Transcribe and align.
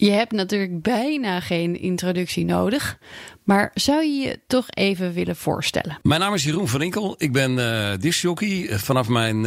Je 0.00 0.10
hebt 0.10 0.32
natuurlijk 0.32 0.82
bijna 0.82 1.40
geen 1.40 1.80
introductie 1.80 2.44
nodig, 2.44 2.98
maar 3.44 3.70
zou 3.74 4.04
je 4.04 4.12
je 4.12 4.40
toch 4.46 4.64
even 4.68 5.12
willen 5.12 5.36
voorstellen? 5.36 5.98
Mijn 6.02 6.20
naam 6.20 6.34
is 6.34 6.44
Jeroen 6.44 6.68
van 6.68 6.82
Inkel. 6.82 7.14
Ik 7.18 7.32
ben 7.32 7.58
uh, 7.58 7.90
discjockey. 7.98 8.78
Vanaf 8.78 9.08
mijn 9.08 9.42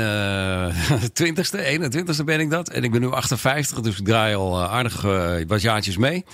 twintigste, 1.14 1.74
uh, 1.74 1.90
21ste 1.90 2.24
ben 2.26 2.40
ik 2.40 2.50
dat. 2.50 2.70
En 2.70 2.84
ik 2.84 2.92
ben 2.92 3.02
nu 3.02 3.12
58, 3.12 3.82
dus 3.82 4.00
ik 4.00 4.06
draai 4.06 4.36
al 4.36 4.60
uh, 4.60 4.74
aardig 4.74 5.04
uh, 5.04 5.36
wat 5.48 5.62
jaartjes 5.62 5.98
mee. 5.98 6.26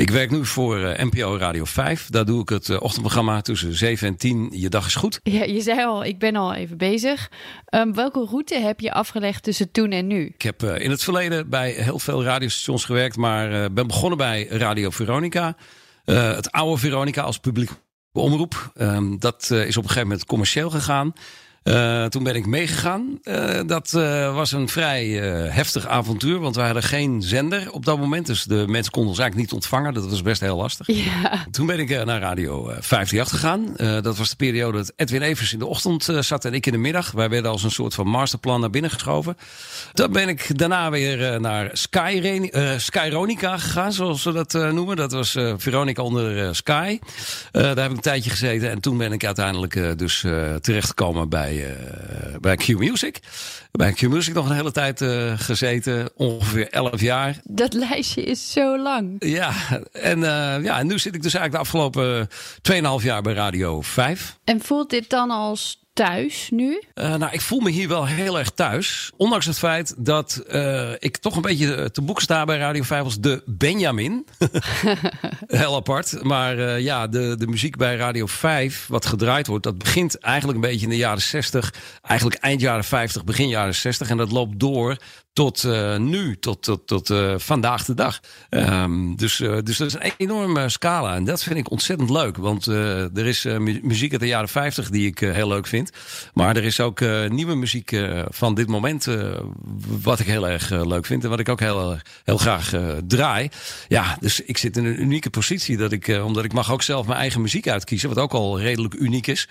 Ik 0.00 0.10
werk 0.10 0.30
nu 0.30 0.46
voor 0.46 0.76
NPO 0.96 1.36
Radio 1.36 1.64
5. 1.64 2.06
Daar 2.10 2.24
doe 2.24 2.40
ik 2.40 2.48
het 2.48 2.78
ochtendprogramma 2.78 3.40
tussen 3.40 3.74
7 3.74 4.08
en 4.08 4.16
10. 4.16 4.48
Je 4.52 4.68
dag 4.68 4.86
is 4.86 4.94
goed. 4.94 5.20
Ja, 5.22 5.44
je 5.44 5.60
zei 5.60 5.84
al, 5.84 6.04
ik 6.04 6.18
ben 6.18 6.36
al 6.36 6.54
even 6.54 6.76
bezig. 6.76 7.30
Um, 7.74 7.94
welke 7.94 8.26
route 8.30 8.54
heb 8.54 8.80
je 8.80 8.92
afgelegd 8.92 9.42
tussen 9.42 9.70
toen 9.70 9.90
en 9.90 10.06
nu? 10.06 10.26
Ik 10.26 10.42
heb 10.42 10.62
in 10.62 10.90
het 10.90 11.02
verleden 11.02 11.48
bij 11.48 11.70
heel 11.70 11.98
veel 11.98 12.24
radiostations 12.24 12.84
gewerkt, 12.84 13.16
maar 13.16 13.72
ben 13.72 13.86
begonnen 13.86 14.18
bij 14.18 14.46
Radio 14.46 14.90
Veronica. 14.90 15.56
Uh, 16.04 16.34
het 16.34 16.50
oude 16.50 16.80
Veronica 16.80 17.22
als 17.22 17.38
publiek 17.38 17.70
omroep. 18.12 18.72
Um, 18.80 19.18
dat 19.18 19.50
is 19.50 19.76
op 19.76 19.82
een 19.82 19.88
gegeven 19.88 20.08
moment 20.08 20.26
commercieel 20.26 20.70
gegaan. 20.70 21.12
Uh, 21.64 22.04
toen 22.04 22.22
ben 22.22 22.34
ik 22.34 22.46
meegegaan. 22.46 23.18
Uh, 23.24 23.60
dat 23.66 23.92
uh, 23.96 24.34
was 24.34 24.52
een 24.52 24.68
vrij 24.68 25.08
heftig 25.50 25.86
avontuur, 25.86 26.38
want 26.38 26.56
we 26.56 26.62
hadden 26.62 26.82
geen 26.82 27.22
zender 27.22 27.72
op 27.72 27.84
dat 27.84 27.98
moment. 27.98 28.26
Dus 28.26 28.44
de 28.44 28.64
mensen 28.68 28.92
konden 28.92 29.10
ons 29.10 29.18
eigenlijk 29.18 29.50
niet 29.50 29.60
ontvangen. 29.62 29.94
Dat 29.94 30.10
was 30.10 30.22
best 30.22 30.40
heel 30.40 30.56
lastig. 30.56 30.86
Ja. 30.86 31.46
Toen 31.50 31.66
ben 31.66 31.78
ik 31.78 32.04
naar 32.04 32.20
Radio 32.20 32.64
538 32.64 33.30
gegaan. 33.30 33.74
dat 34.02 34.16
was 34.16 34.28
de 34.28 34.36
periode 34.36 34.76
dat 34.76 34.92
Edwin 34.96 35.22
Evers 35.22 35.52
in 35.52 35.58
de 35.58 35.66
ochtend 35.66 36.08
zat 36.20 36.44
en 36.44 36.54
ik 36.54 36.66
in 36.66 36.72
de 36.72 36.78
middag. 36.78 37.10
Wij 37.10 37.28
werden 37.28 37.50
als 37.50 37.62
een 37.62 37.70
soort 37.70 37.94
van 37.94 38.06
masterplan 38.06 38.60
naar 38.60 38.70
binnen 38.70 38.90
geschoven. 38.90 39.36
Dan 39.92 40.12
ben 40.12 40.28
ik 40.28 40.58
daarna 40.58 40.90
weer 40.90 41.40
naar 41.40 41.70
Sky 41.72 42.48
Skyronica 42.76 43.58
gegaan, 43.58 43.92
zoals 43.92 44.22
ze 44.22 44.32
dat 44.32 44.52
noemen. 44.52 44.96
Dat 44.96 45.12
was 45.12 45.30
Veronica 45.56 46.02
onder 46.02 46.54
Sky. 46.54 46.98
daar 47.52 47.76
heb 47.76 47.90
ik 47.90 47.96
een 47.96 48.00
tijdje 48.00 48.30
gezeten 48.30 48.70
en 48.70 48.80
toen 48.80 48.98
ben 48.98 49.12
ik 49.12 49.24
uiteindelijk 49.24 49.98
dus 49.98 50.20
terechtgekomen 50.60 51.28
bij 51.28 51.59
bij, 51.60 52.30
uh, 52.32 52.38
bij 52.40 52.56
Q 52.56 52.68
Music. 52.68 53.18
Bij 53.72 53.92
Q 53.92 54.02
Music 54.02 54.34
nog 54.34 54.48
een 54.48 54.54
hele 54.54 54.72
tijd 54.72 55.00
uh, 55.00 55.32
gezeten, 55.36 56.10
ongeveer 56.16 56.68
11 56.68 57.00
jaar. 57.00 57.40
Dat 57.44 57.72
lijstje 57.72 58.22
is 58.22 58.52
zo 58.52 58.78
lang. 58.78 59.16
Ja, 59.18 59.52
en, 59.92 60.18
uh, 60.18 60.24
ja, 60.62 60.78
en 60.78 60.86
nu 60.86 60.98
zit 60.98 61.14
ik 61.14 61.22
dus 61.22 61.34
eigenlijk 61.34 61.52
de 61.52 61.58
afgelopen 61.58 62.28
2,5 63.00 63.04
jaar 63.04 63.22
bij 63.22 63.32
Radio 63.32 63.80
5. 63.80 64.36
En 64.44 64.60
voelt 64.60 64.90
dit 64.90 65.10
dan 65.10 65.30
als 65.30 65.79
thuis 66.06 66.50
nu? 66.50 66.82
Uh, 66.94 67.14
nou, 67.14 67.32
ik 67.32 67.40
voel 67.40 67.60
me 67.60 67.70
hier 67.70 67.88
wel 67.88 68.06
heel 68.06 68.38
erg 68.38 68.50
thuis. 68.50 69.12
Ondanks 69.16 69.46
het 69.46 69.58
feit 69.58 69.94
dat 69.96 70.42
uh, 70.52 70.90
ik 70.98 71.16
toch 71.16 71.36
een 71.36 71.42
beetje 71.42 71.90
te 71.90 72.02
boek 72.02 72.20
sta 72.20 72.44
bij 72.44 72.58
Radio 72.58 72.82
5 72.82 73.02
als 73.02 73.20
de 73.20 73.42
Benjamin. 73.46 74.26
heel 75.46 75.74
apart. 75.74 76.22
Maar 76.22 76.58
uh, 76.58 76.80
ja, 76.80 77.06
de, 77.06 77.34
de 77.38 77.46
muziek 77.46 77.76
bij 77.76 77.96
Radio 77.96 78.26
5, 78.26 78.86
wat 78.88 79.06
gedraaid 79.06 79.46
wordt, 79.46 79.64
dat 79.64 79.78
begint 79.78 80.18
eigenlijk 80.18 80.54
een 80.54 80.70
beetje 80.70 80.84
in 80.84 80.92
de 80.92 80.96
jaren 80.96 81.22
60. 81.22 81.74
Eigenlijk 82.02 82.40
eind 82.40 82.60
jaren 82.60 82.84
50, 82.84 83.24
begin 83.24 83.48
jaren 83.48 83.74
60. 83.74 84.10
En 84.10 84.16
dat 84.16 84.30
loopt 84.30 84.60
door 84.60 84.96
tot 85.32 85.62
uh, 85.62 85.96
nu, 85.96 86.38
tot, 86.38 86.62
tot, 86.62 86.86
tot 86.86 87.10
uh, 87.10 87.34
vandaag 87.36 87.84
de 87.84 87.94
dag. 87.94 88.20
Um, 88.50 89.16
dus, 89.16 89.40
uh, 89.40 89.58
dus 89.62 89.76
dat 89.76 89.86
is 89.86 89.94
een 89.94 90.12
enorme 90.16 90.68
scala. 90.68 91.14
En 91.14 91.24
dat 91.24 91.42
vind 91.42 91.58
ik 91.58 91.70
ontzettend 91.70 92.10
leuk. 92.10 92.36
Want 92.36 92.66
er 92.66 93.26
is 93.26 93.44
muziek 93.82 94.12
uit 94.12 94.20
de 94.20 94.26
jaren 94.26 94.48
50 94.48 94.90
die 94.90 95.06
ik 95.06 95.18
heel 95.18 95.48
leuk 95.48 95.66
vind. 95.66 95.90
Maar 96.34 96.56
er 96.56 96.64
is 96.64 96.80
ook 96.80 97.00
nieuwe 97.28 97.54
muziek 97.54 98.02
van 98.28 98.54
dit 98.54 98.68
moment 98.68 99.06
wat 100.02 100.20
ik 100.20 100.26
heel 100.26 100.48
erg 100.48 100.70
leuk 100.70 101.06
vind. 101.06 101.24
En 101.24 101.30
wat 101.30 101.40
ik 101.40 101.48
ook 101.48 101.60
heel, 101.60 101.98
heel 102.24 102.38
graag 102.38 102.72
draai. 103.06 103.48
Ja, 103.88 104.16
dus 104.20 104.40
ik 104.40 104.58
zit 104.58 104.76
in 104.76 104.84
een 104.84 105.00
unieke 105.00 105.30
positie. 105.30 105.76
Dat 105.76 105.92
ik, 105.92 106.20
omdat 106.24 106.44
ik 106.44 106.52
mag 106.52 106.72
ook 106.72 106.82
zelf 106.82 107.06
mijn 107.06 107.18
eigen 107.18 107.40
muziek 107.40 107.68
uitkiezen. 107.68 108.08
Wat 108.08 108.18
ook 108.18 108.32
al 108.32 108.60
redelijk 108.60 108.94
uniek 108.94 109.26
is. 109.26 109.48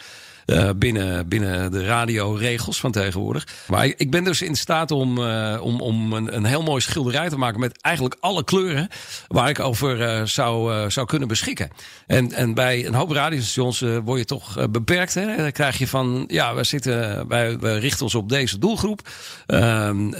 Uh, 0.49 0.69
binnen, 0.75 1.27
binnen 1.27 1.71
de 1.71 1.85
radioregels 1.85 2.79
van 2.79 2.91
tegenwoordig. 2.91 3.47
Maar 3.67 3.85
ik 3.85 4.11
ben 4.11 4.23
dus 4.23 4.41
in 4.41 4.55
staat 4.55 4.91
om, 4.91 5.17
uh, 5.17 5.59
om, 5.61 5.81
om 5.81 6.13
een, 6.13 6.35
een 6.35 6.45
heel 6.45 6.63
mooi 6.63 6.81
schilderij 6.81 7.29
te 7.29 7.37
maken 7.37 7.59
met 7.59 7.81
eigenlijk 7.81 8.15
alle 8.19 8.43
kleuren 8.43 8.87
waar 9.27 9.49
ik 9.49 9.59
over 9.59 9.99
uh, 9.99 10.25
zou, 10.25 10.89
zou 10.91 11.07
kunnen 11.07 11.27
beschikken. 11.27 11.69
En, 12.07 12.31
en 12.31 12.53
bij 12.53 12.85
een 12.85 12.93
hoop 12.93 13.11
radiostations 13.11 13.79
word 14.03 14.19
je 14.19 14.25
toch 14.25 14.69
beperkt. 14.69 15.13
Hè? 15.13 15.35
Dan 15.35 15.51
krijg 15.51 15.77
je 15.77 15.87
van, 15.87 16.23
ja, 16.27 16.55
we, 16.55 16.63
zitten, 16.63 17.27
wij, 17.27 17.59
we 17.59 17.77
richten 17.77 18.03
ons 18.03 18.15
op 18.15 18.29
deze 18.29 18.57
doelgroep. 18.57 19.09
Ehm, 19.45 20.11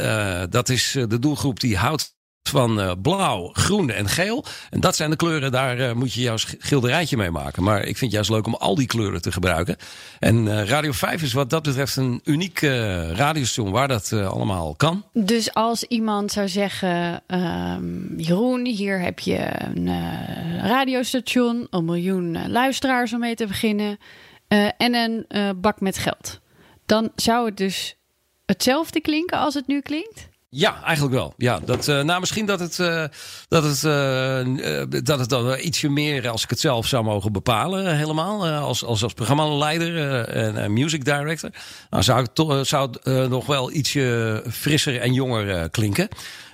dat 0.49 0.69
is 0.69 0.91
de 1.07 1.19
doelgroep 1.19 1.59
die 1.59 1.77
houdt 1.77 2.17
van 2.49 2.79
uh, 2.79 2.91
blauw, 3.01 3.49
groen 3.53 3.89
en 3.89 4.07
geel. 4.07 4.45
En 4.69 4.79
dat 4.79 4.95
zijn 4.95 5.09
de 5.09 5.15
kleuren, 5.15 5.51
daar 5.51 5.79
uh, 5.79 5.91
moet 5.91 6.13
je 6.13 6.21
jouw 6.21 6.37
schilderijtje 6.37 7.17
mee 7.17 7.31
maken. 7.31 7.63
Maar 7.63 7.79
ik 7.79 7.85
vind 7.85 7.99
het 7.99 8.11
juist 8.11 8.29
leuk 8.29 8.45
om 8.45 8.55
al 8.55 8.75
die 8.75 8.87
kleuren 8.87 9.21
te 9.21 9.31
gebruiken. 9.31 9.75
En 10.19 10.45
uh, 10.45 10.63
Radio 10.63 10.91
5 10.91 11.21
is 11.21 11.33
wat 11.33 11.49
dat 11.49 11.63
betreft 11.63 11.95
een 11.95 12.21
uniek 12.23 12.59
radiostation 12.59 13.71
waar 13.71 13.87
dat 13.87 14.13
allemaal 14.13 14.75
kan. 14.75 15.03
Dus 15.13 15.53
als 15.53 15.83
iemand 15.83 16.31
zou 16.31 16.47
zeggen, 16.47 17.21
ehm, 17.27 18.17
Jeroen, 18.17 18.65
hier 18.65 19.01
heb 19.01 19.19
je 19.19 19.49
een 19.73 19.89
radiostation, 20.61 21.67
een 21.69 21.85
miljoen 21.85 22.51
luisteraars 22.51 23.13
om 23.13 23.19
mee 23.19 23.35
te 23.35 23.47
beginnen 23.47 23.97
en 24.77 24.93
een 24.95 25.25
bak 25.61 25.81
met 25.81 25.97
geld. 25.97 26.39
Dan 26.85 27.11
zou 27.15 27.45
het 27.45 27.57
dus 27.57 27.97
hetzelfde 28.45 29.01
klinken 29.01 29.37
als 29.37 29.53
het 29.53 29.67
nu 29.67 29.81
klinkt? 29.81 30.28
Ja, 30.51 30.83
eigenlijk 30.83 31.15
wel. 31.15 31.33
Ja, 31.37 31.59
dat, 31.59 31.87
uh, 31.87 32.01
nou, 32.01 32.19
misschien 32.19 32.45
dat 32.45 32.59
het, 32.59 32.77
uh, 32.77 33.03
dat, 33.47 33.63
het, 33.63 33.83
uh, 33.83 35.01
dat 35.03 35.19
het 35.19 35.29
dan 35.29 35.57
ietsje 35.59 35.89
meer, 35.89 36.29
als 36.29 36.43
ik 36.43 36.49
het 36.49 36.59
zelf 36.59 36.87
zou 36.87 37.03
mogen 37.03 37.31
bepalen, 37.31 37.97
helemaal. 37.97 38.47
als, 38.47 38.83
als, 38.83 39.03
als 39.03 39.13
programmaleider 39.13 40.23
en 40.55 40.73
music 40.73 41.05
director. 41.05 41.49
Nou, 41.89 42.03
zou 42.03 42.21
het 42.21 42.35
toch 42.35 42.67
zou 42.67 42.89
het, 42.91 43.29
nog 43.29 43.45
wel 43.45 43.71
ietsje 43.71 44.43
frisser 44.51 44.99
en 45.01 45.13
jonger 45.13 45.69
klinken. 45.69 46.07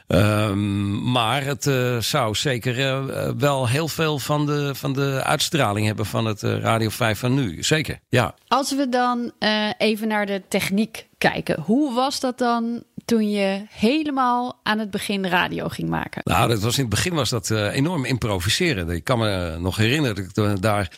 Um, 0.07 1.11
maar 1.11 1.43
het 1.43 1.63
zou 1.99 2.35
zeker 2.35 3.05
wel 3.37 3.67
heel 3.67 3.87
veel 3.87 4.19
van 4.19 4.45
de, 4.45 4.75
van 4.75 4.93
de 4.93 5.21
uitstraling 5.23 5.85
hebben 5.85 6.05
van 6.05 6.25
het 6.25 6.41
Radio 6.41 6.89
5 6.89 7.19
van 7.19 7.33
nu. 7.33 7.63
Zeker, 7.63 7.99
ja. 8.09 8.35
Als 8.47 8.75
we 8.75 8.89
dan 8.89 9.31
even 9.77 10.07
naar 10.07 10.25
de 10.25 10.41
techniek 10.47 11.07
kijken. 11.17 11.61
Hoe 11.61 11.93
was 11.93 12.19
dat 12.19 12.37
dan 12.37 12.83
toen 13.05 13.29
je 13.29 13.65
helemaal 13.69 14.59
aan 14.63 14.79
het 14.79 14.91
begin 14.91 15.27
radio 15.27 15.67
ging 15.67 15.89
maken? 15.89 16.21
Nou, 16.23 16.49
dat 16.49 16.61
was 16.61 16.75
in 16.75 16.81
het 16.81 16.89
begin 16.89 17.13
was 17.13 17.29
dat 17.29 17.49
enorm 17.49 18.05
improviseren. 18.05 18.89
Ik 18.89 19.03
kan 19.03 19.19
me 19.19 19.57
nog 19.59 19.77
herinneren 19.77 20.29
dat 20.33 20.49
ik 20.51 20.61
daar 20.61 20.89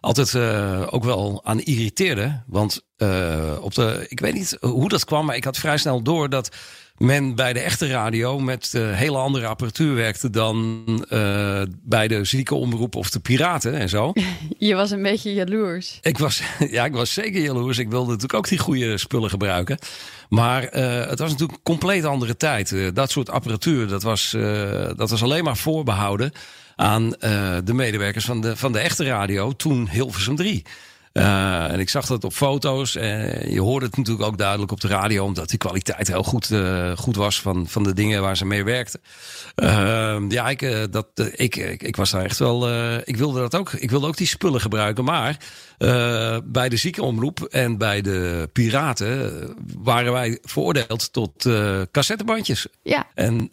altijd 0.00 0.32
uh, 0.32 0.86
ook 0.90 1.04
wel 1.04 1.40
aan 1.44 1.60
irriteerde. 1.60 2.42
Want 2.46 2.84
uh, 2.96 3.56
op 3.60 3.74
de, 3.74 4.06
ik 4.08 4.20
weet 4.20 4.34
niet 4.34 4.56
hoe 4.60 4.88
dat 4.88 5.04
kwam, 5.04 5.26
maar 5.26 5.36
ik 5.36 5.44
had 5.44 5.56
vrij 5.56 5.78
snel 5.78 6.02
door 6.02 6.28
dat 6.28 6.56
men 7.00 7.34
bij 7.34 7.52
de 7.52 7.60
echte 7.60 7.86
radio 7.86 8.38
met 8.38 8.72
uh, 8.76 8.92
hele 8.92 9.16
andere 9.16 9.46
apparatuur 9.46 9.94
werkte 9.94 10.30
dan 10.30 10.84
uh, 11.10 11.62
bij 11.82 12.08
de 12.08 12.24
zieke 12.24 12.54
omroep 12.54 12.96
of 12.96 13.10
de 13.10 13.20
piraten 13.20 13.74
en 13.74 13.88
zo. 13.88 14.12
Je 14.58 14.74
was 14.74 14.90
een 14.90 15.02
beetje 15.02 15.34
jaloers. 15.34 15.98
Ik 16.02 16.18
was, 16.18 16.42
ja, 16.70 16.84
ik 16.84 16.92
was 16.92 17.12
zeker 17.12 17.42
jaloers. 17.42 17.78
Ik 17.78 17.90
wilde 17.90 18.06
natuurlijk 18.06 18.34
ook 18.34 18.48
die 18.48 18.58
goede 18.58 18.98
spullen 18.98 19.30
gebruiken. 19.30 19.78
Maar 20.28 20.62
uh, 20.62 21.06
het 21.06 21.18
was 21.18 21.30
natuurlijk 21.30 21.58
een 21.58 21.64
compleet 21.64 22.04
andere 22.04 22.36
tijd. 22.36 22.94
dat 22.94 23.10
soort 23.10 23.30
apparatuur, 23.30 23.86
dat 23.86 24.02
was, 24.02 24.36
dat 24.96 25.10
was 25.10 25.22
alleen 25.22 25.44
maar 25.44 25.56
voorbehouden 25.56 26.32
aan 26.76 27.10
de 27.64 27.72
medewerkers 27.74 28.24
van 28.24 28.40
de, 28.40 28.56
van 28.56 28.72
de 28.72 28.78
echte 28.78 29.04
radio, 29.04 29.52
toen 29.52 29.88
Hilversum 29.88 30.36
3. 30.36 30.62
Uh, 31.12 31.72
en 31.72 31.80
ik 31.80 31.88
zag 31.88 32.06
dat 32.06 32.24
op 32.24 32.32
foto's. 32.32 32.96
En 32.96 33.50
je 33.52 33.60
hoorde 33.60 33.86
het 33.86 33.96
natuurlijk 33.96 34.26
ook 34.26 34.38
duidelijk 34.38 34.72
op 34.72 34.80
de 34.80 34.88
radio, 34.88 35.24
omdat 35.24 35.48
die 35.48 35.58
kwaliteit 35.58 36.08
heel 36.08 36.22
goed, 36.22 36.50
uh, 36.50 36.96
goed 36.96 37.16
was 37.16 37.40
van, 37.40 37.68
van 37.68 37.82
de 37.82 37.92
dingen 37.92 38.22
waar 38.22 38.36
ze 38.36 38.44
mee 38.44 38.64
werkten. 38.64 39.00
Uh, 39.56 40.16
ja, 40.28 40.48
ik, 40.48 40.88
dat, 40.90 41.06
ik, 41.14 41.56
ik, 41.56 41.82
ik, 41.82 41.96
was 41.96 42.10
daar 42.10 42.24
echt 42.24 42.38
wel. 42.38 42.68
ik 43.04 43.16
wilde 43.16 43.40
dat 43.40 43.56
ook. 43.56 43.72
Ik 43.72 43.90
wilde 43.90 44.06
ook 44.06 44.16
die 44.16 44.26
spullen 44.26 44.60
gebruiken. 44.60 45.04
Maar 45.04 45.36
bij 46.44 46.68
de 46.68 46.76
ziekenomroep 46.76 47.42
en 47.42 47.78
bij 47.78 48.00
de 48.00 48.48
piraten 48.52 49.32
waren 49.78 50.12
wij 50.12 50.38
veroordeeld 50.42 51.12
tot 51.12 51.48
cassettebandjes. 51.90 52.66
Ja. 52.82 53.06
En 53.14 53.50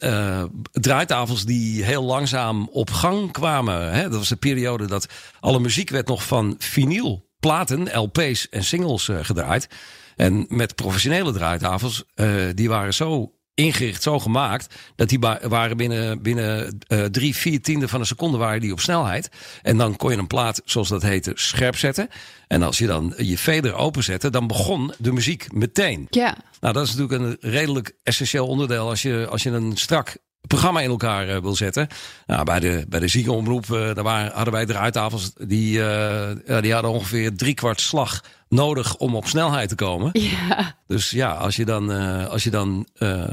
draaitafels 0.72 1.46
die 1.46 1.84
heel 1.84 2.04
langzaam 2.04 2.70
op 2.72 2.92
gang 2.92 3.32
kwamen. 3.32 3.92
Hè? 3.92 4.04
Dat 4.04 4.18
was 4.18 4.30
de 4.30 4.36
periode 4.36 4.86
dat 4.86 5.08
alle 5.40 5.60
muziek 5.60 5.90
werd 5.90 6.08
nog 6.08 6.24
van 6.24 6.56
vinyl 6.58 7.26
platen, 7.40 8.00
LP's 8.00 8.50
en 8.50 8.64
singles 8.64 9.08
uh, 9.08 9.18
gedraaid. 9.22 9.68
En 10.16 10.46
met 10.50 10.76
professionele 10.76 11.32
draaitafels, 11.32 12.04
uh, 12.16 12.46
die 12.54 12.70
waren 12.70 12.94
zo 12.94 13.32
ingericht, 13.58 14.04
zo 14.04 14.20
gemaakt, 14.20 14.76
dat 14.96 15.10
die 15.10 15.20
waren 15.42 15.78
binnen, 15.78 16.22
binnen 16.22 16.78
uh, 16.88 17.04
drie, 17.04 17.36
vier 17.36 17.62
tiende 17.62 17.88
van 17.88 18.00
een 18.00 18.06
seconde 18.06 18.38
waren 18.38 18.62
die 18.62 18.72
op 18.72 18.80
snelheid. 18.80 19.30
En 19.62 19.78
dan 19.78 19.96
kon 19.96 20.12
je 20.12 20.18
een 20.18 20.28
plaat, 20.28 20.62
zoals 20.66 20.90
dat 20.90 21.02
heette, 21.02 21.32
scherp 21.36 21.78
zetten. 21.78 22.10
En 22.48 22.64
als 22.64 22.78
je 22.78 22.88
dan 22.88 23.14
je 23.18 23.38
fader 23.38 23.74
openzette, 23.74 24.30
dan 24.30 24.48
begon 24.48 24.94
de 24.98 25.12
muziek 25.12 25.54
meteen. 25.54 26.08
Ja. 26.10 26.38
Nou, 26.60 26.74
dat 26.74 26.88
is 26.88 26.96
natuurlijk 26.96 27.22
een 27.24 27.52
redelijk 27.52 27.96
essentieel 28.04 28.48
onderdeel 28.48 28.90
als 28.90 29.02
je, 29.02 29.28
als 29.30 29.44
je 29.44 29.50
een 29.50 29.78
strak 29.78 30.18
programma 30.48 30.82
in 30.82 30.90
elkaar 30.90 31.30
uh, 31.30 31.38
wil 31.38 31.56
zetten. 31.56 31.88
Nou, 32.26 32.44
bij 32.44 32.60
de, 32.60 32.86
bij 32.90 33.00
de 33.00 33.08
ziekenomroep, 33.08 33.66
uh, 33.66 33.94
daar 33.94 34.04
waren, 34.04 34.32
hadden 34.34 34.54
wij 34.54 34.66
draaitafels 34.66 35.32
die, 35.38 35.78
uh, 35.78 36.30
die 36.62 36.74
hadden 36.74 36.92
ongeveer 36.92 37.36
drie 37.36 37.54
kwart 37.54 37.82
slag 37.82 38.24
nodig 38.50 38.96
om 38.96 39.16
op 39.16 39.28
snelheid 39.28 39.70
te 39.70 39.76
komen. 39.76 40.10
Ja. 40.14 40.76
Dus 40.88 41.10
ja, 41.10 41.32
als 41.32 41.56
je 41.56 41.66
dan, 41.66 41.92
uh, 41.92 42.28
als 42.28 42.44
je 42.44 42.50
dan 42.50 42.88
uh, 42.98 43.24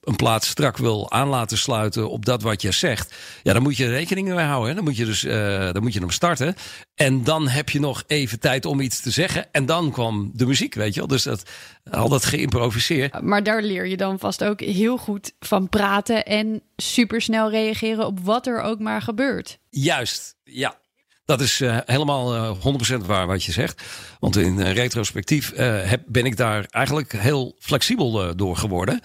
een 0.00 0.16
plaats 0.16 0.48
strak 0.48 0.76
wil 0.76 1.10
aan 1.10 1.28
laten 1.28 1.58
sluiten 1.58 2.10
op 2.10 2.24
dat 2.24 2.42
wat 2.42 2.62
je 2.62 2.72
zegt, 2.72 3.14
ja, 3.42 3.52
dan 3.52 3.62
moet 3.62 3.76
je 3.76 3.88
rekening 3.88 4.28
mee 4.28 4.44
houden. 4.44 4.68
Hè? 4.68 4.74
Dan 4.74 4.84
moet 4.84 4.96
je 4.96 5.04
dus, 5.04 5.24
uh, 5.24 5.72
dan 5.72 5.82
moet 5.82 5.92
je 5.92 6.00
hem 6.00 6.10
starten. 6.10 6.54
En 6.94 7.24
dan 7.24 7.48
heb 7.48 7.68
je 7.70 7.80
nog 7.80 8.04
even 8.06 8.40
tijd 8.40 8.64
om 8.64 8.80
iets 8.80 9.00
te 9.00 9.10
zeggen. 9.10 9.52
En 9.52 9.66
dan 9.66 9.90
kwam 9.90 10.30
de 10.34 10.46
muziek, 10.46 10.74
weet 10.74 10.94
je 10.94 11.00
wel. 11.00 11.08
Dus 11.08 11.22
dat 11.22 11.50
al 11.90 12.08
dat 12.08 12.24
geïmproviseerd. 12.24 13.22
Maar 13.22 13.42
daar 13.42 13.62
leer 13.62 13.86
je 13.86 13.96
dan 13.96 14.18
vast 14.18 14.44
ook 14.44 14.60
heel 14.60 14.96
goed 14.96 15.32
van 15.40 15.68
praten 15.68 16.24
en 16.24 16.62
supersnel 16.76 17.50
reageren 17.50 18.06
op 18.06 18.20
wat 18.20 18.46
er 18.46 18.60
ook 18.60 18.78
maar 18.78 19.02
gebeurt. 19.02 19.58
Juist, 19.70 20.36
ja. 20.44 20.82
Dat 21.24 21.40
is 21.40 21.60
uh, 21.60 21.78
helemaal 21.84 22.34
uh, 22.34 23.00
100% 23.02 23.06
waar 23.06 23.26
wat 23.26 23.44
je 23.44 23.52
zegt. 23.52 23.82
Want 24.20 24.36
in 24.36 24.58
uh, 24.58 24.72
retrospectief 24.72 25.52
heb, 25.56 26.02
ben 26.06 26.24
ik 26.24 26.36
daar 26.36 26.66
eigenlijk 26.70 27.12
heel 27.12 27.56
flexibel 27.58 28.36
door 28.36 28.56
geworden. 28.56 29.00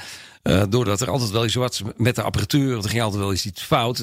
Doordat 0.70 1.02
er 1.02 1.10
altijd 1.10 1.32
wel 1.32 1.46
iets 1.46 1.56
wat 1.56 1.82
met 1.96 2.16
de 2.16 2.22
apparatuur, 2.22 2.78
er 2.78 2.90
ging 2.90 3.02
altijd 3.02 3.22
wel 3.22 3.34
iets 3.34 3.52
fout. 3.56 4.00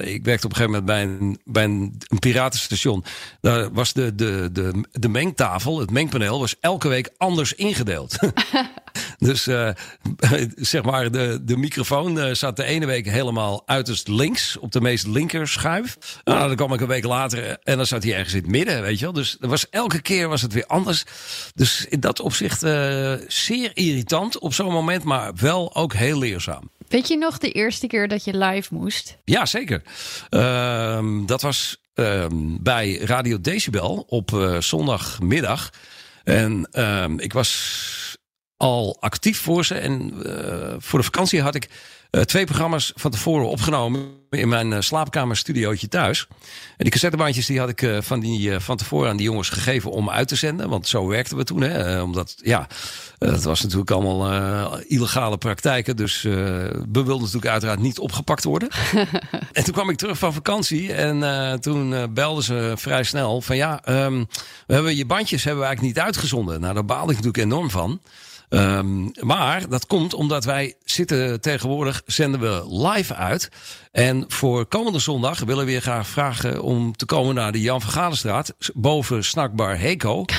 Ik 0.00 0.24
werkte 0.24 0.46
op 0.46 0.50
een 0.50 0.56
gegeven 0.56 0.70
moment 0.70 0.84
bij 0.84 1.02
een, 1.02 1.40
bij 1.44 1.64
een 1.64 2.18
piratenstation. 2.18 3.04
Daar 3.40 3.72
was 3.72 3.92
de, 3.92 4.14
de, 4.14 4.48
de, 4.52 4.84
de 4.92 5.08
mengtafel, 5.08 5.78
het 5.78 5.90
mengpaneel, 5.90 6.38
was 6.38 6.56
elke 6.60 6.88
week 6.88 7.10
anders 7.16 7.54
ingedeeld. 7.54 8.18
dus 9.18 9.48
uh, 9.48 9.70
zeg 10.54 10.82
maar, 10.82 11.10
de, 11.10 11.38
de 11.42 11.56
microfoon 11.56 12.36
zat 12.36 12.56
de 12.56 12.64
ene 12.64 12.86
week 12.86 13.06
helemaal 13.06 13.62
uiterst 13.66 14.08
links, 14.08 14.58
op 14.58 14.72
de 14.72 14.80
meest 14.80 15.06
linker 15.06 15.48
schuif. 15.48 15.96
Nou, 16.24 16.46
dan 16.46 16.56
kwam 16.56 16.72
ik 16.72 16.80
een 16.80 16.86
week 16.86 17.04
later 17.04 17.58
en 17.62 17.76
dan 17.76 17.86
zat 17.86 18.02
hij 18.02 18.14
ergens 18.14 18.34
in 18.34 18.40
het 18.40 18.50
midden, 18.50 18.82
weet 18.82 18.98
je 18.98 19.04
wel. 19.04 19.14
Dus 19.14 19.36
er 19.40 19.48
was, 19.48 19.68
elke 19.68 20.02
keer 20.02 20.28
was 20.28 20.42
het 20.42 20.52
weer 20.52 20.66
anders. 20.66 21.04
Dus 21.54 21.86
in 21.88 22.00
dat 22.00 22.20
opzicht 22.20 22.60
zeer 23.26 23.70
irritant 23.74 24.38
op 24.38 24.54
zo'n 24.54 24.72
moment, 24.72 25.04
maar 25.04 25.32
wel 25.34 25.74
ook 25.74 25.94
heel 25.94 26.18
leerzaam. 26.18 26.70
Weet 26.88 27.08
je 27.08 27.16
nog 27.16 27.38
de 27.38 27.52
eerste 27.52 27.86
keer 27.86 28.08
dat 28.08 28.24
je 28.24 28.36
live 28.36 28.74
moest? 28.74 29.16
Ja, 29.24 29.46
zeker. 29.46 29.82
Uh, 30.30 31.04
dat 31.26 31.42
was 31.42 31.76
uh, 31.94 32.26
bij 32.60 32.96
Radio 32.96 33.40
Decibel 33.40 34.04
op 34.08 34.56
zondagmiddag. 34.58 35.70
En 36.24 36.68
ehm, 36.70 37.18
ik 37.18 37.32
was 37.32 37.99
al 38.60 38.96
actief 39.00 39.40
voor 39.40 39.64
ze. 39.64 39.74
En 39.74 40.12
uh, 40.26 40.74
voor 40.78 40.98
de 40.98 41.04
vakantie 41.04 41.42
had 41.42 41.54
ik 41.54 41.68
uh, 42.10 42.22
twee 42.22 42.44
programma's 42.44 42.92
van 42.96 43.10
tevoren 43.10 43.48
opgenomen 43.48 44.08
in 44.30 44.48
mijn 44.48 44.70
uh, 44.70 44.80
slaapkamerstudiootje 44.80 45.88
thuis. 45.88 46.26
En 46.30 46.36
die 46.76 46.90
cassettebandjes 46.90 47.46
die 47.46 47.58
had 47.58 47.68
ik 47.68 47.82
uh, 47.82 47.98
van, 48.00 48.20
die, 48.20 48.60
van 48.60 48.76
tevoren 48.76 49.10
aan 49.10 49.16
die 49.16 49.26
jongens 49.26 49.48
gegeven 49.48 49.90
om 49.90 50.10
uit 50.10 50.28
te 50.28 50.36
zenden. 50.36 50.68
Want 50.68 50.88
zo 50.88 51.06
werkten 51.06 51.36
we 51.36 51.44
toen. 51.44 51.60
Hè? 51.60 52.02
omdat, 52.02 52.36
ja, 52.42 52.66
dat 53.18 53.42
was 53.42 53.62
natuurlijk 53.62 53.90
allemaal 53.90 54.78
illegale 54.78 55.38
praktijken. 55.38 55.96
Dus 55.96 56.22
we 56.22 56.88
wilden 56.92 57.18
natuurlijk 57.18 57.46
uiteraard 57.46 57.80
niet 57.80 57.98
opgepakt 57.98 58.44
worden. 58.44 58.68
en 59.52 59.64
toen 59.64 59.74
kwam 59.74 59.90
ik 59.90 59.96
terug 59.96 60.18
van 60.18 60.32
vakantie. 60.32 60.92
En 60.92 61.60
toen 61.60 62.14
belden 62.14 62.44
ze 62.44 62.72
vrij 62.76 63.02
snel 63.02 63.40
van 63.40 63.56
ja, 63.56 63.82
um, 63.88 64.26
we 64.66 64.74
hebben 64.74 64.96
je 64.96 65.06
bandjes 65.06 65.44
hebben 65.44 65.62
we 65.62 65.66
eigenlijk 65.66 65.96
niet 65.96 66.04
uitgezonden. 66.06 66.60
Nou, 66.60 66.74
daar 66.74 66.84
baalde 66.84 67.12
ik 67.12 67.16
natuurlijk 67.22 67.44
enorm 67.44 67.70
van. 67.70 68.00
Um, 68.52 69.10
maar 69.20 69.68
dat 69.68 69.86
komt 69.86 70.14
omdat 70.14 70.44
wij 70.44 70.74
zitten 70.84 71.40
tegenwoordig, 71.40 72.02
zenden 72.06 72.40
we 72.40 72.76
live 72.88 73.14
uit. 73.14 73.48
En 73.92 74.24
voor 74.28 74.66
komende 74.66 74.98
zondag 74.98 75.40
willen 75.40 75.64
we 75.66 75.72
je 75.72 75.80
graag 75.80 76.06
vragen 76.06 76.62
om 76.62 76.96
te 76.96 77.06
komen 77.06 77.34
naar 77.34 77.52
de 77.52 77.60
Jan 77.60 77.80
van 77.80 77.90
Galenstraat. 77.90 78.54
Boven 78.74 79.24
Snackbar 79.24 79.78
Heko. 79.78 80.24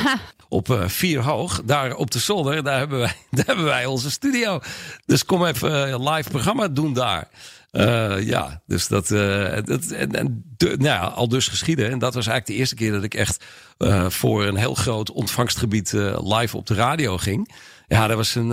op 0.49 0.69
uh, 0.69 0.87
vier 0.87 1.21
hoog. 1.21 1.61
Daar 1.65 1.95
op 1.95 2.11
de 2.11 2.19
zolder, 2.19 2.63
daar 2.63 2.77
hebben, 2.77 2.99
wij, 2.99 3.15
daar 3.31 3.45
hebben 3.45 3.65
wij 3.65 3.85
onze 3.85 4.11
studio. 4.11 4.59
Dus 5.05 5.25
kom 5.25 5.45
even 5.45 5.89
uh, 5.89 6.13
live 6.13 6.29
programma 6.29 6.67
doen 6.67 6.93
daar. 6.93 7.27
Uh, 7.71 8.27
ja, 8.27 8.61
dus 8.65 8.87
dat, 8.87 9.09
uh, 9.09 9.57
dat 9.63 9.85
en, 9.85 10.11
en 10.11 10.43
de, 10.57 10.67
nou 10.67 10.83
ja, 10.83 10.99
al 10.99 11.27
dus 11.27 11.47
geschieden. 11.47 11.91
En 11.91 11.99
dat 11.99 12.13
was 12.13 12.27
eigenlijk 12.27 12.45
de 12.45 12.53
eerste 12.53 12.75
keer 12.75 12.91
dat 12.91 13.03
ik 13.03 13.13
echt 13.13 13.43
uh, 13.77 14.09
voor 14.09 14.45
een 14.45 14.55
heel 14.55 14.73
groot 14.73 15.11
ontvangstgebied 15.11 15.91
live 16.23 16.57
op 16.57 16.65
de 16.67 16.73
radio 16.73 17.17
ging. 17.17 17.53
Ja, 17.87 18.07
dat 18.07 18.17
was 18.17 18.35
een 18.35 18.51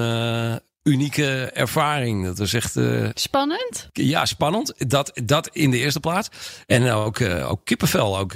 unieke 0.83 1.51
ervaring. 1.55 2.25
Dat 2.25 2.39
was 2.39 2.53
echt. 2.53 2.77
Uh, 2.77 3.09
spannend? 3.15 3.89
Ja, 3.93 4.25
spannend. 4.25 4.75
Dat, 4.91 5.21
dat 5.25 5.49
in 5.53 5.71
de 5.71 5.79
eerste 5.79 6.01
plaats. 6.01 6.29
En 6.67 6.91
ook, 6.91 7.19
uh, 7.19 7.51
ook 7.51 7.65
kippenvel. 7.65 8.19
Ook 8.19 8.33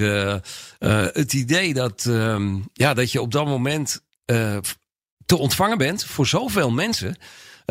het 1.12 1.32
idee 1.32 1.74
dat, 1.74 2.04
um, 2.04 2.68
ja, 2.72 2.94
dat 2.94 3.12
je 3.12 3.20
op 3.20 3.32
dat 3.32 3.46
moment 3.46 4.02
te 5.26 5.36
ontvangen 5.36 5.78
bent 5.78 6.04
voor 6.04 6.26
zoveel 6.26 6.70
mensen. 6.70 7.16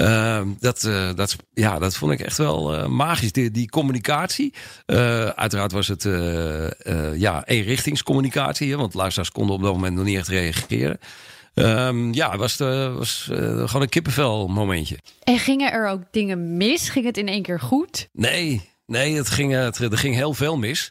Uh, 0.01 0.41
dat, 0.59 0.83
uh, 0.83 1.09
dat, 1.15 1.35
ja, 1.53 1.79
dat 1.79 1.95
vond 1.95 2.11
ik 2.11 2.19
echt 2.19 2.37
wel 2.37 2.75
uh, 2.75 2.85
magisch. 2.85 3.31
Die, 3.31 3.51
die 3.51 3.69
communicatie. 3.69 4.53
uiteraard 5.35 5.71
was 5.71 5.87
het 5.87 6.03
ja, 7.15 7.45
eenrichtingscommunicatie. 7.45 8.77
Want 8.77 8.93
luisteraars 8.93 9.31
konden 9.31 9.55
op 9.55 9.61
dat 9.61 9.73
moment 9.73 9.95
nog 9.95 10.05
niet 10.05 10.17
echt 10.17 10.27
reageren. 10.27 10.99
Um, 11.53 12.13
ja, 12.13 12.29
het 12.31 12.39
was, 12.39 12.57
de, 12.57 12.93
was 12.97 13.27
uh, 13.31 13.37
gewoon 13.37 13.81
een 13.81 13.89
kippenvel 13.89 14.47
momentje. 14.47 14.97
En 15.23 15.39
gingen 15.39 15.71
er 15.71 15.87
ook 15.87 16.01
dingen 16.11 16.57
mis? 16.57 16.89
Ging 16.89 17.05
het 17.05 17.17
in 17.17 17.27
één 17.27 17.41
keer 17.41 17.59
goed? 17.59 18.09
Nee, 18.13 18.69
Nee, 18.91 19.15
het 19.15 19.29
ging, 19.29 19.53
het, 19.53 19.77
er 19.77 19.97
ging 19.97 20.15
heel 20.15 20.33
veel 20.33 20.57
mis. 20.57 20.89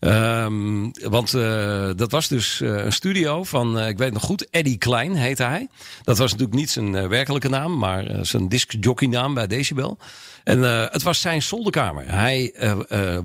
Um, 0.00 0.90
want 1.02 1.32
uh, 1.34 1.90
dat 1.96 2.10
was 2.10 2.28
dus 2.28 2.60
uh, 2.60 2.84
een 2.84 2.92
studio 2.92 3.44
van, 3.44 3.78
uh, 3.78 3.88
ik 3.88 3.98
weet 3.98 4.12
nog 4.12 4.22
goed, 4.22 4.50
Eddie 4.50 4.78
Klein 4.78 5.14
heette 5.14 5.42
hij. 5.42 5.68
Dat 6.02 6.18
was 6.18 6.30
natuurlijk 6.30 6.58
niet 6.58 6.70
zijn 6.70 7.08
werkelijke 7.08 7.48
naam, 7.48 7.78
maar 7.78 8.04
zijn 8.22 8.48
discjockey 8.48 9.08
naam 9.08 9.34
bij 9.34 9.46
Decibel. 9.46 9.98
En 10.44 10.62
het 10.92 11.02
was 11.02 11.20
zijn 11.20 11.42
zolderkamer. 11.42 12.04
Hij 12.12 12.54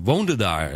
woonde 0.02 0.36
daar. 0.36 0.72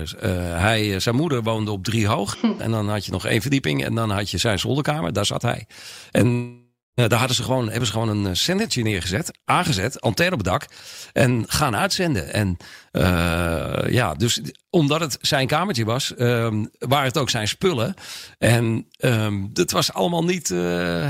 hij, 0.60 1.00
zijn 1.00 1.16
moeder 1.16 1.42
woonde 1.42 1.70
op 1.70 1.84
drie 1.84 2.06
hoog. 2.06 2.36
En 2.58 2.70
dan 2.70 2.88
had 2.88 3.04
je 3.04 3.12
nog 3.12 3.26
één 3.26 3.40
verdieping 3.40 3.84
en 3.84 3.94
dan 3.94 4.10
had 4.10 4.30
je 4.30 4.38
zijn 4.38 4.58
zolderkamer. 4.58 5.12
Daar 5.12 5.26
zat 5.26 5.42
hij. 5.42 5.66
En 6.10 6.58
daar 6.94 7.18
hadden 7.18 7.36
ze 7.36 7.42
gewoon, 7.42 7.68
hebben 7.68 7.86
ze 7.86 7.92
gewoon 7.92 8.24
een 8.24 8.36
zendertje 8.36 8.82
neergezet, 8.82 9.38
aangezet, 9.44 10.00
antenne 10.00 10.32
op 10.32 10.38
het 10.38 10.46
dak 10.48 10.66
en 11.12 11.44
gaan 11.46 11.76
uitzenden. 11.76 12.32
En 12.32 12.56
uh, 12.96 13.92
ja, 13.92 14.14
dus 14.14 14.40
omdat 14.76 15.00
het 15.00 15.18
zijn 15.20 15.46
kamertje 15.46 15.84
was, 15.84 16.12
um, 16.18 16.70
waren 16.78 17.06
het 17.06 17.18
ook 17.18 17.30
zijn 17.30 17.48
spullen. 17.48 17.94
En 18.38 18.86
um, 18.98 19.50
het 19.54 19.72
was 19.72 19.92
allemaal 19.92 20.24
niet 20.24 20.50
uh, 20.50 20.58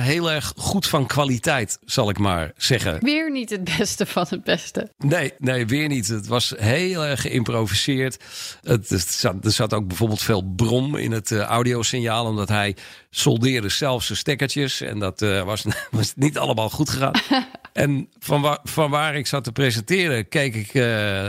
heel 0.03 0.31
erg 0.31 0.53
goed 0.57 0.87
van 0.87 1.07
kwaliteit, 1.07 1.79
zal 1.85 2.11
ik 2.11 2.19
maar 2.19 2.53
zeggen. 2.57 2.99
Weer 3.01 3.31
niet 3.31 3.51
het 3.51 3.65
beste 3.79 4.07
van 4.07 4.27
het 4.29 4.45
beste. 4.45 4.93
Nee, 4.99 5.33
nee, 5.39 5.67
weer 5.67 5.89
niet. 5.89 6.09
Het 6.09 6.27
was 6.27 6.55
heel 6.57 7.05
erg 7.05 7.21
geïmproviseerd. 7.21 8.25
Het, 8.63 8.89
het 8.89 9.09
zat, 9.09 9.45
er 9.45 9.53
zat 9.53 9.75
ook 9.75 9.87
bijvoorbeeld 9.87 10.23
veel 10.23 10.53
brom 10.57 10.97
in 10.97 11.13
het 11.13 11.31
uh, 11.31 11.41
audiosignaal, 11.41 12.27
omdat 12.27 12.49
hij 12.49 12.77
soldeerde 13.11 13.69
zelf 13.69 14.05
zijn 14.05 14.19
stekkertjes. 14.19 14.81
En 14.81 14.99
dat 14.99 15.23
uh, 15.23 15.43
was, 15.43 15.65
was 15.91 16.13
niet 16.17 16.39
allemaal 16.39 16.71
goed 16.71 16.91
gegaan. 16.91 17.21
en 17.73 18.09
van 18.19 18.41
waar, 18.41 18.59
van 18.63 18.91
waar 18.91 19.17
ik 19.17 19.27
zat 19.27 19.45
te 19.45 19.53
presenteren, 19.53 20.29
keek 20.29 20.55
ik 20.55 20.75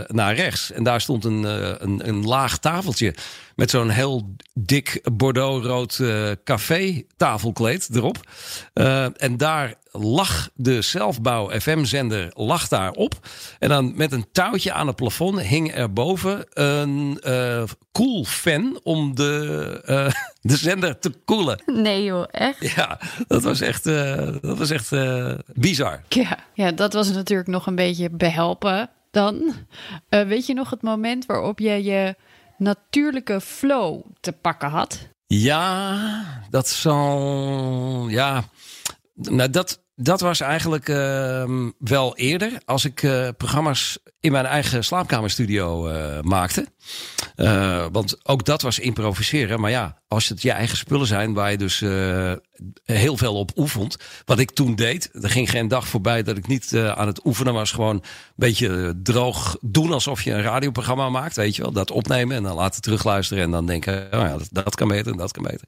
naar 0.07 0.35
rechts. 0.35 0.46
En 0.73 0.83
daar 0.83 1.01
stond 1.01 1.25
een, 1.25 1.41
uh, 1.41 1.73
een, 1.77 2.07
een 2.07 2.25
laag 2.25 2.57
tafeltje 2.57 3.13
met 3.55 3.69
zo'n 3.69 3.89
heel 3.89 4.35
dik 4.53 5.01
bordeauxrood 5.13 5.97
uh, 6.01 6.31
café 6.43 7.03
tafelkleed 7.17 7.89
erop. 7.93 8.17
Uh, 8.73 9.21
en 9.21 9.37
daar 9.37 9.75
lag 9.91 10.49
de 10.53 10.81
zelfbouw 10.81 11.59
FM-zender 11.59 12.31
lag 12.33 12.67
daar 12.67 12.91
op. 12.91 13.27
En 13.59 13.69
dan 13.69 13.93
met 13.95 14.11
een 14.11 14.25
touwtje 14.31 14.73
aan 14.73 14.87
het 14.87 14.95
plafond 14.95 15.41
hing 15.41 15.75
er 15.75 15.93
boven 15.93 16.45
een 16.53 17.21
uh, 17.27 17.63
koel 17.91 18.25
fan 18.25 18.79
om 18.83 19.15
de, 19.15 20.11
de 20.41 20.57
zender 20.57 20.99
te 20.99 21.11
koelen. 21.25 21.61
Nee 21.65 22.03
joh, 22.03 22.25
echt? 22.31 22.75
Ja, 22.75 22.99
dat 23.27 23.43
was 23.43 23.61
echt, 23.61 23.83
dat 24.41 24.57
was 24.57 24.69
echt 24.69 24.89
bizar. 25.53 26.01
Ja, 26.09 26.37
ja, 26.53 26.71
dat 26.71 26.93
was 26.93 27.11
natuurlijk 27.11 27.49
nog 27.49 27.67
een 27.67 27.75
beetje 27.75 28.09
behelpen 28.09 28.89
dan. 29.17 29.53
weet 30.09 30.45
je 30.45 30.53
nog 30.53 30.69
het 30.69 30.81
moment 30.81 31.25
waarop 31.25 31.59
je 31.59 31.83
je 31.83 32.15
natuurlijke 32.57 33.41
flow 33.41 34.01
te 34.19 34.31
pakken 34.31 34.69
had? 34.69 35.07
Ja, 35.27 36.43
dat 36.49 36.67
zal. 36.67 38.07
Ja. 38.09 38.43
Nou, 39.13 39.49
dat, 39.49 39.83
dat 39.95 40.21
was 40.21 40.39
eigenlijk 40.39 40.89
ehm, 40.89 41.69
wel 41.77 42.17
eerder. 42.17 42.51
Als 42.65 42.85
ik 42.85 43.01
uh, 43.01 43.27
programma's 43.37 43.99
in 44.19 44.31
mijn 44.31 44.45
eigen 44.45 44.83
slaapkamerstudio 44.83 45.89
uh, 45.89 46.21
maakte. 46.21 46.67
Uh, 47.35 47.85
want 47.91 48.17
ook 48.23 48.45
dat 48.45 48.61
was 48.61 48.79
improviseren. 48.79 49.59
Maar 49.59 49.71
ja, 49.71 49.97
als 50.07 50.29
het 50.29 50.41
je 50.41 50.51
eigen 50.51 50.77
spullen 50.77 51.07
zijn 51.07 51.33
waar 51.33 51.51
je 51.51 51.57
dus 51.57 51.83
heel 52.85 53.17
veel 53.17 53.35
op 53.35 53.51
oefent. 53.55 53.97
Wat 54.25 54.39
ik 54.39 54.51
toen 54.51 54.75
deed. 54.75 55.09
Er 55.21 55.29
ging 55.29 55.49
geen 55.49 55.67
dag 55.67 55.87
voorbij 55.87 56.23
dat 56.23 56.37
ik 56.37 56.47
niet 56.47 56.77
aan 56.95 57.07
het 57.07 57.25
oefenen 57.25 57.53
was. 57.53 57.71
Gewoon 57.71 57.95
een 57.95 58.03
beetje 58.35 58.99
droog 59.03 59.57
doen 59.61 59.91
alsof 59.91 60.21
je 60.21 60.31
een 60.31 60.41
radioprogramma 60.41 61.09
maakt. 61.09 61.35
Weet 61.35 61.55
je 61.55 61.61
wel. 61.61 61.71
Dat 61.71 61.91
opnemen 61.91 62.35
en 62.35 62.43
dan 62.43 62.55
laten 62.55 62.81
terugluisteren. 62.81 63.43
En 63.43 63.51
dan 63.51 63.65
denken, 63.65 64.07
oh 64.11 64.19
ja, 64.19 64.37
dat, 64.51 64.75
kan 64.75 64.87
beter 64.87 65.11
en 65.11 65.17
dat 65.17 65.31
kan 65.31 65.43
beter. 65.43 65.67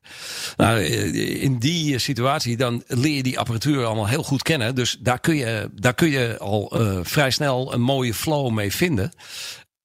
Nou, 0.57 0.79
in 0.79 1.57
die 1.57 1.99
situatie 1.99 2.57
dan 2.57 2.83
leer 2.88 3.15
je 3.15 3.23
die 3.23 3.39
apparatuur 3.39 3.85
allemaal 3.85 4.07
heel 4.07 4.23
goed 4.23 4.41
kennen. 4.41 4.75
Dus 4.75 4.97
daar 4.99 5.19
kun 5.19 5.35
je, 5.35 5.69
daar 5.73 5.93
kun 5.95 6.09
je 6.09 6.38
al 6.39 6.73
vrij 7.03 7.31
snel 7.31 7.73
een 7.73 7.81
mooie 7.81 8.13
flow 8.13 8.51
mee 8.51 8.71
vinden. 8.71 9.11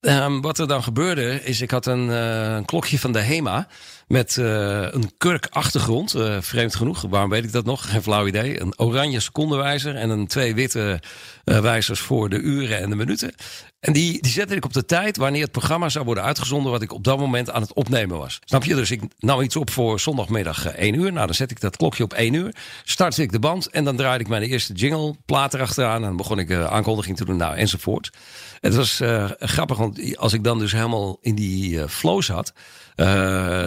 Um, 0.07 0.41
wat 0.41 0.59
er 0.59 0.69
dan 0.69 0.83
gebeurde 0.83 1.45
is, 1.45 1.61
ik 1.61 1.71
had 1.71 1.87
een, 1.87 2.09
uh, 2.09 2.55
een 2.55 2.65
klokje 2.65 2.99
van 2.99 3.13
de 3.13 3.19
HEMA 3.19 3.69
met 4.07 4.37
uh, 4.37 4.47
een 4.91 5.13
kurk 5.19 5.47
achtergrond. 5.51 6.15
Uh, 6.15 6.37
vreemd 6.41 6.75
genoeg, 6.75 7.05
waarom 7.09 7.31
weet 7.31 7.45
ik 7.45 7.53
dat 7.53 7.65
nog? 7.65 7.91
Geen 7.91 8.03
flauw 8.03 8.27
idee. 8.27 8.61
Een 8.61 8.79
oranje 8.79 9.21
secondewijzer 9.21 9.97
en 9.97 10.11
een 10.11 10.27
twee 10.27 10.55
witte 10.55 11.01
wijzers 11.45 12.01
voor 12.01 12.29
de 12.29 12.39
uren 12.39 12.79
en 12.79 12.91
de 12.91 12.97
minuten. 12.97 13.35
En 13.85 13.93
die, 13.93 14.23
die 14.23 14.33
zette 14.33 14.55
ik 14.55 14.64
op 14.64 14.73
de 14.73 14.85
tijd 14.85 15.17
wanneer 15.17 15.43
het 15.43 15.53
programma 15.53 15.88
zou 15.88 16.05
worden 16.05 16.25
uitgezonden 16.25 16.73
wat 16.73 16.83
ik 16.83 16.93
op 16.93 17.05
dat 17.05 17.19
moment 17.19 17.50
aan 17.50 17.62
het 17.62 17.73
opnemen 17.73 18.19
was. 18.19 18.41
Snap 18.45 18.64
je? 18.64 18.75
Dus 18.75 18.91
ik 18.91 19.03
nam 19.19 19.41
iets 19.41 19.57
op 19.57 19.71
voor 19.71 20.00
zondagmiddag 20.00 20.67
1 20.67 20.95
uur. 20.95 21.12
Nou, 21.12 21.26
dan 21.26 21.35
zet 21.35 21.50
ik 21.50 21.61
dat 21.61 21.76
klokje 21.76 22.05
op 22.05 22.12
1 22.12 22.33
uur. 22.33 22.55
Startte 22.85 23.23
ik 23.23 23.33
de 23.33 23.38
band 23.38 23.71
en 23.71 23.85
dan 23.85 23.97
draaide 23.97 24.25
ik 24.25 24.31
mijn 24.31 24.43
eerste 24.43 24.73
jingle, 24.73 25.17
plaat 25.26 25.55
erachteraan. 25.55 25.95
En 25.95 26.03
dan 26.03 26.17
begon 26.17 26.38
ik 26.38 26.50
uh, 26.50 26.67
aankondiging 26.67 27.17
te 27.17 27.25
doen, 27.25 27.37
nou, 27.37 27.57
enzovoort. 27.57 28.11
Het 28.61 28.75
was 28.75 29.00
uh, 29.00 29.31
grappig, 29.38 29.76
want 29.76 30.17
als 30.17 30.33
ik 30.33 30.45
dan 30.45 30.59
dus 30.59 30.73
helemaal 30.73 31.19
in 31.21 31.35
die 31.35 31.75
uh, 31.75 31.87
flow 31.87 32.23
zat, 32.23 32.53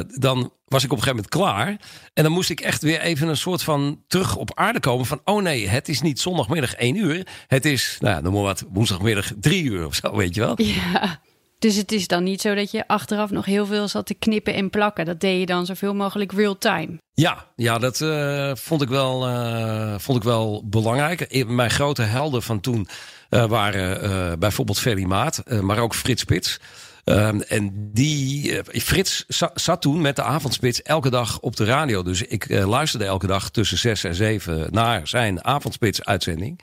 dan 0.08 0.52
was 0.68 0.84
ik 0.84 0.92
op 0.92 0.98
een 0.98 1.04
gegeven 1.04 1.30
moment 1.30 1.30
klaar. 1.30 1.90
En 2.14 2.24
dan 2.24 2.32
moest 2.32 2.50
ik 2.50 2.60
echt 2.60 2.82
weer 2.82 3.00
even 3.00 3.28
een 3.28 3.38
soort 3.38 3.64
van 3.64 4.02
terug 4.08 4.36
op 4.36 4.52
aarde 4.54 4.80
komen. 4.80 5.06
Van, 5.06 5.22
oh 5.24 5.42
nee, 5.42 5.68
het 5.68 5.90
is 5.90 6.02
niet 6.02 6.20
zondagmiddag 6.20 6.74
1 6.74 6.96
uur. 6.96 7.28
Het 7.48 7.66
is, 7.66 7.98
nou 8.00 8.16
ja, 8.16 8.22
noem 8.22 8.34
maar 8.34 8.42
wat, 8.42 8.64
woensdagmiddag 8.70 9.32
3 9.40 9.64
uur 9.64 9.86
of 9.86 9.96
zo, 9.96 10.16
weet 10.16 10.36
je 10.36 10.42
wel. 10.42 10.62
Ja. 10.62 11.20
Dus 11.60 11.76
het 11.76 11.92
is 11.92 12.08
dan 12.08 12.24
niet 12.24 12.42
zo 12.42 12.56
dat 12.56 12.72
je 12.72 12.88
achteraf 12.88 13.30
nog 13.30 13.46
heel 13.46 13.66
veel 13.66 13.88
zat 13.88 14.06
te 14.06 14.14
knippen 14.14 14.54
en 14.54 14.70
plakken. 14.70 15.06
Dat 15.06 15.20
deed 15.20 15.40
je 15.40 15.46
dan 15.46 15.66
zoveel 15.66 15.94
mogelijk 15.94 16.32
real 16.32 16.58
time. 16.58 16.98
Ja, 17.14 17.46
ja 17.56 17.78
dat 17.78 18.00
uh, 18.00 18.52
vond, 18.56 18.82
ik 18.82 18.90
wel, 18.90 19.30
uh, 19.30 19.96
vond 19.98 20.18
ik 20.18 20.24
wel 20.24 20.64
belangrijk. 20.66 21.46
Mijn 21.48 21.70
grote 21.70 22.02
helden 22.02 22.44
van 22.44 22.60
toen 22.60 22.88
uh, 23.30 23.46
waren 23.46 24.40
bijvoorbeeld 24.40 24.80
Ferry 24.80 25.04
Maat, 25.04 25.44
maar 25.62 25.80
ook 25.80 25.96
Frits 25.96 26.22
Spits. 26.22 26.60
Um, 27.10 27.42
en 27.42 27.90
die, 27.94 28.52
uh, 28.52 28.60
Frits 28.82 29.26
zat 29.54 29.82
toen 29.82 30.02
met 30.02 30.16
de 30.16 30.24
avondspits 30.24 30.82
elke 30.82 31.10
dag 31.10 31.40
op 31.40 31.56
de 31.56 31.66
radio. 31.66 32.04
Dus 32.04 32.22
ik 32.22 32.50
uh, 32.50 32.68
luisterde 32.68 33.06
elke 33.06 33.28
dag 33.28 33.50
tussen 33.50 33.78
zes 33.78 34.04
en 34.04 34.16
zeven 34.16 34.68
naar 34.72 35.08
zijn 35.08 35.44
avondspits 35.44 36.06
uitzending. 36.06 36.62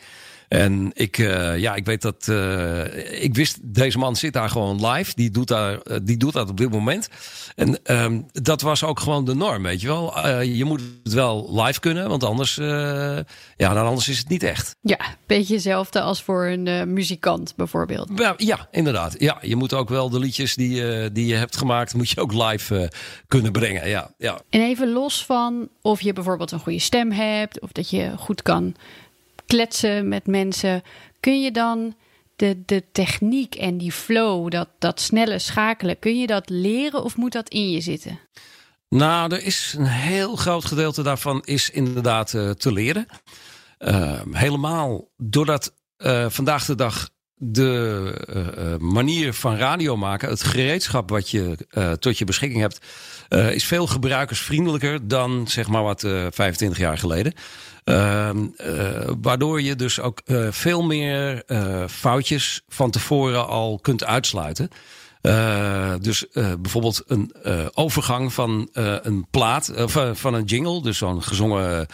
En 0.54 0.90
ik, 0.92 1.18
uh, 1.18 1.58
ja, 1.58 1.75
ik 1.75 1.84
weet 1.84 2.02
dat. 2.02 2.26
Uh, 2.30 3.23
ik 3.23 3.34
wist, 3.34 3.58
deze 3.62 3.99
man 3.99 4.16
zit 4.16 4.32
daar 4.32 4.49
gewoon 4.49 4.87
live. 4.87 5.12
Die 5.14 5.30
doet, 5.30 5.49
daar, 5.49 5.73
uh, 5.73 5.96
die 6.02 6.16
doet 6.16 6.32
dat 6.32 6.49
op 6.49 6.56
dit 6.56 6.70
moment. 6.70 7.08
En 7.54 7.78
um, 8.02 8.26
dat 8.32 8.61
was 8.61 8.84
ook 8.84 9.00
gewoon 9.00 9.25
de 9.25 9.34
norm, 9.34 9.62
weet 9.62 9.80
je 9.80 9.87
wel. 9.87 10.30
je 10.40 10.64
moet 10.64 10.80
het 11.02 11.12
wel 11.12 11.62
live 11.62 11.80
kunnen, 11.80 12.08
want 12.08 12.25
anders, 12.25 12.54
ja, 12.54 13.25
dan 13.56 13.87
anders 13.87 14.08
is 14.08 14.18
het 14.18 14.28
niet 14.28 14.42
echt. 14.42 14.76
Ja, 14.80 14.99
beetje 15.26 15.54
hetzelfde 15.54 16.00
als 16.00 16.23
voor 16.23 16.46
een 16.46 16.92
muzikant 16.92 17.52
bijvoorbeeld. 17.56 18.11
Ja, 18.16 18.34
ja, 18.37 18.68
inderdaad. 18.70 19.14
Ja, 19.18 19.38
je 19.42 19.56
moet 19.56 19.73
ook 19.73 19.88
wel 19.88 20.11
de 20.11 20.18
liedjes 20.18 20.54
die, 20.54 21.12
die 21.12 21.26
je 21.26 21.34
hebt 21.34 21.56
gemaakt, 21.56 21.94
moet 21.94 22.11
je 22.11 22.20
ook 22.20 22.32
live 22.32 22.92
kunnen 23.28 23.52
brengen. 23.52 23.88
Ja, 23.88 24.11
ja. 24.18 24.40
En 24.50 24.61
even 24.61 24.92
los 24.92 25.25
van 25.25 25.68
of 25.82 26.00
je 26.00 26.12
bijvoorbeeld 26.12 26.52
een 26.52 26.61
goede 26.61 26.78
stem 26.78 27.12
hebt, 27.12 27.61
of 27.61 27.73
dat 27.73 27.90
je 27.90 28.12
goed 28.18 28.42
kan 28.42 28.75
kletsen 29.46 30.08
met 30.08 30.26
mensen, 30.26 30.82
kun 31.20 31.42
je 31.42 31.50
dan 31.50 31.94
de, 32.36 32.62
de 32.66 32.84
techniek 32.92 33.54
en 33.54 33.78
die 33.78 33.92
flow, 33.92 34.50
dat, 34.50 34.68
dat 34.78 35.00
snelle 35.00 35.38
schakelen, 35.38 35.98
kun 35.98 36.18
je 36.18 36.26
dat 36.26 36.48
leren 36.48 37.04
of 37.04 37.16
moet 37.16 37.32
dat 37.32 37.48
in 37.48 37.70
je 37.70 37.80
zitten? 37.80 38.18
Nou, 38.88 39.34
er 39.34 39.42
is 39.42 39.74
een 39.78 39.86
heel 39.86 40.36
groot 40.36 40.64
gedeelte 40.64 41.02
daarvan 41.02 41.42
is 41.44 41.70
inderdaad 41.70 42.32
uh, 42.32 42.50
te 42.50 42.72
leren. 42.72 43.06
Uh, 43.78 44.20
helemaal 44.30 45.08
doordat 45.16 45.74
uh, 45.98 46.26
vandaag 46.28 46.64
de 46.64 46.74
dag 46.74 47.08
de 47.36 48.78
manier 48.80 49.34
van 49.34 49.56
radio 49.56 49.96
maken, 49.96 50.28
het 50.28 50.42
gereedschap 50.42 51.10
wat 51.10 51.30
je 51.30 51.56
tot 51.98 52.18
je 52.18 52.24
beschikking 52.24 52.60
hebt, 52.60 52.78
is 53.54 53.64
veel 53.64 53.86
gebruikersvriendelijker 53.86 55.08
dan 55.08 55.48
zeg 55.48 55.68
maar 55.68 55.82
wat 55.82 56.00
25 56.00 56.78
jaar 56.78 56.98
geleden. 56.98 57.32
Uh, 57.84 58.30
uh, 58.66 59.10
waardoor 59.20 59.62
je 59.62 59.76
dus 59.76 60.00
ook 60.00 60.20
uh, 60.26 60.46
veel 60.50 60.82
meer 60.82 61.42
uh, 61.46 61.84
foutjes 61.88 62.62
van 62.68 62.90
tevoren 62.90 63.48
al 63.48 63.78
kunt 63.82 64.04
uitsluiten. 64.04 64.68
dus 66.00 66.26
bijvoorbeeld 66.32 67.02
een 67.06 67.34
overgang 67.74 68.32
van 68.32 68.68
een 68.72 69.26
plaat, 69.30 69.72
van 70.12 70.34
een 70.34 70.44
jingle, 70.44 70.82
dus 70.82 70.98
zo'n 70.98 71.22
gezongen 71.22 71.86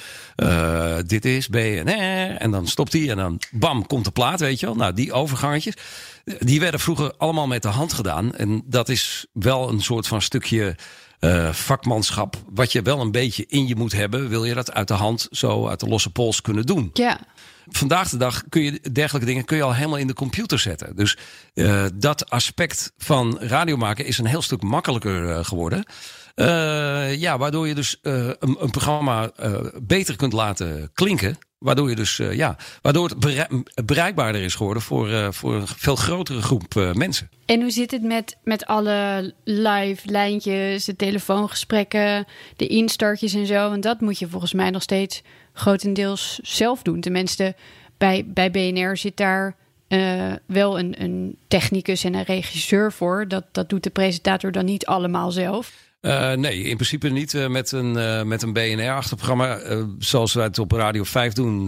dit 1.07 1.25
is 1.25 1.49
BNR, 1.49 2.37
en 2.37 2.51
dan 2.51 2.67
stopt 2.67 2.93
hij 2.93 3.11
en 3.11 3.17
dan 3.17 3.41
bam, 3.51 3.87
komt 3.87 4.05
de 4.05 4.11
plaat, 4.11 4.41
weet 4.41 4.61
je 4.61 4.67
wel. 4.67 4.75
Nou, 4.75 4.93
die 4.93 5.13
overgangetjes, 5.13 5.75
die 6.25 6.61
werden 6.61 6.81
vroeger 6.81 7.15
allemaal 7.17 7.47
met 7.47 7.63
de 7.63 7.69
hand 7.69 7.93
gedaan. 7.93 8.35
En 8.35 8.63
dat 8.67 8.89
is 8.89 9.27
wel 9.33 9.69
een 9.69 9.81
soort 9.81 10.07
van 10.07 10.23
stukje 10.23 10.77
uh, 11.21 11.53
vakmanschap, 11.53 12.37
wat 12.51 12.73
je 12.73 12.83
wel 12.83 13.01
een 13.01 13.11
beetje 13.11 13.47
in 13.47 13.67
je 13.67 13.77
moet 13.77 13.93
hebben, 13.93 14.29
wil 14.29 14.45
je 14.45 14.55
dat 14.55 14.73
uit 14.73 14.89
de 14.89 14.95
hand 14.95 15.29
zo 15.31 15.69
uit 15.69 15.81
de 15.81 15.89
losse 15.89 16.11
pols 16.11 16.41
kunnen 16.41 16.67
doen. 16.67 16.91
Ja. 16.93 17.21
Vandaag 17.69 18.09
de 18.09 18.17
dag 18.17 18.43
kun 18.49 18.63
je 18.63 18.81
dergelijke 18.93 19.27
dingen 19.27 19.45
kun 19.45 19.57
je 19.57 19.63
al 19.63 19.75
helemaal 19.75 19.99
in 19.99 20.07
de 20.07 20.15
computer 20.15 20.59
zetten. 20.59 20.97
Dus 20.97 21.17
uh, 21.55 21.85
dat 21.95 22.31
aspect 22.31 22.93
van 22.99 23.39
radio 23.41 23.77
maken 23.77 24.07
is 24.07 24.19
een 24.19 24.27
heel 24.27 24.43
stuk 24.43 24.63
makkelijker 24.63 25.25
uh, 25.25 25.45
geworden. 25.45 25.85
Ja, 27.19 27.39
waardoor 27.39 27.69
je 27.69 27.75
dus 27.75 27.99
een, 28.03 28.37
een, 28.41 28.71
programma 28.71 29.33
beter 29.83 30.17
kunt 30.17 30.33
laten 30.33 30.91
klinken. 30.93 31.39
Waardoor 31.61 31.89
je 31.89 31.97
dus, 31.97 32.19
uh, 32.19 32.33
ja, 32.33 32.57
waardoor 32.83 33.09
het 33.09 33.87
bereikbaarder 33.87 34.43
is 34.43 34.55
geworden 34.55 34.83
voor, 34.83 35.09
uh, 35.09 35.31
voor 35.31 35.55
een 35.55 35.67
veel 35.67 35.97
grotere 35.97 36.43
groep 36.43 36.75
uh, 36.75 36.93
mensen. 36.93 37.31
En 37.47 37.61
hoe 37.61 37.71
zit 37.71 37.91
het 37.91 38.03
met, 38.03 38.37
met 38.45 38.67
alle 38.67 39.35
live 39.45 40.11
lijntjes, 40.11 40.85
de 40.85 40.97
telefoongesprekken, 40.97 42.27
de 42.57 42.67
instartjes 42.67 43.35
en 43.35 43.47
zo? 43.47 43.71
Want 43.71 43.83
dat 43.83 44.01
moet 44.01 44.19
je 44.19 44.29
volgens 44.29 44.53
mij 44.53 44.71
nog 44.71 44.83
steeds 44.83 45.23
grotendeels 45.53 46.39
zelf 46.43 46.83
doen. 46.83 47.01
Tenminste, 47.01 47.55
bij, 47.99 48.25
bij 48.27 48.51
BNR 48.51 48.97
zit 48.97 49.17
daar 49.17 49.57
wel 50.47 50.79
een, 50.79 51.03
een 51.03 51.37
technicus 51.49 52.05
en 52.05 52.15
een 52.15 52.25
regisseur 52.25 52.93
voor. 52.93 53.29
Dat, 53.29 53.45
dat 53.53 53.69
doet 53.69 53.83
de 53.83 53.91
presentator 53.91 54.53
dan 54.53 54.65
niet 54.65 54.87
allemaal 54.87 55.31
zelf. 55.31 55.90
Uh, 56.01 56.33
nee, 56.33 56.63
in 56.63 56.75
principe 56.77 57.09
niet 57.09 57.33
uh, 57.33 57.47
met 57.47 57.73
een, 57.73 57.97
uh, 57.97 58.23
met 58.23 58.43
een 58.43 58.53
BNR-achterprogramma. 58.53 59.59
zoals 59.99 60.35
wij 60.35 60.45
het 60.45 60.59
op 60.59 60.73
Radio 60.73 61.05
5 61.05 61.33
doen, 61.33 61.67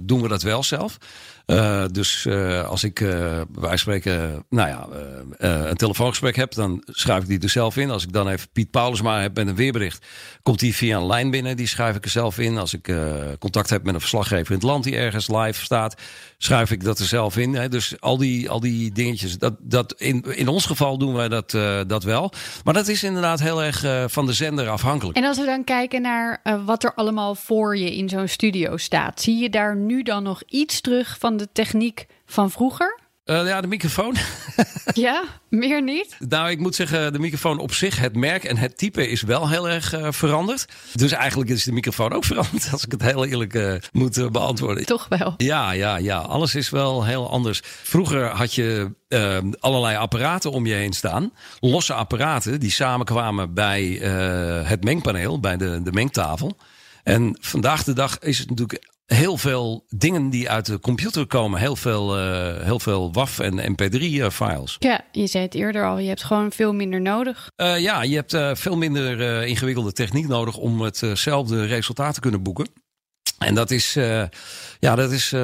doen 0.00 0.22
we 0.22 0.28
dat 0.28 0.42
wel 0.42 0.62
zelf. 0.62 0.98
Uh, 1.46 1.84
dus 1.92 2.24
uh, 2.28 2.68
als 2.68 2.84
ik 2.84 3.00
uh, 3.00 3.40
wij 3.52 3.76
spreken, 3.76 4.44
nou 4.48 4.68
ja, 4.68 4.86
een 5.68 5.76
telefoongesprek 5.76 6.36
heb, 6.36 6.54
dan 6.54 6.82
schrijf 6.86 7.22
ik 7.22 7.28
die 7.28 7.40
er 7.40 7.48
zelf 7.48 7.76
in. 7.76 7.90
Als 7.90 8.02
ik 8.02 8.12
dan 8.12 8.28
even 8.28 8.48
Piet 8.52 8.70
Paulusma 8.70 9.20
heb 9.20 9.36
met 9.36 9.46
een 9.46 9.54
weerbericht, 9.54 10.06
komt 10.42 10.58
die 10.58 10.74
via 10.74 10.96
een 10.96 11.06
lijn 11.06 11.30
binnen. 11.30 11.56
Die 11.56 11.66
schrijf 11.66 11.96
ik 11.96 12.04
er 12.04 12.10
zelf 12.10 12.38
in. 12.38 12.58
Als 12.58 12.74
ik 12.74 12.92
contact 13.38 13.70
heb 13.70 13.84
met 13.84 13.94
een 13.94 14.00
verslaggever 14.00 14.48
in 14.48 14.54
het 14.54 14.62
land 14.62 14.84
die 14.84 14.96
ergens 14.96 15.28
live 15.28 15.64
staat, 15.64 16.00
schrijf 16.38 16.70
ik 16.70 16.84
dat 16.84 16.98
er 16.98 17.06
zelf 17.06 17.36
in. 17.36 17.54
Hè. 17.54 17.68
Dus 17.68 18.00
al 18.00 18.16
die, 18.16 18.50
al 18.50 18.60
die 18.60 18.92
dingetjes, 18.92 19.38
dat, 19.38 19.54
dat 19.58 19.94
in, 19.98 20.22
in 20.22 20.48
ons 20.48 20.66
geval 20.66 20.98
doen 20.98 21.14
wij 21.14 21.28
dat, 21.28 21.50
dat 21.86 22.04
wel. 22.04 22.32
Maar 22.64 22.74
dat 22.74 22.88
is 22.88 23.02
inderdaad 23.02 23.40
heel 23.40 23.62
erg 23.62 24.12
van 24.12 24.26
de 24.26 24.32
zender 24.32 24.68
afhankelijk. 24.68 25.16
En 25.16 25.24
als 25.24 25.38
we 25.38 25.44
dan 25.44 25.64
kijken 25.64 26.02
naar 26.02 26.40
wat 26.64 26.84
er 26.84 26.94
allemaal 26.94 27.34
voor 27.34 27.76
je 27.76 27.96
in 27.96 28.08
zo'n 28.08 28.28
studio 28.28 28.76
staat, 28.76 29.20
zie 29.20 29.36
je 29.42 29.50
daar 29.50 29.76
nu 29.76 30.02
dan 30.02 30.22
nog 30.22 30.42
iets 30.48 30.80
terug 30.80 31.16
van 31.18 31.33
de 31.36 31.48
techniek 31.52 32.06
van 32.26 32.50
vroeger? 32.50 33.02
Uh, 33.24 33.46
ja, 33.46 33.60
de 33.60 33.66
microfoon. 33.66 34.16
ja, 34.92 35.24
meer 35.48 35.82
niet? 35.82 36.16
Nou, 36.28 36.50
ik 36.50 36.58
moet 36.58 36.74
zeggen, 36.74 37.12
de 37.12 37.18
microfoon 37.18 37.58
op 37.58 37.72
zich, 37.72 37.98
het 37.98 38.16
merk 38.16 38.44
en 38.44 38.56
het 38.56 38.78
type 38.78 39.08
is 39.08 39.22
wel 39.22 39.48
heel 39.48 39.68
erg 39.68 39.94
uh, 39.94 40.06
veranderd. 40.10 40.66
Dus 40.92 41.12
eigenlijk 41.12 41.50
is 41.50 41.64
de 41.64 41.72
microfoon 41.72 42.12
ook 42.12 42.24
veranderd, 42.34 42.68
als 42.72 42.84
ik 42.84 42.92
het 42.92 43.02
heel 43.02 43.24
eerlijk 43.24 43.54
uh, 43.54 43.74
moet 43.92 44.32
beantwoorden. 44.32 44.86
Toch 44.86 45.08
wel? 45.08 45.34
Ja, 45.36 45.70
ja, 45.70 45.96
ja. 45.96 46.18
Alles 46.18 46.54
is 46.54 46.70
wel 46.70 47.04
heel 47.04 47.30
anders. 47.30 47.60
Vroeger 47.64 48.26
had 48.26 48.54
je 48.54 48.92
allerlei 49.58 49.96
apparaten 49.96 50.50
om 50.50 50.66
je 50.66 50.74
heen 50.74 50.92
staan. 50.92 51.32
Losse 51.60 51.94
apparaten 51.94 52.60
die 52.60 52.70
samenkwamen 52.70 53.54
bij 53.54 53.82
het 54.64 54.84
mengpaneel, 54.84 55.40
bij 55.40 55.56
de, 55.56 55.82
de 55.82 55.92
mengtafel. 55.92 56.56
En 57.02 57.36
vandaag 57.40 57.84
de 57.84 57.92
dag 57.92 58.18
is 58.18 58.38
het 58.38 58.48
natuurlijk 58.48 58.92
heel 59.06 59.36
veel 59.36 59.84
dingen 59.88 60.30
die 60.30 60.50
uit 60.50 60.66
de 60.66 60.80
computer 60.80 61.26
komen. 61.26 61.60
Heel 61.60 61.76
veel, 61.76 62.18
uh, 62.18 62.62
heel 62.62 62.80
veel 62.80 63.12
WAF 63.12 63.38
en 63.38 63.72
MP3-files. 63.72 64.76
Ja, 64.78 65.00
je 65.12 65.26
zei 65.26 65.44
het 65.44 65.54
eerder 65.54 65.86
al. 65.86 65.98
Je 65.98 66.08
hebt 66.08 66.24
gewoon 66.24 66.52
veel 66.52 66.72
minder 66.72 67.00
nodig. 67.00 67.50
Uh, 67.56 67.78
ja, 67.80 68.02
je 68.02 68.14
hebt 68.14 68.34
uh, 68.34 68.54
veel 68.54 68.76
minder 68.76 69.42
ingewikkelde 69.46 69.92
techniek 69.92 70.28
nodig 70.28 70.56
om 70.56 70.80
hetzelfde 70.80 71.64
resultaat 71.64 72.14
te 72.14 72.20
kunnen 72.20 72.42
boeken. 72.42 72.66
En 73.38 73.54
dat 73.54 73.70
is, 73.70 73.96
uh, 73.96 74.22
ja, 74.80 74.94
dat 74.94 75.12
is 75.12 75.32
uh, 75.32 75.40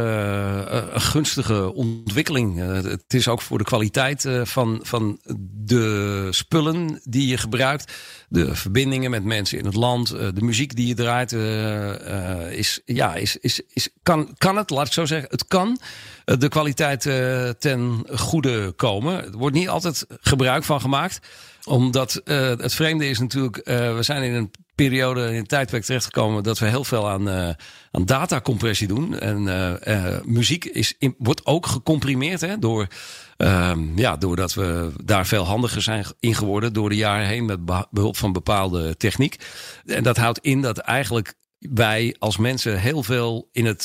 een 0.91 1.01
gunstige 1.01 1.75
ontwikkeling. 1.75 2.59
Het 2.85 3.15
is 3.15 3.29
ook 3.29 3.43
voor 3.43 3.59
de 3.59 3.65
kwaliteit 3.65 4.29
van, 4.43 4.81
van 4.83 5.21
de 5.65 6.27
spullen 6.31 7.01
die 7.05 7.29
je 7.29 7.37
gebruikt. 7.37 7.93
De 8.29 8.55
verbindingen 8.55 9.11
met 9.11 9.25
mensen 9.25 9.59
in 9.59 9.65
het 9.65 9.75
land. 9.75 10.09
de 10.09 10.41
muziek 10.41 10.77
die 10.77 10.87
je 10.87 10.95
draait. 10.95 11.33
is, 12.53 12.81
ja, 12.85 13.15
is, 13.15 13.37
is, 13.37 13.61
is, 13.73 13.89
kan, 14.03 14.35
kan 14.39 14.57
het, 14.57 14.71
laat 14.71 14.87
ik 14.87 14.93
zo 14.93 15.05
zeggen. 15.05 15.31
Het 15.31 15.47
kan 15.47 15.81
de 16.25 16.49
kwaliteit 16.49 17.01
ten 17.59 18.07
goede 18.15 18.73
komen. 18.77 19.25
Er 19.25 19.37
wordt 19.39 19.57
niet 19.57 19.69
altijd 19.69 20.07
gebruik 20.21 20.65
van 20.65 20.81
gemaakt 20.81 21.21
omdat 21.65 22.21
uh, 22.25 22.49
het 22.49 22.75
vreemde 22.75 23.09
is 23.09 23.19
natuurlijk, 23.19 23.57
uh, 23.57 23.95
we 23.95 24.03
zijn 24.03 24.23
in 24.23 24.35
een 24.35 24.51
periode, 24.75 25.29
in 25.29 25.35
een 25.35 25.47
tijdperk 25.47 25.85
terechtgekomen 25.85 26.43
dat 26.43 26.59
we 26.59 26.67
heel 26.67 26.85
veel 26.85 27.09
aan, 27.09 27.29
uh, 27.29 27.49
aan 27.91 28.05
datacompressie 28.05 28.89
doen. 28.89 29.19
En 29.19 29.81
muziek 30.25 30.65
is 30.65 30.95
wordt 31.19 31.47
ook 31.47 31.67
gecomprimeerd 31.67 32.41
hè, 32.41 32.59
door, 32.59 32.87
ehm, 33.37 33.99
ja, 33.99 34.17
doordat 34.17 34.55
we 34.55 34.93
daar 35.05 35.27
veel 35.27 35.45
handiger 35.45 35.83
zijn 35.83 36.05
in 36.21 36.35
geworden 36.35 36.73
door 36.73 36.89
de 36.89 36.97
jaren 36.97 37.27
heen 37.27 37.45
met 37.45 37.61
behulp 37.91 38.17
van 38.17 38.33
bepaalde 38.33 38.97
techniek. 38.97 39.37
En 39.87 40.03
dat 40.03 40.17
houdt 40.17 40.39
in 40.39 40.63
dat 40.63 40.79
eigenlijk 40.79 41.35
wij 41.59 42.17
als 42.19 42.37
mensen 42.37 42.81
heel 42.81 43.03
veel 43.03 43.49
in 43.53 43.67
het, 43.67 43.83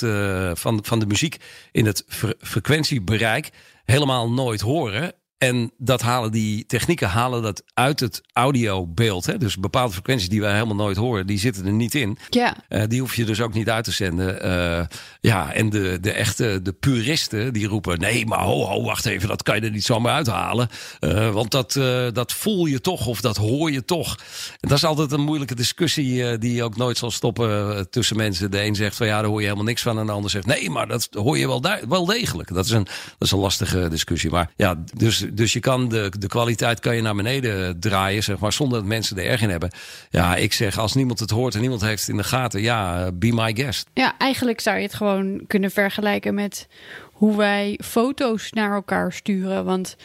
van, 0.60 0.80
van 0.82 1.00
de 1.00 1.06
muziek 1.06 1.38
in 1.72 1.86
het 1.86 2.06
frequentiebereik 2.40 3.50
helemaal 3.86 4.32
nooit 4.32 4.62
horen. 4.62 5.14
En 5.46 5.72
dat 5.78 6.02
halen 6.02 6.32
die 6.32 6.66
technieken 6.66 7.10
halen 7.10 7.42
dat 7.42 7.64
uit 7.74 8.00
het 8.00 8.22
audiobeeld. 8.34 9.26
Hè? 9.26 9.38
Dus 9.38 9.58
bepaalde 9.58 9.94
frequenties 9.94 10.30
die 10.30 10.42
wij 10.42 10.54
helemaal 10.54 10.76
nooit 10.76 10.98
horen, 10.98 11.28
die 11.28 11.40
zitten 11.40 11.66
er 11.66 11.72
niet 11.72 11.96
in. 11.96 12.18
Ja. 12.30 12.56
Uh, 12.70 12.84
die 12.88 13.00
hoef 13.00 13.16
je 13.16 13.26
dus 13.26 13.42
ook 13.42 13.54
niet 13.54 13.70
uit 13.70 13.84
te 13.84 13.92
zenden. 13.92 14.46
Uh, 14.46 14.86
ja, 15.22 15.54
en 15.54 15.70
de, 15.70 15.98
de 16.02 16.12
echte, 16.12 16.60
de 16.62 16.74
puristen, 16.74 17.54
die 17.54 17.68
roepen: 17.68 18.00
nee, 18.00 18.26
maar 18.26 18.40
ho, 18.40 18.66
ho, 18.66 18.84
wacht 18.84 19.06
even, 19.06 19.28
dat 19.28 19.44
kan 19.44 19.56
je 19.56 19.62
er 19.62 19.72
niet 19.72 19.84
zomaar 19.84 20.14
uithalen. 20.14 20.70
Uh, 21.00 21.30
want 21.30 21.52
dat, 21.52 21.74
dat 22.14 22.34
voel 22.34 22.66
je 22.66 22.82
toch 22.82 23.08
of 23.08 23.22
dat 23.22 23.38
hoor 23.38 23.72
je 23.72 23.86
toch. 23.86 24.18
En 24.60 24.70
dat 24.70 24.78
is 24.78 24.86
altijd 24.86 25.12
een 25.12 25.22
moeilijke 25.22 25.56
discussie 25.56 26.38
die 26.38 26.64
ook 26.64 26.78
nooit 26.78 26.98
zal 26.98 27.12
stoppen 27.12 27.90
tussen 27.90 28.18
mensen. 28.18 28.52
De 28.52 28.64
een 28.64 28.76
zegt 28.76 28.96
van 28.96 29.08
ja, 29.08 29.22
daar 29.22 29.30
hoor 29.30 29.40
je 29.40 29.46
helemaal 29.46 29.66
niks 29.66 29.82
van. 29.82 30.00
En 30.00 30.06
de 30.06 30.12
ander 30.12 30.30
zegt 30.30 30.46
nee, 30.46 30.70
maar 30.70 30.88
dat 30.88 31.10
hoor 31.12 31.38
je 31.38 31.48
wel, 31.48 31.64
wel 31.90 32.06
degelijk. 32.06 32.54
Dat 32.54 32.66
is, 32.66 32.72
een, 32.72 32.84
dat 32.84 32.94
is 33.20 33.32
een 33.32 33.40
lastige 33.40 33.88
discussie. 33.90 34.30
Maar 34.30 34.52
ja, 34.56 34.84
dus 34.94 35.26
dus 35.36 35.54
je 35.54 35.60
kan 35.60 35.90
de, 35.90 36.12
de 36.20 36.28
kwaliteit 36.28 36.80
kan 36.80 36.96
je 36.96 37.02
naar 37.02 37.16
beneden 37.16 37.80
draaien, 37.80 38.24
zeg 38.24 38.40
maar, 38.40 38.54
zonder 38.54 38.78
dat 38.78 38.88
mensen 38.88 39.18
er 39.18 39.26
erg 39.26 39.42
in 39.42 39.50
hebben. 39.50 39.72
Ja, 40.10 40.36
ik 40.36 40.54
zeg, 40.54 40.78
als 40.78 40.94
niemand 40.94 41.20
het 41.20 41.30
hoort 41.30 41.56
en 41.56 41.62
niemand 41.62 41.82
heeft 41.82 42.00
het 42.00 42.10
in 42.10 42.18
de 42.18 42.24
gaten, 42.24 42.62
ja, 42.62 43.12
be 43.12 43.32
my 43.34 43.56
guest. 43.56 43.90
Ja, 43.94 44.18
eigenlijk 44.18 44.60
zou 44.60 44.78
je 44.78 44.84
het 44.84 44.94
gewoon 44.94 45.42
kunnen 45.48 45.72
vergelijken 45.72 46.34
met 46.34 46.68
hoe 47.12 47.38
wij 47.38 47.80
foto's 47.84 48.52
naar 48.52 48.74
elkaar 48.74 49.14
sturen. 49.14 49.66
Want 49.66 49.96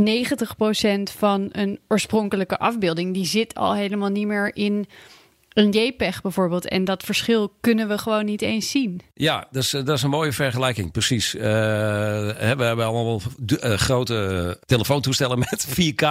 90% 0.00 0.02
van 1.18 1.48
een 1.52 1.78
oorspronkelijke 1.88 2.58
afbeelding, 2.58 3.14
die 3.14 3.26
zit 3.26 3.54
al 3.54 3.74
helemaal 3.74 4.08
niet 4.08 4.26
meer 4.26 4.56
in 4.56 4.86
een 5.54 5.70
JPEG 5.70 6.22
bijvoorbeeld. 6.22 6.68
En 6.68 6.84
dat 6.84 7.02
verschil 7.02 7.52
kunnen 7.60 7.88
we 7.88 7.98
gewoon 7.98 8.24
niet 8.24 8.42
eens 8.42 8.70
zien. 8.70 9.00
Ja, 9.14 9.46
dat 9.50 9.62
is, 9.62 9.70
dat 9.70 9.88
is 9.88 10.02
een 10.02 10.10
mooie 10.10 10.32
vergelijking, 10.32 10.92
precies. 10.92 11.34
Uh, 11.34 11.42
we 11.42 12.64
hebben 12.64 12.86
allemaal 12.86 13.20
uh, 13.46 13.72
grote 13.72 14.58
telefoontoestellen 14.66 15.38
met 15.38 15.66
4K 15.80 16.06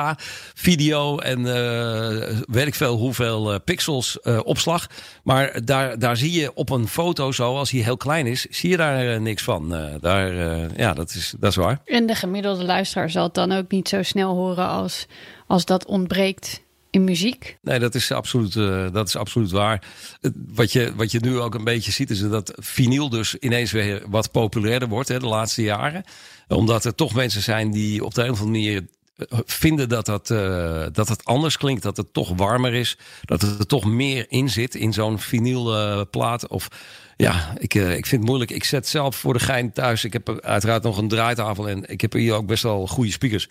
video 0.54 1.18
en 1.18 1.40
uh, 1.40 2.40
weet 2.46 2.68
ik 2.68 2.76
veel 2.76 2.98
hoeveel 2.98 3.60
pixels 3.60 4.20
opslag. 4.44 4.88
Maar 5.24 5.66
daar, 5.66 6.00
daar 6.00 6.18
zie 6.18 6.32
je 6.32 6.54
op 6.54 6.70
een 6.70 6.88
foto 6.88 7.32
zo, 7.32 7.58
als 7.58 7.72
hij 7.72 7.82
heel 7.82 7.98
klein 7.98 8.28
is, 8.28 8.46
zie 8.50 8.70
je 8.70 8.78
daar 8.78 9.22
niks 9.22 9.44
van. 9.44 9.70
daar, 10.02 10.34
ja, 10.78 10.94
dat 10.94 11.10
is, 11.10 11.34
dat 11.40 11.50
is 11.50 11.56
waar. 11.56 11.82
En 11.86 12.06
de 12.06 12.16
gemiddelde 12.16 12.64
luisteraar 12.64 13.10
zal 13.10 13.24
het 13.24 13.34
dan 13.34 13.52
ook 13.52 13.72
niet 13.72 13.90
zo 13.90 14.04
snel 14.04 14.36
horen 14.36 14.68
als, 14.68 15.06
als 15.48 15.66
dat 15.66 15.86
ontbreekt 15.86 16.62
in 16.92 17.04
muziek. 17.04 17.58
Nee, 17.62 17.80
dat 17.80 17.96
is 17.96 18.12
absoluut, 18.12 18.56
uh, 18.56 18.92
dat 18.92 19.08
is 19.08 19.16
absoluut 19.16 19.52
waar. 19.52 19.84
Wat 20.48 20.72
je, 20.72 20.96
wat 20.96 21.12
je 21.12 21.20
nu 21.20 21.40
ook 21.40 21.56
een 21.56 21.64
beetje 21.64 21.92
ziet, 21.92 22.10
is 22.10 22.20
dat 22.20 22.54
vinyl 22.56 23.10
dus 23.10 23.36
ineens 23.36 23.72
weer 23.72 24.04
wat 24.08 24.32
populairder 24.32 24.88
wordt 24.88 25.10
hè, 25.10 25.20
de 25.20 25.26
laatste 25.26 25.62
jaren. 25.62 26.04
Omdat 26.48 26.86
er 26.86 26.96
toch 26.96 27.14
mensen 27.14 27.42
zijn 27.42 27.72
die 27.72 28.06
op 28.06 28.14
de 28.14 28.24
een 28.24 28.32
of 28.32 28.40
andere 28.40 28.60
manier 28.60 28.86
eh, 29.16 29.40
vinden 29.46 29.90
dat 29.90 30.06
dat, 30.06 30.30
uh, 30.30 30.86
dat 30.92 31.08
het 31.08 31.26
anders 31.26 31.58
klinkt, 31.58 31.84
dat 31.84 31.98
het 31.98 32.14
toch 32.14 32.34
warmer 32.36 32.74
is, 32.74 32.98
dat 33.22 33.42
het 33.42 33.60
er 33.60 33.68
toch 33.68 33.86
meer 33.86 34.26
in 34.30 34.50
zit 34.50 34.76
in 34.76 34.94
zo'n 34.94 35.20
vinylplaat. 35.20 36.48
of 36.48 36.68
ja, 37.18 37.54
ik, 37.58 37.74
ik 37.74 38.06
vind 38.06 38.22
het 38.22 38.26
moeilijk. 38.26 38.52
Ik 38.52 38.64
zet 38.64 38.88
zelf 38.88 39.16
voor 39.16 39.34
de 39.34 39.40
gein 39.40 39.72
thuis. 39.72 40.04
Ik 40.04 40.14
heb 40.14 40.40
uiteraard 40.42 40.84
nog 40.84 40.98
een 40.98 41.08
draaitafel 41.08 41.70
en 41.70 41.90
ik 41.90 42.02
heb 42.02 42.14
hier 42.14 42.34
ook 42.34 42.46
best 42.46 42.64
wel 42.64 42.88
goede 42.88 43.12
speakers. 43.12 43.48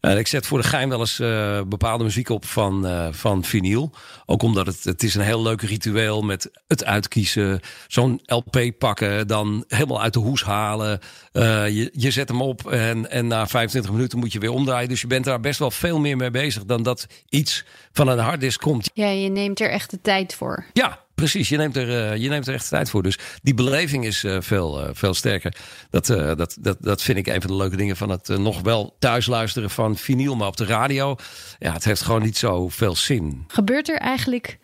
Uh, 0.00 0.18
ik 0.18 0.26
zet 0.26 0.46
voor 0.46 0.58
de 0.58 0.68
gein 0.68 0.88
wel 0.88 1.00
eens 1.00 1.20
uh, 1.20 1.60
bepaalde 1.66 2.04
muziek 2.04 2.28
op 2.28 2.44
van, 2.44 2.86
uh, 2.86 3.08
van 3.10 3.44
vinyl. 3.44 3.90
Ook 4.26 4.42
omdat 4.42 4.66
het, 4.66 4.84
het 4.84 5.02
is 5.02 5.14
een 5.14 5.22
heel 5.22 5.42
leuk 5.42 5.62
ritueel 5.62 6.22
met 6.22 6.50
het 6.66 6.84
uitkiezen. 6.84 7.60
Zo'n 7.88 8.20
LP 8.24 8.72
pakken, 8.78 9.26
dan 9.26 9.64
helemaal 9.68 10.02
uit 10.02 10.12
de 10.12 10.18
hoes 10.18 10.44
halen. 10.44 11.00
je, 11.32 11.90
je 11.92 12.10
zet 12.10 12.28
hem 12.28 12.42
op 12.42 12.70
en, 12.70 13.10
en 13.10 13.26
na 13.26 13.46
25 13.46 13.92
minuten 13.92 14.18
moet 14.18 14.32
je 14.32 14.38
weer 14.38 14.50
omdraaien. 14.50 14.88
Dus 14.88 15.00
je 15.00 15.06
bent 15.06 15.24
daar 15.24 15.40
best 15.40 15.58
wel 15.58 15.70
veel 15.70 15.98
meer 15.98 16.16
mee 16.16 16.30
bezig 16.30 16.64
dan 16.64 16.82
dat 16.82 17.06
iets 17.28 17.64
van 17.92 18.08
een 18.08 18.18
harddisk 18.18 18.60
komt. 18.60 18.90
Ja, 18.94 19.08
je 19.08 19.28
neemt 19.28 19.60
er 19.60 19.70
echt 19.70 19.90
de 19.90 20.00
tijd 20.02 20.34
voor. 20.34 20.64
Ja, 20.72 20.98
Precies, 21.20 21.48
je 21.48 21.56
neemt, 21.56 21.76
er, 21.76 21.88
uh, 21.88 22.16
je 22.16 22.28
neemt 22.28 22.46
er 22.46 22.54
echt 22.54 22.68
tijd 22.68 22.90
voor. 22.90 23.02
Dus 23.02 23.18
die 23.42 23.54
beleving 23.54 24.04
is 24.04 24.24
uh, 24.24 24.36
veel, 24.40 24.80
uh, 24.80 24.88
veel 24.92 25.14
sterker. 25.14 25.54
Dat, 25.90 26.06
dat, 26.06 26.56
dat, 26.60 26.76
dat 26.80 27.02
vind 27.02 27.18
ik 27.18 27.26
een 27.26 27.40
van 27.40 27.50
de 27.50 27.56
leuke 27.56 27.76
dingen 27.76 27.96
van 27.96 28.08
het 28.10 28.28
nog 28.28 28.60
wel 28.60 28.96
thuis 28.98 29.26
luisteren 29.26 29.70
van 29.70 29.96
vinyl, 29.96 30.36
maar 30.36 30.48
op 30.48 30.56
de 30.56 30.64
radio. 30.64 31.16
Ja, 31.58 31.72
het 31.72 31.84
heeft 31.84 32.02
gewoon 32.02 32.22
niet 32.22 32.36
zo 32.36 32.68
veel 32.68 32.96
zin. 32.96 33.44
Gebeurt 33.46 33.88
er 33.88 33.98
eigenlijk 33.98 34.58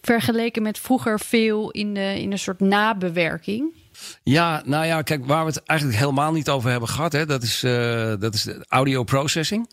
vergeleken 0.00 0.62
met 0.62 0.78
vroeger 0.78 1.20
veel 1.20 1.70
in 1.70 1.94
de, 1.94 2.20
in 2.20 2.32
een 2.32 2.38
soort 2.38 2.60
nabewerking? 2.60 3.78
Ja, 4.22 4.62
nou 4.64 4.86
ja, 4.86 5.02
kijk, 5.02 5.26
waar 5.26 5.44
we 5.44 5.50
het 5.50 5.62
eigenlijk 5.62 5.98
helemaal 5.98 6.32
niet 6.32 6.48
over 6.48 6.70
hebben 6.70 6.88
gehad, 6.88 7.12
hè, 7.12 7.26
dat, 7.26 7.42
is, 7.42 7.64
uh, 7.64 8.12
dat 8.18 8.34
is 8.34 8.48
audio 8.68 9.04
processing. 9.04 9.70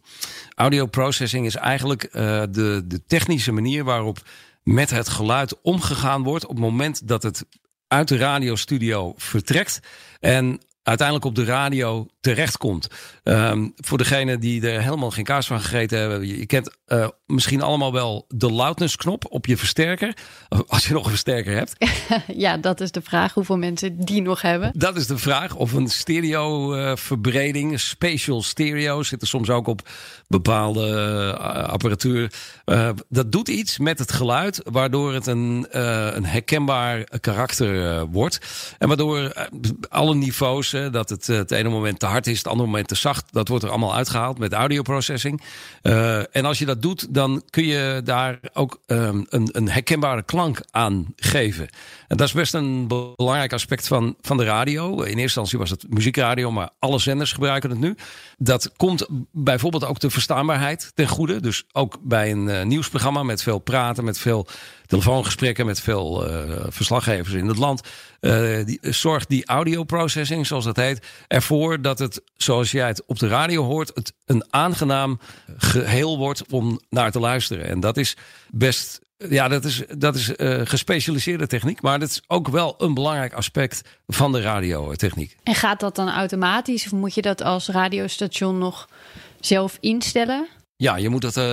Audio 0.55 0.85
processing 0.85 1.45
is 1.45 1.55
eigenlijk 1.55 2.03
uh, 2.03 2.11
de, 2.49 2.83
de 2.85 3.01
technische 3.07 3.51
manier 3.51 3.83
waarop 3.83 4.19
met 4.67 4.89
het 4.89 5.09
geluid 5.09 5.61
omgegaan 5.61 6.23
wordt 6.23 6.43
op 6.43 6.49
het 6.49 6.59
moment 6.59 7.07
dat 7.07 7.23
het 7.23 7.45
uit 7.87 8.07
de 8.07 8.17
radiostudio 8.17 9.13
vertrekt 9.17 9.79
en 10.19 10.61
uiteindelijk 10.87 11.27
op 11.27 11.35
de 11.35 11.43
radio 11.43 12.07
terechtkomt. 12.21 12.87
Um, 13.23 13.73
voor 13.75 13.97
degene 13.97 14.37
die 14.37 14.69
er 14.69 14.81
helemaal 14.81 15.11
geen 15.11 15.23
kaas 15.23 15.47
van 15.47 15.61
gegeten 15.61 15.99
hebben. 15.99 16.27
Je 16.27 16.45
kent 16.45 16.77
uh, 16.87 17.07
misschien 17.25 17.61
allemaal 17.61 17.93
wel 17.93 18.25
de 18.27 18.51
loudness 18.51 18.95
knop 18.95 19.25
op 19.29 19.45
je 19.45 19.57
versterker. 19.57 20.17
Als 20.67 20.87
je 20.87 20.93
nog 20.93 21.03
een 21.03 21.09
versterker 21.09 21.55
hebt. 21.55 21.75
ja, 22.45 22.57
dat 22.57 22.81
is 22.81 22.91
de 22.91 23.01
vraag. 23.01 23.33
Hoeveel 23.33 23.57
mensen 23.57 24.05
die 24.05 24.21
nog 24.21 24.41
hebben? 24.41 24.71
Dat 24.75 24.95
is 24.95 25.07
de 25.07 25.17
vraag. 25.17 25.55
Of 25.55 25.73
een 25.73 25.87
stereo 25.87 26.75
uh, 26.75 26.95
verbreding. 26.95 27.79
Spatial 27.79 28.41
stereo 28.41 29.03
zit 29.03 29.21
er 29.21 29.27
soms 29.27 29.49
ook 29.49 29.67
op 29.67 29.89
bepaalde 30.27 30.87
uh, 30.89 31.69
apparatuur. 31.69 32.31
Dat 33.09 33.31
doet 33.31 33.47
iets 33.47 33.77
met 33.77 33.99
het 33.99 34.11
geluid. 34.11 34.61
Waardoor 34.63 35.13
het 35.13 35.27
een, 35.27 35.67
een 36.15 36.25
herkenbaar 36.25 37.19
karakter 37.19 38.05
wordt. 38.05 38.39
En 38.77 38.87
waardoor 38.87 39.49
alle 39.89 40.15
niveaus. 40.15 40.69
dat 40.91 41.09
het 41.09 41.27
het 41.27 41.51
ene 41.51 41.69
moment 41.69 41.99
te 41.99 42.05
hard 42.05 42.27
is. 42.27 42.37
Het 42.37 42.47
andere 42.47 42.69
moment 42.69 42.87
te 42.87 42.95
zacht. 42.95 43.25
Dat 43.31 43.47
wordt 43.47 43.63
er 43.63 43.69
allemaal 43.69 43.95
uitgehaald 43.95 44.37
met 44.37 44.53
audioprocessing. 44.53 45.41
En 46.31 46.45
als 46.45 46.59
je 46.59 46.65
dat 46.65 46.81
doet, 46.81 47.13
dan 47.13 47.43
kun 47.49 47.65
je 47.65 48.01
daar 48.03 48.39
ook 48.53 48.79
um, 48.85 49.25
een, 49.29 49.49
een 49.51 49.69
herkenbare 49.69 50.23
klank 50.23 50.61
aan 50.71 51.05
geven. 51.15 51.69
En 52.07 52.17
dat 52.17 52.27
is 52.27 52.33
best 52.33 52.53
een 52.53 52.87
belangrijk 52.87 53.53
aspect 53.53 53.87
van, 53.87 54.15
van 54.21 54.37
de 54.37 54.43
radio. 54.43 54.91
In 54.91 54.99
eerste 54.99 55.21
instantie 55.21 55.59
was 55.59 55.69
het 55.69 55.85
muziekradio, 55.89 56.51
maar 56.51 56.69
alle 56.79 56.99
zenders 56.99 57.33
gebruiken 57.33 57.69
het 57.69 57.79
nu. 57.79 57.95
Dat 58.37 58.71
komt 58.77 59.07
bijvoorbeeld 59.31 59.85
ook 59.85 59.99
de 59.99 60.09
verstaanbaarheid 60.09 60.91
ten 60.93 61.07
goede. 61.07 61.39
Dus 61.39 61.63
ook 61.71 61.97
bij 62.01 62.31
een 62.31 62.47
uh, 62.47 62.63
nieuwsprogramma 62.63 63.23
met 63.23 63.43
veel 63.43 63.59
praten, 63.59 64.03
met 64.03 64.17
veel 64.17 64.47
telefoongesprekken 64.85 65.65
met 65.65 65.81
veel 65.81 66.29
uh, 66.29 66.65
verslaggevers 66.67 67.33
in 67.33 67.47
het 67.47 67.57
land. 67.57 67.81
Uh, 68.21 68.65
die, 68.65 68.79
zorgt 68.81 69.29
die 69.29 69.45
audioprocessing, 69.45 70.47
zoals 70.47 70.65
dat 70.65 70.75
heet, 70.75 71.05
ervoor 71.27 71.81
dat 71.81 71.99
het, 71.99 72.21
zoals 72.35 72.71
jij 72.71 72.87
het 72.87 73.03
op 73.05 73.19
de 73.19 73.27
radio 73.27 73.63
hoort, 73.63 73.91
het 73.93 74.13
een 74.25 74.45
aangenaam 74.49 75.19
geheel 75.57 76.17
wordt 76.17 76.51
om 76.51 76.79
naar 76.89 77.11
te 77.11 77.19
luisteren. 77.19 77.65
En 77.65 77.79
dat 77.79 77.97
is 77.97 78.17
best 78.49 78.99
ja, 79.17 79.47
dat 79.47 79.65
is, 79.65 79.83
dat 79.97 80.15
is 80.15 80.33
uh, 80.37 80.61
gespecialiseerde 80.63 81.47
techniek. 81.47 81.81
Maar 81.81 81.99
dat 81.99 82.09
is 82.09 82.21
ook 82.27 82.47
wel 82.47 82.75
een 82.77 82.93
belangrijk 82.93 83.33
aspect 83.33 83.81
van 84.07 84.31
de 84.31 84.41
radiotechniek. 84.41 85.37
En 85.43 85.55
gaat 85.55 85.79
dat 85.79 85.95
dan 85.95 86.09
automatisch? 86.09 86.85
Of 86.85 86.91
moet 86.91 87.13
je 87.13 87.21
dat 87.21 87.41
als 87.41 87.67
radiostation 87.67 88.57
nog 88.57 88.89
zelf 89.39 89.77
instellen? 89.79 90.47
Ja, 90.75 90.95
je 90.95 91.09
moet 91.09 91.23
het, 91.23 91.37
uh, 91.37 91.43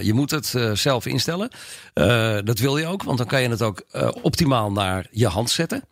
je 0.00 0.12
moet 0.12 0.30
het 0.30 0.52
uh, 0.56 0.74
zelf 0.74 1.06
instellen. 1.06 1.50
Uh, 1.94 2.38
dat 2.44 2.58
wil 2.58 2.76
je 2.76 2.86
ook, 2.86 3.02
want 3.02 3.18
dan 3.18 3.26
kan 3.26 3.42
je 3.42 3.48
het 3.48 3.62
ook 3.62 3.84
optimaal 4.22 4.72
naar 4.72 5.06
je 5.10 5.26
hand 5.26 5.50
zetten. 5.50 5.84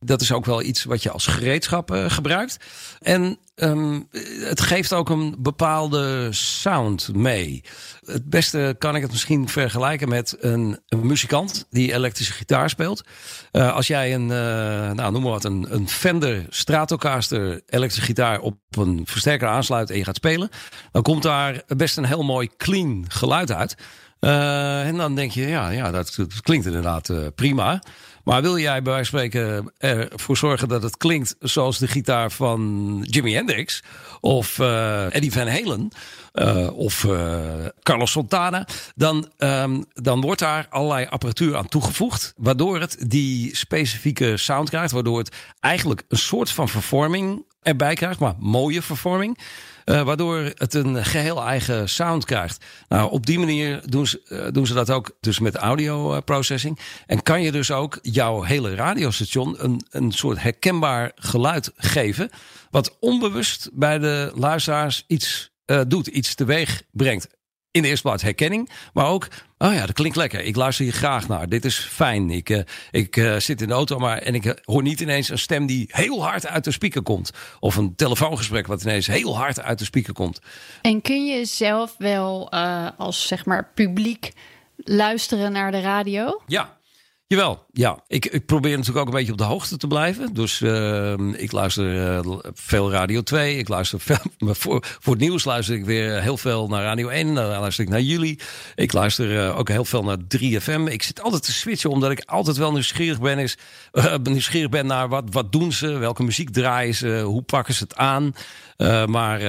Dat 0.00 0.20
is 0.20 0.32
ook 0.32 0.44
wel 0.44 0.62
iets 0.62 0.84
wat 0.84 1.02
je 1.02 1.10
als 1.10 1.26
gereedschap 1.26 1.90
gebruikt. 1.90 2.56
En 3.00 3.38
um, 3.56 4.08
het 4.40 4.60
geeft 4.60 4.92
ook 4.92 5.08
een 5.08 5.34
bepaalde 5.38 6.28
sound 6.32 7.14
mee. 7.14 7.64
Het 8.04 8.30
beste 8.30 8.74
kan 8.78 8.96
ik 8.96 9.02
het 9.02 9.10
misschien 9.10 9.48
vergelijken 9.48 10.08
met 10.08 10.36
een, 10.40 10.78
muzikant 10.88 11.66
die 11.70 11.92
elektrische 11.92 12.32
gitaar 12.32 12.70
speelt. 12.70 13.04
Uh, 13.52 13.74
als 13.74 13.86
jij 13.86 14.14
een, 14.14 14.22
uh, 14.22 14.92
nou 14.92 15.12
noem 15.12 15.22
maar 15.22 15.30
wat, 15.30 15.44
een, 15.44 15.88
Fender 15.88 16.46
Stratocaster 16.48 17.62
elektrische 17.66 18.06
gitaar 18.06 18.40
op 18.40 18.58
een 18.70 19.02
versterker 19.04 19.48
aansluit 19.48 19.90
en 19.90 19.96
je 19.96 20.04
gaat 20.04 20.16
spelen, 20.16 20.48
dan 20.92 21.02
komt 21.02 21.22
daar 21.22 21.62
best 21.66 21.96
een 21.96 22.04
heel 22.04 22.24
mooi 22.24 22.48
clean 22.56 23.04
geluid 23.08 23.52
uit. 23.52 23.76
Uh, 24.20 24.86
en 24.86 24.96
dan 24.96 25.14
denk 25.14 25.30
je, 25.30 25.46
ja, 25.46 25.70
ja 25.70 25.90
dat 25.90 26.16
klinkt 26.42 26.66
inderdaad 26.66 27.10
prima. 27.34 27.82
Maar 28.26 28.42
wil 28.42 28.58
jij 28.58 28.82
bij 28.82 28.92
wijze 28.92 29.10
van 29.10 29.18
spreken 29.18 29.72
ervoor 29.78 30.36
zorgen 30.36 30.68
dat 30.68 30.82
het 30.82 30.96
klinkt 30.96 31.36
zoals 31.40 31.78
de 31.78 31.88
gitaar 31.88 32.30
van 32.30 33.00
Jimi 33.10 33.34
Hendrix 33.34 33.82
of 34.20 34.58
uh, 34.58 35.14
Eddie 35.14 35.32
Van 35.32 35.46
Halen 35.48 35.90
uh, 36.34 36.78
of 36.78 37.04
uh, 37.04 37.40
Carlos 37.82 38.10
Santana, 38.10 38.66
dan, 38.94 39.28
um, 39.38 39.84
dan 39.92 40.20
wordt 40.20 40.40
daar 40.40 40.66
allerlei 40.70 41.06
apparatuur 41.06 41.56
aan 41.56 41.68
toegevoegd, 41.68 42.34
waardoor 42.36 42.80
het 42.80 42.96
die 43.10 43.56
specifieke 43.56 44.36
sound 44.36 44.68
krijgt, 44.68 44.92
waardoor 44.92 45.18
het 45.18 45.34
eigenlijk 45.60 46.02
een 46.08 46.18
soort 46.18 46.50
van 46.50 46.68
vervorming 46.68 47.44
erbij 47.62 47.94
krijgt, 47.94 48.20
maar 48.20 48.34
mooie 48.38 48.82
vervorming. 48.82 49.38
Uh, 49.86 50.02
waardoor 50.02 50.52
het 50.54 50.74
een 50.74 51.04
geheel 51.04 51.42
eigen 51.42 51.88
sound 51.88 52.24
krijgt. 52.24 52.64
Nou, 52.88 53.10
op 53.10 53.26
die 53.26 53.38
manier 53.38 53.82
doen 53.84 54.06
ze, 54.06 54.20
uh, 54.28 54.46
doen 54.52 54.66
ze 54.66 54.74
dat 54.74 54.90
ook 54.90 55.16
dus 55.20 55.38
met 55.38 55.54
audio 55.54 56.20
processing. 56.20 56.78
En 57.06 57.22
kan 57.22 57.42
je 57.42 57.52
dus 57.52 57.70
ook 57.70 57.98
jouw 58.02 58.42
hele 58.42 58.74
radiostation 58.74 59.64
een, 59.64 59.80
een 59.90 60.12
soort 60.12 60.42
herkenbaar 60.42 61.12
geluid 61.14 61.72
geven. 61.76 62.30
Wat 62.70 62.96
onbewust 63.00 63.70
bij 63.72 63.98
de 63.98 64.32
luisteraars 64.34 65.04
iets 65.06 65.50
uh, 65.66 65.80
doet, 65.88 66.06
iets 66.06 66.34
teweeg 66.34 66.82
brengt 66.90 67.35
in 67.76 67.82
de 67.82 67.88
eerste 67.88 68.06
plaats 68.06 68.22
herkenning, 68.22 68.70
maar 68.92 69.06
ook, 69.06 69.28
oh 69.58 69.72
ja, 69.72 69.86
dat 69.86 69.92
klinkt 69.92 70.16
lekker. 70.16 70.40
Ik 70.40 70.56
luister 70.56 70.84
hier 70.84 70.94
graag 70.94 71.28
naar. 71.28 71.48
Dit 71.48 71.64
is 71.64 71.78
fijn. 71.78 72.30
Ik, 72.30 72.50
uh, 72.50 72.60
ik 72.90 73.16
uh, 73.16 73.36
zit 73.36 73.60
in 73.60 73.68
de 73.68 73.74
auto 73.74 73.98
maar, 73.98 74.18
en 74.18 74.34
ik 74.34 74.60
hoor 74.64 74.82
niet 74.82 75.00
ineens 75.00 75.28
een 75.28 75.38
stem 75.38 75.66
die 75.66 75.88
heel 75.90 76.24
hard 76.24 76.46
uit 76.46 76.64
de 76.64 76.70
speaker 76.72 77.02
komt. 77.02 77.30
Of 77.60 77.76
een 77.76 77.94
telefoongesprek 77.94 78.66
wat 78.66 78.82
ineens 78.82 79.06
heel 79.06 79.36
hard 79.36 79.60
uit 79.60 79.78
de 79.78 79.84
speaker 79.84 80.12
komt. 80.12 80.40
En 80.82 81.00
kun 81.00 81.26
je 81.26 81.44
zelf 81.44 81.94
wel 81.98 82.54
uh, 82.54 82.88
als 82.96 83.26
zeg 83.26 83.44
maar 83.44 83.70
publiek 83.74 84.32
luisteren 84.76 85.52
naar 85.52 85.70
de 85.70 85.80
radio? 85.80 86.42
Ja, 86.46 86.75
Jawel, 87.28 87.66
ja. 87.72 88.02
Ik, 88.06 88.26
ik 88.26 88.46
probeer 88.46 88.76
natuurlijk 88.76 88.98
ook 88.98 89.06
een 89.06 89.18
beetje 89.18 89.32
op 89.32 89.38
de 89.38 89.44
hoogte 89.44 89.76
te 89.76 89.86
blijven. 89.86 90.34
Dus 90.34 90.60
uh, 90.60 91.12
ik 91.32 91.52
luister 91.52 92.22
veel 92.54 92.90
Radio 92.90 93.22
2. 93.22 93.56
Ik 93.56 93.68
luister 93.68 94.00
veel, 94.00 94.16
voor, 94.38 94.84
voor 95.00 95.12
het 95.12 95.22
nieuws 95.22 95.44
luister 95.44 95.74
ik 95.74 95.84
weer 95.84 96.22
heel 96.22 96.36
veel 96.36 96.68
naar 96.68 96.82
Radio 96.82 97.08
1. 97.08 97.34
Dan 97.34 97.46
luister 97.46 97.84
ik 97.84 97.90
naar 97.90 98.00
jullie. 98.00 98.40
Ik 98.74 98.92
luister 98.92 99.32
uh, 99.32 99.58
ook 99.58 99.68
heel 99.68 99.84
veel 99.84 100.02
naar 100.02 100.16
3FM. 100.18 100.90
Ik 100.90 101.02
zit 101.02 101.20
altijd 101.20 101.42
te 101.42 101.52
switchen 101.52 101.90
omdat 101.90 102.10
ik 102.10 102.22
altijd 102.24 102.56
wel 102.56 102.72
nieuwsgierig 102.72 103.20
ben, 103.20 103.38
is, 103.38 103.56
nieuwsgierig 104.22 104.70
ben 104.70 104.86
naar 104.86 105.08
wat, 105.08 105.24
wat 105.30 105.52
doen 105.52 105.72
ze, 105.72 105.88
welke 105.88 106.22
muziek 106.22 106.50
draaien 106.50 106.94
ze, 106.94 107.20
hoe 107.24 107.42
pakken 107.42 107.74
ze 107.74 107.82
het 107.82 107.96
aan. 107.96 108.34
maar 109.06 109.40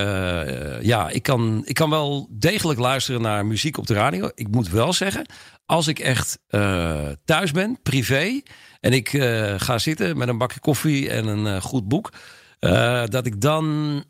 ja, 0.83 1.09
ik 1.09 1.23
kan, 1.23 1.61
ik 1.65 1.75
kan 1.75 1.89
wel 1.89 2.27
degelijk 2.31 2.79
luisteren 2.79 3.21
naar 3.21 3.45
muziek 3.45 3.77
op 3.77 3.87
de 3.87 3.93
radio. 3.93 4.29
Ik 4.35 4.47
moet 4.47 4.69
wel 4.69 4.93
zeggen, 4.93 5.25
als 5.67 5.87
ik 5.87 5.99
echt 5.99 6.39
uh, 6.49 7.07
thuis 7.25 7.51
ben, 7.51 7.79
privé, 7.83 8.41
en 8.79 8.93
ik 8.93 9.13
uh, 9.13 9.53
ga 9.57 9.77
zitten 9.77 10.17
met 10.17 10.27
een 10.27 10.37
bakje 10.37 10.59
koffie 10.59 11.09
en 11.09 11.27
een 11.27 11.45
uh, 11.45 11.61
goed 11.61 11.87
boek, 11.87 12.11
dat 13.09 13.25
ik 13.25 13.41
dan 13.41 14.03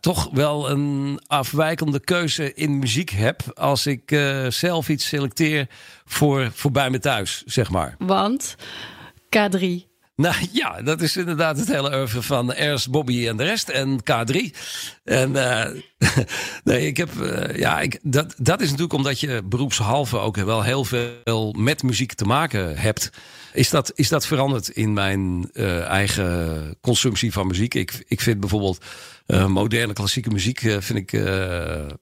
toch 0.00 0.28
wel 0.32 0.70
een 0.70 1.20
afwijkende 1.26 2.00
keuze 2.00 2.54
in 2.54 2.78
muziek 2.78 3.10
heb 3.10 3.42
als 3.54 3.86
ik 3.86 4.20
zelf 4.48 4.88
iets 4.88 5.06
selecteer 5.06 5.66
voor, 6.04 6.50
voor 6.54 6.70
bij 6.70 6.90
me 6.90 6.98
thuis, 6.98 7.42
zeg 7.46 7.70
maar. 7.70 7.94
Want 7.98 8.56
K3. 9.24 9.88
Nou 10.16 10.34
ja, 10.52 10.82
dat 10.82 11.00
is 11.00 11.16
inderdaad 11.16 11.58
het 11.58 11.68
hele 11.68 11.96
oeuvre 11.96 12.22
van 12.22 12.52
Ernst, 12.52 12.90
Bobby 12.90 13.28
en 13.28 13.36
de 13.36 13.44
rest. 13.44 13.68
En 13.68 14.00
K3. 14.00 14.56
En 15.04 15.36
nee, 16.64 16.86
ik 16.86 16.96
heb. 16.96 17.10
Uh, 17.20 17.56
ja, 17.56 17.80
ik, 17.80 17.98
dat, 18.02 18.34
dat 18.36 18.60
is 18.60 18.66
natuurlijk 18.66 18.92
omdat 18.92 19.20
je 19.20 19.42
beroepshalve 19.44 20.18
ook 20.18 20.36
wel 20.36 20.62
heel 20.62 20.84
veel 20.84 21.52
met 21.56 21.82
muziek 21.82 22.12
te 22.12 22.24
maken 22.24 22.76
hebt. 22.76 23.10
Is 23.52 23.70
dat, 23.70 23.92
is 23.94 24.08
dat 24.08 24.26
veranderd 24.26 24.68
in 24.68 24.92
mijn 24.92 25.50
uh, 25.52 25.80
eigen 25.80 26.76
consumptie 26.80 27.32
van 27.32 27.46
muziek? 27.46 27.74
Ik, 27.74 28.04
ik 28.06 28.20
vind 28.20 28.40
bijvoorbeeld 28.40 28.84
uh, 29.26 29.46
moderne 29.46 29.92
klassieke 29.92 30.30
muziek 30.30 30.58
vind, 30.60 30.98
ik, 30.98 31.10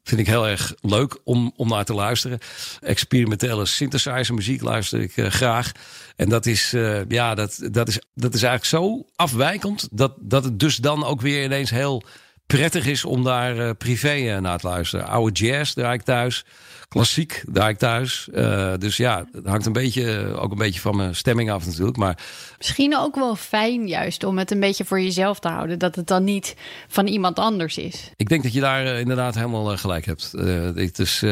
vind 0.04 0.20
ik 0.20 0.26
heel 0.26 0.48
erg 0.48 0.74
leuk 0.80 1.18
om, 1.24 1.52
om 1.56 1.68
naar 1.68 1.84
te 1.84 1.94
luisteren. 1.94 2.38
Experimentele 2.80 3.66
synthesizer 3.66 4.34
muziek 4.34 4.62
luister 4.62 5.00
ik 5.00 5.12
graag. 5.16 5.72
En 6.16 6.28
dat 6.28 6.46
is, 6.46 6.74
ja, 7.08 7.34
dat, 7.34 7.68
dat, 7.70 7.88
is, 7.88 8.00
dat 8.14 8.34
is 8.34 8.42
eigenlijk 8.42 8.64
zo 8.64 9.06
afwijkend 9.16 9.88
dat, 9.92 10.12
dat 10.20 10.44
het 10.44 10.60
dus 10.60 10.76
dan 10.76 11.04
ook 11.04 11.20
weer 11.20 11.44
ineens 11.44 11.70
heel 11.70 12.04
prettig 12.46 12.86
is 12.86 13.04
om 13.04 13.24
daar 13.24 13.74
privé 13.74 14.40
naar 14.40 14.58
te 14.58 14.66
luisteren. 14.66 15.06
Oude 15.06 15.46
jazz 15.46 15.72
draai 15.72 15.94
ik 15.94 16.02
thuis 16.02 16.44
klassiek 16.88 17.42
daar 17.48 17.68
ik 17.68 17.78
thuis. 17.78 18.28
Uh, 18.32 18.72
dus 18.78 18.96
ja, 18.96 19.24
het 19.32 19.46
hangt 19.46 19.66
een 19.66 19.72
beetje, 19.72 20.34
ook 20.38 20.50
een 20.50 20.58
beetje 20.58 20.80
van 20.80 20.96
mijn 20.96 21.14
stemming 21.14 21.50
af 21.50 21.66
natuurlijk. 21.66 21.96
Maar... 21.96 22.18
Misschien 22.58 22.96
ook 22.96 23.14
wel 23.14 23.36
fijn 23.36 23.88
juist 23.88 24.24
om 24.24 24.38
het 24.38 24.50
een 24.50 24.60
beetje 24.60 24.84
voor 24.84 25.00
jezelf 25.00 25.38
te 25.38 25.48
houden. 25.48 25.78
Dat 25.78 25.96
het 25.96 26.06
dan 26.06 26.24
niet 26.24 26.56
van 26.88 27.06
iemand 27.06 27.38
anders 27.38 27.78
is. 27.78 28.10
Ik 28.16 28.28
denk 28.28 28.42
dat 28.42 28.52
je 28.52 28.60
daar 28.60 28.84
uh, 28.84 29.00
inderdaad 29.00 29.34
helemaal 29.34 29.76
gelijk 29.76 30.04
hebt. 30.04 30.32
het 30.74 30.98
is 30.98 31.24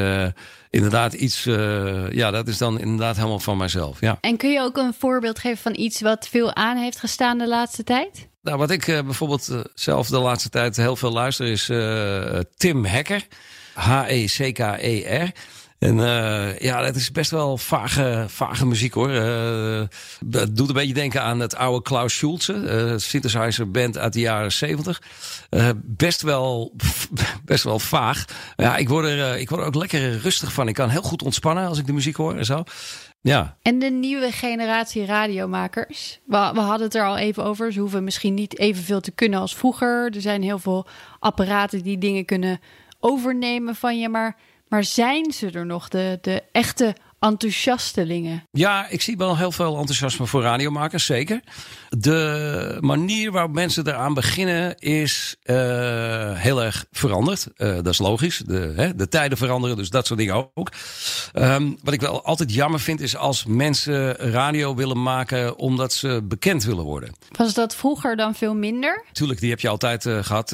inderdaad 0.71 1.13
iets, 1.13 1.45
ja, 2.11 2.31
dat 2.31 2.49
is 2.49 2.59
dan 2.59 2.81
inderdaad 2.81 3.17
helemaal 3.17 3.39
van 3.39 3.57
mijzelf. 3.57 4.01
Ja. 4.01 4.19
En 4.21 4.37
kun 4.37 4.51
je 4.51 4.61
ook 4.61 4.77
een 4.77 4.95
voorbeeld 4.99 5.39
geven 5.39 5.59
van 5.59 5.77
iets 5.77 6.01
wat 6.01 6.29
veel 6.29 6.55
aan 6.55 6.77
heeft 6.77 6.99
gestaan 6.99 7.39
de 7.39 7.49
laatste 7.49 7.85
tijd? 7.85 8.29
Nou, 8.45 8.59
wat 8.59 8.71
ik 8.71 8.85
bijvoorbeeld 8.87 9.51
zelf 9.75 10.09
de 10.09 10.19
laatste 10.19 10.49
tijd 10.49 10.77
heel 10.77 10.97
veel 10.97 11.13
luister 11.13 11.47
is 11.47 11.67
Tim 12.57 12.87
Hacker. 12.87 13.27
H-E-C-K-E-R. 13.75 15.33
En 15.79 15.97
ja, 16.59 16.83
dat 16.83 16.97
is 16.97 17.11
best 17.11 17.31
wel 17.31 17.59
vage, 17.59 18.25
vage 18.29 18.67
muziek 18.67 18.95
hoor. 18.95 19.11
Het 19.11 20.57
doet 20.57 20.69
een 20.69 20.75
beetje 20.75 20.95
denken 20.95 21.23
aan 21.23 21.41
het 21.41 21.57
oude 21.57 21.83
Klaus 21.83 22.15
Schulze, 22.15 22.95
synthesizer 22.99 23.71
band 23.71 23.99
uit 23.99 24.13
de 24.13 24.21
jaren 24.21 24.53
70. 24.53 25.03
best, 25.75 26.23
wel, 26.23 26.75
best 27.45 27.65
wel 27.65 27.79
vaag. 27.79 28.25
Ja, 28.57 28.77
ik 28.77 28.89
word, 28.89 29.07
er, 29.07 29.39
ik 29.39 29.49
word 29.49 29.61
er 29.61 29.67
ook 29.67 29.75
lekker 29.75 30.19
rustig 30.19 30.53
van. 30.53 30.69
Ik 30.69 30.75
kan 30.75 30.89
heel 30.89 31.03
goed 31.03 31.23
ontspannen 31.23 31.67
als 31.67 31.79
ik 31.79 31.87
de 31.87 31.93
muziek 31.93 32.17
hoor 32.17 32.37
en 32.37 32.45
zo. 32.45 32.65
Ja. 33.25 33.57
En 33.63 33.79
de 33.79 33.91
nieuwe 33.91 34.31
generatie 34.31 35.05
radiomakers. 35.05 36.21
We, 36.25 36.37
hadden 36.37 36.87
het 36.87 36.95
er 36.95 37.07
al 37.07 37.17
even 37.17 37.45
over. 37.45 37.73
Ze 37.73 37.81
hoeven 37.81 38.05
misschien 38.05 38.35
niet 38.35 38.59
evenveel 38.59 39.01
te 39.01 39.11
kunnen 39.11 39.41
als 39.41 39.57
vroeger. 39.57 40.15
Er 40.15 40.21
zijn 40.21 40.43
heel 40.43 40.59
veel 40.59 40.87
apparaten 41.19 41.83
die 41.83 41.99
dingen 41.99 42.25
kunnen 42.25 42.61
overnemen 43.01 43.75
van 43.75 43.99
je. 43.99 44.09
Maar, 44.09 44.37
maar 44.69 44.85
zijn 44.85 45.33
ze 45.33 45.51
er 45.51 45.67
nog, 45.67 45.89
de, 45.89 46.19
de 46.21 46.43
echte 46.53 46.97
enthousiastelingen? 47.25 48.47
Ja, 48.51 48.89
ik 48.89 49.03
zie 49.03 49.17
wel 49.17 49.37
heel 49.37 49.53
veel 49.53 49.79
enthousiasme 49.79 50.27
voor 50.27 50.43
radiomakers, 50.43 51.05
zeker. 51.05 51.41
De 51.89 52.79
manier 52.81 53.33
waarop 53.33 53.53
mensen 53.53 53.87
eraan 53.87 54.15
beginnen 54.15 54.79
is 54.79 55.37
uh, 55.45 55.57
heel 56.33 56.63
erg 56.63 56.87
veranderd. 56.93 57.47
Uh, 57.57 57.75
dat 57.75 57.87
is 57.87 57.99
logisch. 57.99 58.43
De, 58.47 58.73
hè, 58.77 58.95
de 58.95 59.09
tijden 59.09 59.39
veranderen, 59.39 59.77
dus 59.77 59.91
dat 59.91 60.07
soort 60.07 60.19
dingen 60.19 60.51
ook. 60.55 60.73
Um, 61.35 61.79
wat 61.83 61.95
ik 61.95 62.01
wel 62.01 62.25
altijd 62.25 62.55
jammer 62.55 62.81
vind, 62.81 63.01
is 63.01 63.17
als 63.17 63.45
mensen 63.45 64.17
radio 64.17 64.75
willen 64.75 65.03
maken 65.03 65.57
omdat 65.57 65.93
ze 65.93 66.21
bekend 66.25 66.65
willen 66.65 66.85
worden. 66.85 67.15
Was 67.31 67.55
dat 67.55 67.77
vroeger 67.77 68.17
dan 68.17 68.35
veel 68.35 68.55
minder? 68.55 69.05
Tuurlijk, 69.13 69.41
die 69.41 69.51
heb 69.51 69.61
je 69.61 69.69
altijd 69.69 70.05
uh, 70.05 70.19
gehad. 70.23 70.49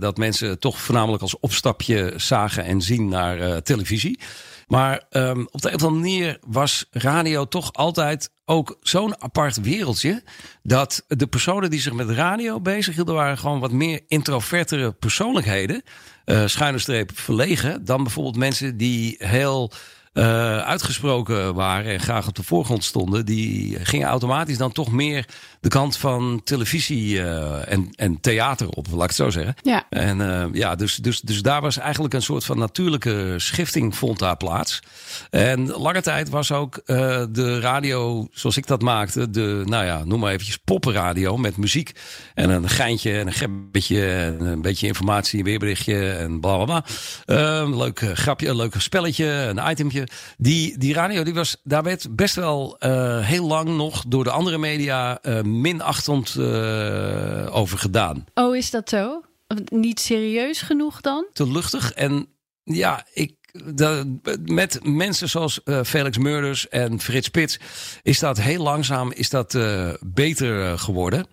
dat 0.00 0.16
mensen 0.16 0.58
toch 0.58 0.78
voornamelijk 0.78 1.22
als 1.22 1.40
opstapje 1.40 2.12
zagen 2.16 2.64
en 2.64 2.82
zien 2.82 3.08
naar 3.08 3.62
televisie. 3.62 4.18
Maar 4.66 5.02
um, 5.10 5.48
op 5.50 5.62
de 5.62 5.68
een 5.68 5.74
of 5.74 5.84
andere 5.84 6.02
manier 6.02 6.38
was 6.46 6.86
radio 6.90 7.44
toch 7.44 7.72
altijd 7.72 8.30
ook 8.44 8.76
zo'n 8.80 9.22
apart 9.22 9.60
wereldje. 9.60 10.22
Dat 10.62 11.04
de 11.06 11.26
personen 11.26 11.70
die 11.70 11.80
zich 11.80 11.92
met 11.92 12.10
radio 12.10 12.60
bezig 12.60 12.94
hielden, 12.94 13.14
waren 13.14 13.38
gewoon 13.38 13.60
wat 13.60 13.72
meer 13.72 14.00
introvertere 14.06 14.92
persoonlijkheden. 14.92 15.82
Uh, 16.24 16.46
schuine 16.46 16.78
streep 16.78 17.10
verlegen. 17.18 17.84
Dan 17.84 18.02
bijvoorbeeld 18.02 18.36
mensen 18.36 18.76
die 18.76 19.14
heel 19.18 19.72
uh, 20.16 20.58
uitgesproken 20.58 21.54
waren 21.54 21.92
en 21.92 22.00
graag 22.00 22.28
op 22.28 22.34
de 22.34 22.42
voorgrond 22.42 22.84
stonden, 22.84 23.26
die 23.26 23.84
gingen 23.84 24.08
automatisch 24.08 24.58
dan 24.58 24.72
toch 24.72 24.92
meer 24.92 25.28
de 25.66 25.72
kant 25.72 25.96
van 25.96 26.40
televisie 26.44 27.14
uh, 27.14 27.72
en, 27.72 27.88
en 27.96 28.20
theater 28.20 28.68
op, 28.68 28.86
laat 28.90 29.02
ik 29.02 29.06
het 29.06 29.16
zo 29.16 29.30
zeggen. 29.30 29.54
Ja. 29.62 29.86
En 29.90 30.18
uh, 30.18 30.44
ja, 30.52 30.74
dus, 30.74 30.96
dus, 30.96 31.20
dus 31.20 31.42
daar 31.42 31.60
was 31.60 31.76
eigenlijk 31.76 32.14
een 32.14 32.22
soort 32.22 32.44
van 32.44 32.58
natuurlijke 32.58 33.34
schifting 33.36 33.96
vond 33.96 34.18
daar 34.18 34.36
plaats. 34.36 34.82
En 35.30 35.70
lange 35.70 36.02
tijd 36.02 36.28
was 36.28 36.52
ook 36.52 36.80
de 37.30 37.60
radio, 37.60 38.28
zoals 38.30 38.56
ik 38.56 38.66
dat 38.66 38.82
maakte, 38.82 39.30
de, 39.30 39.62
nou 39.64 39.84
ja, 39.84 40.04
noem 40.04 40.20
maar 40.20 40.32
eventjes 40.32 40.56
poppenradio 40.56 41.36
met 41.36 41.56
muziek 41.56 41.92
en 42.34 42.50
een 42.50 42.68
geintje 42.68 43.18
en 43.18 43.26
een 43.26 43.32
gebbetje 43.32 44.06
en 44.06 44.40
een 44.40 44.62
beetje 44.62 44.86
informatie, 44.86 45.38
een 45.38 45.44
weerberichtje 45.44 46.10
en 46.10 46.40
bla 46.40 46.56
bla 46.56 46.64
bla. 46.64 46.84
Uh, 47.26 47.76
leuk 47.76 48.00
grapje, 48.14 48.48
een 48.48 48.56
leuk 48.56 48.74
spelletje, 48.78 49.26
een 49.26 49.70
itempje. 49.70 50.08
Die, 50.36 50.78
die 50.78 50.94
radio, 50.94 51.22
die 51.24 51.34
was, 51.34 51.56
daar 51.64 51.82
werd 51.82 52.16
best 52.16 52.34
wel 52.34 52.76
uh, 52.80 53.18
heel 53.18 53.46
lang 53.46 53.68
nog 53.68 54.04
door 54.08 54.24
de 54.24 54.30
andere 54.30 54.58
media 54.58 55.18
uh, 55.22 55.40
minachtend 55.60 56.34
uh, 56.38 57.56
over 57.56 57.78
gedaan. 57.78 58.24
Oh, 58.34 58.56
is 58.56 58.70
dat 58.70 58.88
zo? 58.88 59.22
Niet 59.68 60.00
serieus 60.00 60.60
genoeg 60.60 61.00
dan? 61.00 61.26
Te 61.32 61.50
luchtig. 61.50 61.92
En 61.92 62.26
ja, 62.62 63.06
ik, 63.12 63.34
de, 63.64 64.18
met 64.44 64.84
mensen 64.84 65.28
zoals 65.28 65.60
uh, 65.64 65.82
Felix 65.82 66.18
Murders 66.18 66.68
en 66.68 67.00
Frits 67.00 67.26
Spits 67.26 67.58
is 68.02 68.18
dat 68.18 68.40
heel 68.40 68.62
langzaam 68.62 69.12
is 69.12 69.30
dat, 69.30 69.54
uh, 69.54 69.92
beter 70.00 70.78
geworden. 70.78 71.26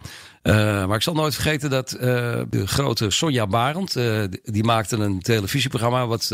Uh, 0.43 0.56
maar 0.86 0.95
ik 0.95 1.01
zal 1.01 1.13
nooit 1.13 1.34
vergeten 1.34 1.69
dat 1.69 1.93
uh, 1.93 2.01
de 2.49 2.67
grote 2.67 3.10
Sonja 3.10 3.47
Barend, 3.47 3.95
uh, 3.95 4.23
die 4.43 4.63
maakte 4.63 4.97
een 4.97 5.21
televisieprogramma 5.21 6.08
wat, 6.08 6.32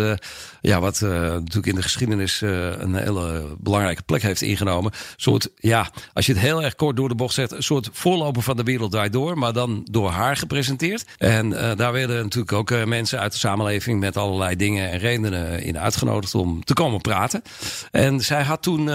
ja, 0.62 0.80
wat 0.80 1.02
natuurlijk 1.02 1.65
in 1.65 1.76
de 1.76 1.82
geschiedenis 1.82 2.41
een 2.41 2.95
hele 2.95 3.56
belangrijke 3.60 4.02
plek 4.02 4.22
heeft 4.22 4.41
ingenomen. 4.41 4.91
Een 4.91 5.13
soort, 5.15 5.50
ja, 5.56 5.89
als 6.13 6.26
je 6.26 6.32
het 6.32 6.41
heel 6.41 6.63
erg 6.63 6.76
kort 6.76 6.95
door 6.95 7.10
de 7.10 7.15
bocht 7.15 7.34
zegt, 7.34 7.52
een 7.52 7.63
soort 7.63 7.89
voorloper 7.91 8.41
van 8.41 8.58
de 8.58 8.63
wereld 8.63 8.91
draait 8.91 9.13
door, 9.13 9.38
maar 9.38 9.54
dan 9.54 9.88
door 9.91 10.10
haar 10.10 10.36
gepresenteerd. 10.36 11.06
En 11.17 11.50
daar 11.50 11.91
werden 11.91 12.24
natuurlijk 12.24 12.54
ook 12.54 12.86
mensen 12.86 13.19
uit 13.19 13.32
de 13.32 13.38
samenleving 13.38 14.00
met 14.00 14.17
allerlei 14.17 14.56
dingen 14.56 14.91
en 14.91 15.00
redenen 15.00 15.63
in 15.63 15.80
uitgenodigd 15.80 16.36
om 16.36 16.63
te 16.63 16.74
komen 16.74 17.02
praten. 17.02 17.41
En 17.91 18.22
zij 18.22 18.43
had 18.43 18.63
toen 18.63 18.89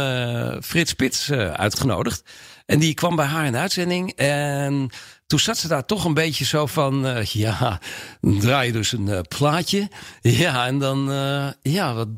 Frits 0.63 0.91
Spits 0.91 1.33
uitgenodigd. 1.33 2.23
En 2.67 2.79
die 2.79 2.95
kwam 2.95 3.17
bij 3.17 3.27
haar 3.27 3.47
in 3.47 3.53
de 3.53 3.59
uitzending. 3.59 4.13
En 4.13 4.91
toen 5.27 5.39
zat 5.39 5.59
ze 5.59 5.69
daar 5.69 5.85
toch 5.85 6.05
een 6.05 6.15
beetje 6.15 6.45
zo 6.45 6.67
van: 6.67 7.07
uh, 7.07 7.25
ja, 7.25 7.81
draai 8.21 8.67
je 8.67 8.73
dus 8.73 8.93
een 8.93 9.07
uh, 9.07 9.21
plaatje. 9.29 9.89
Ja, 10.21 10.67
en 10.67 10.79
dan, 10.79 11.11
uh, 11.11 11.49
ja, 11.63 11.95
wat 11.95 12.09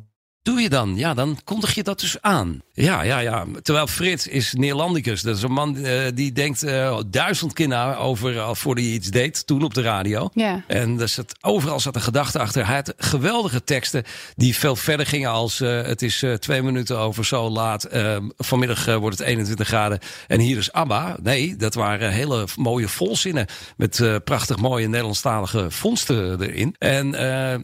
doe 0.46 0.60
je 0.60 0.68
dan? 0.68 0.96
Ja, 0.96 1.14
dan 1.14 1.38
kondig 1.44 1.74
je 1.74 1.82
dat 1.82 2.00
dus 2.00 2.16
aan. 2.20 2.62
Ja, 2.72 3.02
ja, 3.02 3.18
ja. 3.18 3.44
Terwijl 3.62 3.86
Frits 3.86 4.26
is 4.26 4.52
Neerlandicus. 4.52 5.22
Dat 5.22 5.36
is 5.36 5.42
een 5.42 5.52
man 5.52 5.76
uh, 5.76 6.00
die 6.14 6.32
denkt 6.32 6.64
uh, 6.64 6.98
duizend 7.06 7.52
keer 7.52 7.68
na 7.68 7.96
over 7.96 8.34
uh, 8.34 8.54
voor 8.54 8.74
hij 8.74 8.84
iets 8.84 9.08
deed 9.08 9.46
toen 9.46 9.62
op 9.62 9.74
de 9.74 9.82
radio. 9.82 10.30
Ja. 10.32 10.64
En 10.66 11.00
er 11.00 11.08
zat, 11.08 11.34
overal 11.40 11.80
zat 11.80 11.94
een 11.94 12.00
gedachte 12.00 12.38
achter. 12.38 12.66
Hij 12.66 12.74
had 12.74 12.94
geweldige 12.96 13.64
teksten 13.64 14.04
die 14.34 14.56
veel 14.56 14.76
verder 14.76 15.06
gingen 15.06 15.30
als 15.30 15.58
het 15.58 16.02
is 16.02 16.24
twee 16.38 16.62
minuten 16.62 16.98
over 16.98 17.24
zo 17.24 17.48
laat. 17.48 17.88
vanmiddag 18.36 18.84
wordt 18.84 19.18
het 19.18 19.26
21 19.26 19.66
graden 19.66 19.98
en 20.26 20.40
hier 20.40 20.58
is 20.58 20.72
ABBA. 20.72 21.16
Nee, 21.22 21.56
dat 21.56 21.74
waren 21.74 22.10
hele 22.10 22.44
mooie 22.56 22.88
volzinnen 22.88 23.46
met 23.76 24.20
prachtig 24.24 24.56
mooie 24.56 24.88
Nederlandstalige 24.88 25.70
vondsten 25.70 26.42
erin. 26.42 26.74
En 26.78 27.10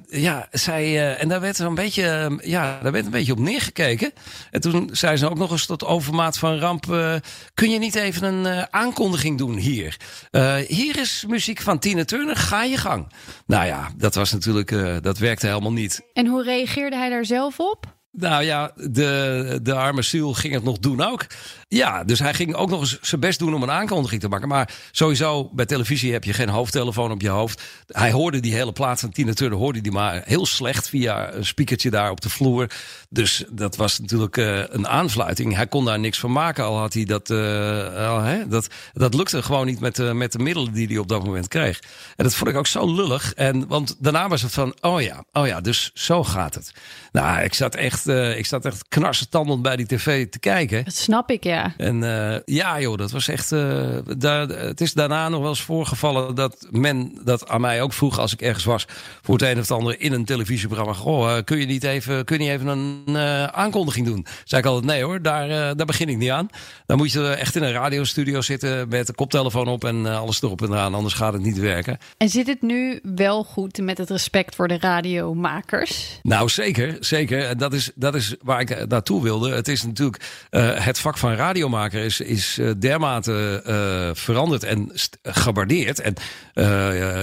ja, 0.09 0.49
zij, 0.51 1.15
en 1.17 1.29
daar 1.29 1.41
werd 1.41 1.59
er 1.59 1.67
een 1.67 1.75
beetje, 1.75 2.39
ja, 2.43 2.72
daar 2.83 2.93
werd 2.93 3.05
een 3.05 3.11
beetje 3.11 3.33
op 3.33 3.39
neergekeken. 3.39 4.13
En 4.51 4.61
toen 4.61 4.89
zei 4.93 5.17
ze 5.17 5.31
ook 5.31 5.39
nog 5.39 5.51
eens 5.51 5.67
tot 5.67 5.85
overmaat 5.85 6.39
van 6.39 6.59
ramp. 6.59 6.87
Uh, 6.87 7.15
kun 7.55 7.71
je 7.71 7.79
niet 7.79 7.95
even 7.95 8.23
een 8.23 8.57
uh, 8.57 8.63
aankondiging 8.63 9.39
doen 9.39 9.57
hier? 9.57 9.97
Uh, 10.31 10.55
hier 10.55 10.99
is 10.99 11.25
muziek 11.29 11.61
van 11.61 11.79
Tina 11.79 12.05
Turner, 12.05 12.37
ga 12.37 12.63
je 12.65 12.77
gang. 12.77 13.13
Nou 13.47 13.67
ja, 13.67 13.91
dat 13.97 14.15
was 14.15 14.33
natuurlijk, 14.33 15.03
dat 15.03 15.19
werkte 15.19 15.47
helemaal 15.47 15.73
niet. 15.73 16.01
En 16.13 16.27
hoe 16.27 16.43
reageerde 16.43 16.97
hij 16.97 17.09
daar 17.09 17.25
zelf 17.25 17.61
op? 17.61 18.01
Nou 18.19 18.45
ja, 18.45 18.73
de, 18.75 19.59
de 19.63 19.75
arme 19.75 20.03
ziel 20.03 20.35
ging 20.35 20.55
het 20.55 20.65
nog 20.65 20.79
doen 20.79 21.03
ook. 21.03 21.27
Ja, 21.69 22.05
dus 22.05 22.19
hij 22.19 22.35
ging 22.35 22.55
ook 22.55 22.71
nog 22.71 22.81
eens 22.81 23.01
zijn 23.01 23.21
best 23.21 23.39
doen 23.39 23.55
om 23.55 23.63
een 23.63 23.71
aankondiging 23.71 24.21
te 24.21 24.29
maken. 24.29 24.49
Maar 24.49 24.75
sowieso, 24.91 25.51
bij 25.53 25.67
televisie 25.67 26.13
heb 26.13 26.25
je 26.25 26.33
geen 26.33 26.49
hoofdtelefoon 26.49 27.11
op 27.11 27.21
je 27.21 27.29
hoofd. 27.29 27.63
Hij 27.87 28.11
hoorde 28.11 28.41
die 28.41 28.55
hele 28.55 28.73
plaats 28.73 29.01
van 29.01 29.11
Tina 29.11 29.33
Turner, 29.33 29.59
hoorde 29.59 29.81
die 29.81 29.93
maar 29.93 30.23
heel 30.25 30.47
slecht 30.47 30.89
via 30.89 31.33
een 31.33 31.47
speakertje 31.47 31.91
daar 31.91 32.11
op 32.11 32.21
de 32.21 32.31
vloer. 32.31 32.67
Dus 33.09 33.45
dat 33.51 33.77
was 33.77 33.99
natuurlijk 33.99 34.37
uh, 34.37 34.63
een 34.67 34.89
aanfluiting. 34.89 35.55
Hij 35.55 35.67
kon 35.67 35.85
daar 35.85 35.99
niks 35.99 36.19
van 36.19 36.33
maken, 36.33 36.65
al 36.65 36.79
had 36.79 36.93
hij 36.93 37.05
dat... 37.05 37.31
Al, 37.31 38.21
hè, 38.21 38.49
dat, 38.49 38.67
dat 38.93 39.15
lukte 39.15 39.43
gewoon 39.43 39.67
niet 39.67 39.81
met, 39.81 39.99
uh, 39.99 40.13
met 40.13 40.33
de 40.33 40.39
middelen 40.39 40.73
die 40.73 40.87
hij 40.87 40.99
op 40.99 41.09
dat 41.09 41.25
moment 41.25 41.49
kreeg. 41.49 41.81
En 42.17 42.25
dat 42.25 42.35
vond 42.35 42.51
ik 42.51 42.57
ook 42.57 42.67
zo 42.67 42.95
lullig. 42.95 43.35
En, 43.35 43.67
want 43.69 43.97
daarna 43.99 44.29
was 44.29 44.43
het 44.43 44.53
van, 44.53 44.75
oh 44.81 45.03
ja, 45.03 45.25
oh 45.33 45.47
ja, 45.47 45.61
dus 45.61 45.91
zo 45.95 46.25
gaat 46.25 46.55
het. 46.55 46.73
Nou, 47.13 47.43
ik 47.43 47.55
zat 47.55 47.75
echt, 47.75 48.02
ik 48.07 48.47
zat 48.47 48.65
echt 48.65 48.89
knarsetandend 48.89 49.63
bij 49.63 49.77
die 49.77 49.87
tv 49.87 50.29
te 50.29 50.39
kijken. 50.39 50.85
Dat 50.85 50.95
snap 50.95 51.31
ik, 51.31 51.45
ja. 51.45 51.75
En 51.77 52.03
uh, 52.03 52.37
ja, 52.45 52.81
joh, 52.81 52.99
dat 52.99 53.11
was 53.11 53.29
echt. 53.29 53.53
Uh, 53.53 53.99
daar, 54.19 54.49
het 54.49 54.81
is 54.81 54.93
daarna 54.93 55.29
nog 55.29 55.41
wel 55.41 55.49
eens 55.49 55.63
voorgevallen 55.63 56.35
dat 56.35 56.67
men 56.71 57.19
dat 57.25 57.49
aan 57.49 57.61
mij 57.61 57.83
ook 57.83 57.93
vroeg 57.93 58.19
als 58.19 58.33
ik 58.33 58.43
ergens 58.43 58.65
was 58.65 58.87
voor 59.23 59.35
het 59.35 59.43
een 59.43 59.55
of 59.55 59.61
het 59.61 59.71
ander 59.71 60.01
in 60.01 60.13
een 60.13 60.25
televisieprogramma. 60.25 60.93
Goh, 60.93 61.39
kun 61.45 61.59
je 61.59 61.67
niet 61.67 61.85
even, 61.85 62.25
kun 62.25 62.39
je 62.39 62.43
niet 62.43 62.53
even 62.53 62.69
een 62.69 63.19
aankondiging 63.53 64.07
doen? 64.07 64.27
Zei 64.45 64.61
ik 64.61 64.67
altijd 64.67 64.87
nee 64.87 65.03
hoor, 65.03 65.23
daar, 65.23 65.77
daar 65.77 65.87
begin 65.87 66.09
ik 66.09 66.17
niet 66.17 66.31
aan. 66.31 66.49
Dan 66.87 66.97
moet 66.97 67.13
je 67.13 67.29
echt 67.29 67.57
in 67.57 67.63
een 67.63 67.73
radiostudio 67.73 68.41
zitten 68.41 68.89
met 68.89 69.07
de 69.07 69.15
koptelefoon 69.15 69.69
op 69.69 69.85
en 69.85 70.07
alles 70.07 70.43
erop 70.43 70.63
en 70.63 70.73
eraan, 70.73 70.95
anders 70.95 71.15
gaat 71.15 71.33
het 71.33 71.43
niet 71.43 71.59
werken. 71.59 71.99
En 72.17 72.29
zit 72.29 72.47
het 72.47 72.63
nu 72.63 73.01
wel 73.03 73.45
goed 73.45 73.79
met 73.79 73.99
het 73.99 74.11
respect 74.11 74.55
voor 74.55 74.69
de 74.69 74.79
radiomakers? 74.79 76.21
Nou, 76.23 76.49
zeker, 76.49 76.97
zeker. 77.01 77.45
En 77.45 77.59
dat 77.59 77.73
is, 77.73 77.91
dat 77.95 78.15
is 78.15 78.35
waar 78.43 78.61
ik 78.61 78.87
naartoe 78.89 79.23
wilde. 79.23 79.55
Het 79.55 79.69
is 79.69 79.83
natuurlijk 79.83 80.23
het 80.51 80.99
vak 80.99 81.19
van 81.19 81.35
radio 81.35 81.63
radiomaker 81.63 82.05
is, 82.05 82.21
is 82.21 82.59
eh, 82.59 82.71
dermate 82.79 84.13
veranderd 84.15 84.65
en 84.65 84.91
gewaardeerd. 85.23 86.01
En 86.01 86.15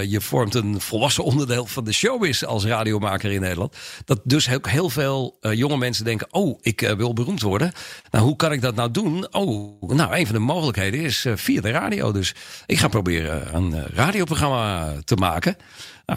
je 0.08 0.20
vormt 0.20 0.54
een 0.54 0.80
volwassen 0.80 1.24
onderdeel 1.24 1.66
van 1.66 1.84
de 1.84 1.92
showbiz 1.92 2.42
als 2.42 2.64
radiomaker 2.64 3.32
in 3.32 3.40
Nederland. 3.40 3.76
Dat 4.04 4.20
dus 4.24 4.52
ook 4.52 4.68
heel 4.68 4.90
veel 4.90 5.38
jonge 5.40 5.76
mensen 5.76 6.04
denken: 6.04 6.26
Oh, 6.30 6.58
ik 6.60 6.92
wil 6.96 7.12
beroemd 7.12 7.42
worden. 7.42 7.72
Nou, 8.10 8.24
hoe 8.24 8.36
kan 8.36 8.52
ik 8.52 8.60
dat 8.60 8.74
nou 8.74 8.90
doen? 8.90 9.34
Oh, 9.34 9.82
nou, 9.82 10.16
een 10.16 10.26
van 10.26 10.34
de 10.34 10.40
mogelijkheden 10.40 11.00
is 11.00 11.26
via 11.34 11.60
de 11.60 11.70
radio. 11.70 12.12
Dus 12.12 12.34
ik 12.66 12.78
ga 12.78 12.88
proberen 12.88 13.54
een 13.54 13.86
radioprogramma 13.94 14.92
te 15.04 15.16
maken. 15.16 15.56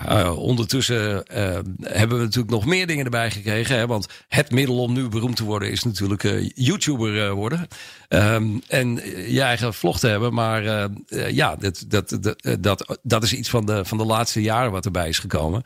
Uh, 0.09 0.37
ondertussen 0.37 1.23
uh, 1.31 1.59
hebben 1.81 2.17
we 2.17 2.23
natuurlijk 2.23 2.53
nog 2.53 2.65
meer 2.65 2.87
dingen 2.87 3.05
erbij 3.05 3.31
gekregen. 3.31 3.77
Hè, 3.77 3.87
want 3.87 4.07
het 4.27 4.51
middel 4.51 4.81
om 4.81 4.93
nu 4.93 5.09
beroemd 5.09 5.35
te 5.35 5.43
worden 5.43 5.71
is 5.71 5.83
natuurlijk 5.83 6.23
uh, 6.23 6.49
YouTuber 6.55 7.31
worden. 7.31 7.67
Um, 8.09 8.61
en 8.67 8.95
je 9.27 9.41
eigen 9.41 9.73
vlog 9.73 9.99
te 9.99 10.07
hebben. 10.07 10.33
Maar 10.33 10.89
ja, 11.31 11.55
dat, 11.55 11.85
dat, 11.87 12.35
dat, 12.59 12.99
dat 13.03 13.23
is 13.23 13.33
iets 13.33 13.49
van 13.49 13.65
de, 13.65 13.85
van 13.85 13.97
de 13.97 14.05
laatste 14.05 14.41
jaren 14.41 14.71
wat 14.71 14.85
erbij 14.85 15.09
is 15.09 15.19
gekomen. 15.19 15.63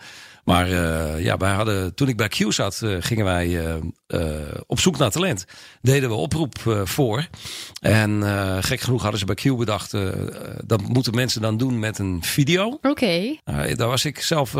Maar 0.48 0.70
uh, 0.70 1.24
ja, 1.24 1.38
wij 1.38 1.52
hadden, 1.52 1.96
toen 1.96 2.08
ik 2.08 2.18
bij 2.18 2.28
Q 2.28 2.36
zat, 2.50 2.82
uh, 2.84 2.98
gingen 3.00 3.26
wij 3.26 3.48
uh, 4.08 4.30
op 4.68 4.80
zoek 4.80 4.98
naar 4.98 5.10
talent. 5.10 5.46
Deden 5.82 6.10
we 6.10 6.16
oproep 6.16 6.82
voor. 6.84 7.28
En 7.82 8.24
gek 8.64 8.80
genoeg 8.80 9.02
hadden 9.02 9.20
ze 9.20 9.26
bij 9.26 9.36
Q 9.36 9.58
bedacht, 9.58 9.92
dat 10.66 10.82
moeten 10.82 11.16
mensen 11.16 11.42
dan 11.42 11.58
doen 11.58 11.80
met 11.80 12.00
een 12.00 12.24
video. 12.24 12.68
Oké. 12.68 12.90
Okay. 12.90 13.76
daar 13.76 13.88
was 13.88 14.06
ik 14.06 14.22
zelf 14.22 14.56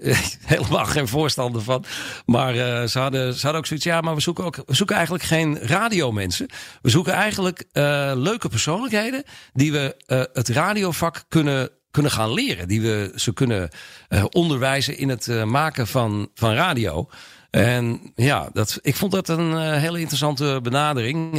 helemaal 0.54 0.84
geen 0.84 1.08
voorstander 1.08 1.62
van. 1.62 1.84
Maar 2.26 2.54
uh, 2.54 2.82
ze, 2.82 2.98
hadden, 2.98 3.34
ze 3.34 3.40
hadden 3.40 3.60
ook 3.60 3.66
zoiets. 3.66 3.86
Ja, 3.86 4.00
maar 4.00 4.14
we 4.14 4.20
zoeken, 4.20 4.44
ook, 4.44 4.56
we 4.66 4.74
zoeken 4.74 4.96
eigenlijk 4.96 5.24
geen 5.24 5.58
radiomensen. 5.58 6.48
We 6.82 6.90
zoeken 6.90 7.12
eigenlijk 7.12 7.64
uh, 7.72 8.12
leuke 8.14 8.48
persoonlijkheden. 8.48 9.24
die 9.52 9.72
we 9.72 9.96
uh, 10.06 10.22
het 10.32 10.48
radiovak 10.48 11.24
kunnen 11.28 11.70
kunnen 11.90 12.12
gaan 12.12 12.32
leren. 12.32 12.68
Die 12.68 12.80
we 12.80 13.12
ze 13.16 13.32
kunnen 13.32 13.68
uh, 14.08 14.24
onderwijzen 14.30 14.96
in 14.98 15.08
het 15.08 15.26
uh, 15.26 15.44
maken 15.44 15.86
van, 15.86 16.30
van 16.34 16.52
radio. 16.54 17.08
En 17.50 18.12
ja, 18.14 18.48
dat, 18.52 18.78
ik 18.82 18.96
vond 18.96 19.12
dat 19.12 19.28
een 19.28 19.50
uh, 19.50 19.72
hele 19.72 19.98
interessante 19.98 20.60
benadering. 20.62 21.36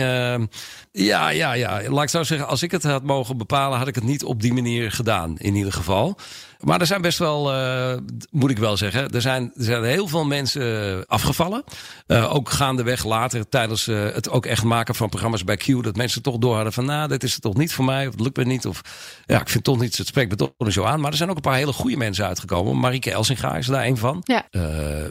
ja, 0.91 1.30
ja, 1.30 1.54
ja. 1.54 1.82
Laat 1.89 2.04
ik 2.04 2.10
zo 2.10 2.24
zeggen, 2.24 2.47
als 2.47 2.63
ik 2.63 2.71
het 2.71 2.84
had 2.84 3.04
mogen 3.04 3.38
bepalen, 3.38 3.78
had 3.78 3.88
ik 3.88 3.95
het 3.95 4.04
niet 4.04 4.24
op 4.24 4.41
die 4.41 4.54
manier 4.54 4.91
gedaan, 4.91 5.38
in 5.38 5.56
ieder 5.56 5.74
geval. 5.74 6.17
Maar 6.62 6.80
er 6.80 6.86
zijn 6.86 7.02
best 7.02 7.17
wel, 7.17 7.54
uh, 7.54 7.93
moet 8.32 8.50
ik 8.50 8.58
wel 8.58 8.78
zeggen, 8.78 9.10
er 9.10 9.21
zijn, 9.21 9.52
er 9.56 9.63
zijn 9.63 9.84
heel 9.84 10.08
veel 10.08 10.26
mensen 10.26 11.04
afgevallen. 11.08 11.63
Ook 12.08 12.50
gaandeweg 12.50 13.06
later 13.06 13.50
tijdens 13.50 13.86
het 13.86 14.30
ook 14.30 14.45
echt 14.45 14.63
maken 14.63 14.95
van 14.95 15.10
programma's 15.10 15.43
bij 15.43 15.58
Q. 15.58 15.84
Dat 15.84 15.95
mensen 15.95 16.21
toch 16.21 16.38
door 16.38 16.56
hadden 16.56 16.74
van, 16.74 16.86
nou, 16.86 17.08
dit 17.08 17.24
is 17.24 17.34
het 17.34 17.41
toch 17.41 17.56
niet 17.56 17.74
voor 17.74 17.86
mij. 17.86 18.08
Of 18.08 18.12
het 18.12 18.21
lukt 18.21 18.38
me 18.38 18.43
niet. 18.43 18.65
Of 18.65 18.82
ja, 19.26 19.41
ik 19.41 19.50
vind 19.50 19.63
toch 19.63 19.80
niet, 19.80 19.97
het 19.97 20.08
spreekt 20.08 20.30
me 20.30 20.36
toch 20.36 20.52
niet 20.58 20.74
zo 20.74 20.84
aan. 20.84 21.00
Maar 21.00 21.12
er 21.12 21.17
zijn 21.17 21.30
ook 21.30 21.36
een 21.36 21.41
paar 21.41 21.56
hele 21.56 21.74
goede 21.74 21.97
mensen 21.97 22.26
uitgekomen. 22.26 22.80
Marieke 22.80 23.12
Elsinga 23.12 23.56
is 23.56 23.67
daar 23.67 23.86
een 23.86 23.97
van. 23.97 24.24
Ja. 24.24 24.45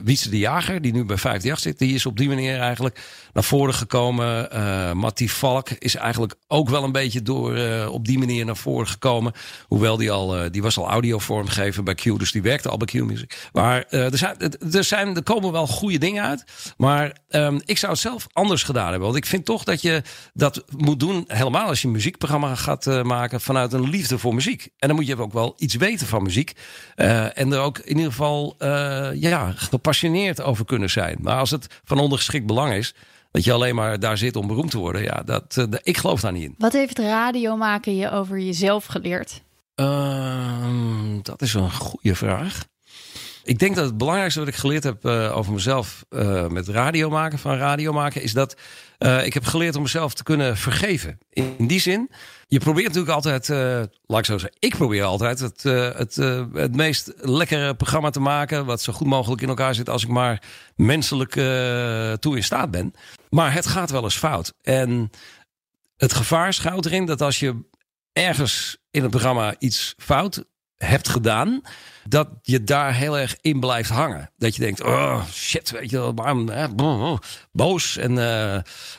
Wietse 0.05 0.31
de 0.31 0.39
Jager, 0.39 0.83
die 0.83 0.90
nu 0.93 1.05
bij 1.05 1.17
538 1.17 1.59
zit. 1.59 1.79
Die 1.79 1.95
is 1.95 2.07
op 2.07 2.17
die 2.17 2.29
manier 2.29 2.59
eigenlijk 2.59 3.01
naar 3.33 3.45
voren 3.45 3.75
gekomen. 3.75 4.49
Uh, 4.55 5.29
Valk 5.29 5.71
is 5.71 5.95
eigenlijk 5.95 6.35
ook 6.49 6.69
wel 6.69 6.85
een 6.85 6.93
beetje 6.93 7.23
door 7.23 7.57
uh, 7.57 7.93
op 7.93 8.07
die 8.07 8.19
manier 8.19 8.45
naar 8.45 8.57
voren 8.57 8.87
gekomen. 8.87 9.33
Hoewel 9.67 9.97
die 9.97 10.11
al, 10.11 10.45
uh, 10.45 10.51
die 10.51 10.63
was 10.63 10.79
al 10.79 10.89
audiovormgever 10.89 11.83
bij 11.83 11.95
Q, 11.95 12.03
dus 12.03 12.33
die 12.33 12.43
werkte 12.43 12.69
al 12.69 12.77
bij 12.77 12.87
Q 12.87 12.93
Music. 12.93 13.49
Maar 13.53 13.85
er, 13.89 14.19
zijn, 14.19 14.37
er, 14.73 14.85
zijn, 14.85 15.17
er 15.17 15.23
komen 15.23 15.53
wel 15.53 15.67
goede 15.67 15.99
dingen 15.99 16.25
uit. 16.25 16.45
Maar 16.77 17.17
um, 17.29 17.61
ik 17.65 17.79
zou 17.79 17.93
het 17.93 18.01
zelf 18.01 18.27
anders 18.33 18.63
gedaan 18.63 18.89
hebben. 18.89 19.07
Want 19.07 19.17
ik 19.17 19.27
vind 19.27 19.45
toch 19.45 19.65
dat 19.65 19.83
je 19.83 20.03
dat 20.35 20.65
moet 20.77 21.01
doen, 21.01 21.25
helemaal 21.27 21.67
als 21.67 21.81
je 21.81 21.87
een 21.87 21.93
muziekprogramma 21.93 22.55
gaat 22.55 23.03
maken, 23.03 23.41
vanuit 23.41 23.73
een 23.73 23.91
liefde 23.91 24.19
voor 24.19 24.35
muziek. 24.35 24.69
En 24.79 24.89
dan 24.89 24.97
moet 24.97 25.07
je 25.07 25.21
ook 25.21 25.33
wel 25.33 25.55
iets 25.57 25.75
weten 25.75 26.07
van 26.07 26.23
muziek. 26.23 26.53
en 26.95 27.53
er 27.53 27.59
ook 27.59 27.79
in 27.79 27.97
ieder 27.97 28.13
geval 28.13 28.57
ja, 29.15 29.53
gepassioneerd 29.57 30.43
over 30.43 30.65
kunnen 30.65 30.80
zijn. 30.89 31.17
Maar 31.21 31.39
als 31.39 31.51
het 31.51 31.81
van 31.85 31.99
ondergeschikt 31.99 32.47
belang 32.47 32.73
is, 32.73 32.95
dat 33.31 33.45
je 33.45 33.53
alleen 33.53 33.75
maar 33.75 34.01
daar 34.01 34.19
zit 34.19 34.37
om 34.37 34.47
beroemd 34.47 34.71
te 34.71 34.79
worden. 34.79 35.03
Ja, 35.03 35.23
dat, 35.25 35.57
uh, 35.59 35.65
ik 35.83 35.97
geloof 35.97 36.21
daar 36.21 36.33
niet 36.33 36.45
in. 36.45 36.55
Wat 36.59 36.73
heeft 36.73 36.99
radio 36.99 37.57
maken 37.57 37.97
je 37.97 38.11
over 38.11 38.39
jezelf 38.39 38.87
geleerd? 38.87 39.43
Uh, 39.77 41.19
dat 41.23 41.43
is 41.43 41.55
een 41.55 41.73
goede 41.73 42.15
vraag. 42.15 42.65
Ik 43.45 43.59
denk 43.59 43.75
dat 43.75 43.85
het 43.85 43.99
belangrijkste 43.99 44.41
wat 44.41 44.49
ik 44.49 44.55
geleerd 44.55 44.85
heb 44.85 45.05
uh, 45.05 45.37
over 45.37 45.53
mezelf 45.53 46.05
uh, 46.11 46.47
met 46.47 46.69
radio 46.69 47.11
maken, 47.11 47.39
van 47.39 47.57
radio 47.57 47.93
maken, 47.93 48.23
is 48.23 48.33
dat 48.33 48.57
uh, 48.99 49.27
ik 49.27 49.35
heb 49.35 49.45
geleerd 49.45 49.77
om 49.77 49.83
mezelf 49.83 50.15
te 50.15 50.23
kunnen 50.23 50.57
vergeven. 50.57 51.19
In, 51.31 51.55
in 51.59 51.67
die 51.67 51.81
zin, 51.81 52.11
je 52.47 52.59
probeert 52.59 52.87
natuurlijk 52.87 53.15
altijd, 53.15 53.49
laat 54.07 54.19
ik 54.19 54.25
zo 54.25 54.39
zeggen, 54.39 54.59
ik 54.59 54.77
probeer 54.77 55.05
altijd 55.05 55.39
het, 55.39 55.63
het, 55.63 56.15
het 56.55 56.77
meest 56.77 57.13
lekkere 57.17 57.75
programma 57.75 58.11
te 58.11 58.21
maken, 58.21 58.65
wat 58.65 58.83
zo 58.83 58.93
goed 58.93 59.07
mogelijk 59.07 59.43
in 59.43 59.49
elkaar 59.49 59.75
zit 59.75 59.89
als 59.89 60.03
ik 60.03 60.09
maar 60.09 60.43
menselijk 60.77 61.33
toe 62.21 62.37
in 62.37 62.45
staat 62.45 62.71
ben. 62.71 62.95
Maar 63.31 63.53
het 63.53 63.67
gaat 63.67 63.91
wel 63.91 64.03
eens 64.03 64.17
fout. 64.17 64.53
En 64.63 65.11
het 65.97 66.15
gevaar 66.15 66.53
schuilt 66.53 66.87
erin 66.87 67.07
dat 67.07 67.21
als 67.21 67.39
je 67.39 67.57
ergens 68.13 68.77
in 68.91 69.03
het 69.03 69.11
programma 69.11 69.55
iets 69.59 69.95
fout 69.97 70.45
hebt 70.85 71.09
gedaan, 71.09 71.61
dat 72.09 72.29
je 72.43 72.65
daar 72.65 72.95
heel 72.95 73.19
erg 73.19 73.37
in 73.41 73.61
blijft 73.61 73.91
hangen. 73.91 74.31
Dat 74.37 74.57
je 74.57 74.63
denkt, 74.63 74.83
oh 74.83 75.25
shit, 75.33 75.71
weet 75.71 75.91
je 75.91 76.15
wel, 76.15 77.21
boos. 77.53 77.97
En 77.97 78.13
uh, 78.13 78.55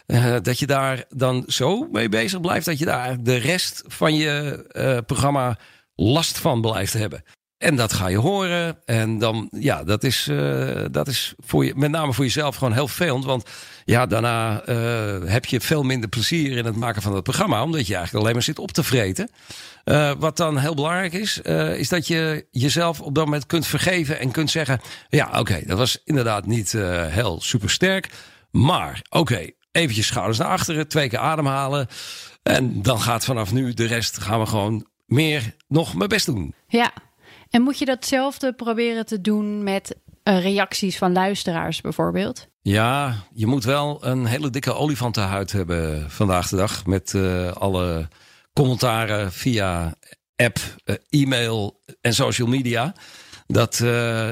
uh, 0.07 0.35
dat 0.41 0.59
je 0.59 0.67
daar 0.67 1.03
dan 1.09 1.43
zo 1.47 1.87
mee 1.91 2.09
bezig 2.09 2.41
blijft, 2.41 2.65
dat 2.65 2.79
je 2.79 2.85
daar 2.85 3.23
de 3.23 3.35
rest 3.35 3.83
van 3.87 4.15
je 4.15 4.65
uh, 4.71 4.97
programma 5.05 5.57
last 5.95 6.37
van 6.37 6.61
blijft 6.61 6.93
hebben. 6.93 7.23
En 7.57 7.75
dat 7.75 7.93
ga 7.93 8.07
je 8.07 8.17
horen. 8.17 8.77
En 8.85 9.19
dan, 9.19 9.47
ja, 9.51 9.83
dat 9.83 10.03
is, 10.03 10.29
dat 10.91 11.07
is 11.07 11.33
voor 11.37 11.65
je, 11.65 11.75
met 11.75 11.91
name 11.91 12.13
voor 12.13 12.25
jezelf 12.25 12.55
gewoon 12.55 12.73
heel 12.73 12.87
vervelend. 12.87 13.25
Want 13.25 13.49
ja, 13.85 14.05
daarna 14.05 14.67
uh, 14.69 15.29
heb 15.29 15.45
je 15.45 15.61
veel 15.61 15.83
minder 15.83 16.09
plezier 16.09 16.57
in 16.57 16.65
het 16.65 16.75
maken 16.75 17.01
van 17.01 17.13
het 17.15 17.23
programma. 17.23 17.63
Omdat 17.63 17.87
je 17.87 17.95
eigenlijk 17.95 18.23
alleen 18.23 18.35
maar 18.35 18.43
zit 18.43 18.59
op 18.59 18.71
te 18.71 18.83
vreten. 18.83 19.29
Uh, 19.85 20.11
wat 20.17 20.37
dan 20.37 20.57
heel 20.57 20.75
belangrijk 20.75 21.13
is, 21.13 21.37
is 21.77 21.89
dat 21.89 22.07
je 22.07 22.45
jezelf 22.51 23.01
op 23.01 23.15
dat 23.15 23.25
moment 23.25 23.45
kunt 23.45 23.67
vergeven. 23.67 24.19
En 24.19 24.31
kunt 24.31 24.49
zeggen, 24.49 24.81
ja, 25.09 25.39
oké, 25.39 25.61
dat 25.65 25.77
was 25.77 26.01
inderdaad 26.05 26.45
niet 26.45 26.71
heel 27.07 27.41
supersterk. 27.41 28.09
Maar 28.51 29.01
oké, 29.09 29.17
okay, 29.17 29.55
eventjes 29.71 30.07
schouders 30.07 30.37
naar 30.37 30.47
achteren, 30.47 30.87
twee 30.87 31.09
keer 31.09 31.19
ademhalen. 31.19 31.87
En 32.43 32.81
dan 32.81 33.01
gaat 33.01 33.25
vanaf 33.25 33.51
nu 33.51 33.73
de 33.73 33.85
rest 33.85 34.17
gaan 34.17 34.39
we 34.39 34.45
gewoon 34.45 34.87
meer 35.05 35.55
nog 35.67 35.93
mijn 35.93 36.09
best 36.09 36.25
doen. 36.25 36.53
Ja, 36.67 36.93
en 37.49 37.61
moet 37.61 37.79
je 37.79 37.85
datzelfde 37.85 38.53
proberen 38.53 39.05
te 39.05 39.21
doen 39.21 39.63
met 39.63 39.95
uh, 40.23 40.41
reacties 40.41 40.97
van 40.97 41.11
luisteraars 41.11 41.81
bijvoorbeeld? 41.81 42.47
Ja, 42.61 43.15
je 43.33 43.45
moet 43.45 43.63
wel 43.63 44.05
een 44.05 44.25
hele 44.25 44.49
dikke 44.49 44.73
olifantenhuid 44.73 45.51
hebben 45.51 46.11
vandaag 46.11 46.49
de 46.49 46.55
dag. 46.55 46.85
Met 46.85 47.13
uh, 47.13 47.51
alle 47.51 48.07
commentaren 48.53 49.31
via 49.31 49.95
app, 50.35 50.59
uh, 50.85 50.95
e-mail 51.09 51.81
en 52.01 52.13
social 52.13 52.47
media. 52.47 52.93
Dat, 53.47 53.83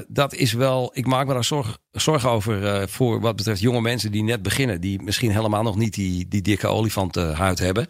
dat 0.07 0.33
is 0.33 0.53
wel. 0.53 0.91
Ik 0.93 1.05
maak 1.05 1.27
me 1.27 1.33
daar 1.33 1.43
zorg, 1.91 2.25
over 2.25 2.89
voor 2.89 3.21
wat 3.21 3.35
betreft 3.35 3.61
jonge 3.61 3.81
mensen 3.81 4.11
die 4.11 4.23
net 4.23 4.41
beginnen. 4.41 4.81
Die 4.81 5.01
misschien 5.01 5.31
helemaal 5.31 5.63
nog 5.63 5.75
niet 5.75 5.93
die, 5.93 6.27
die 6.27 6.41
dikke 6.41 6.67
olifantenhuid 6.67 7.59
hebben. 7.59 7.87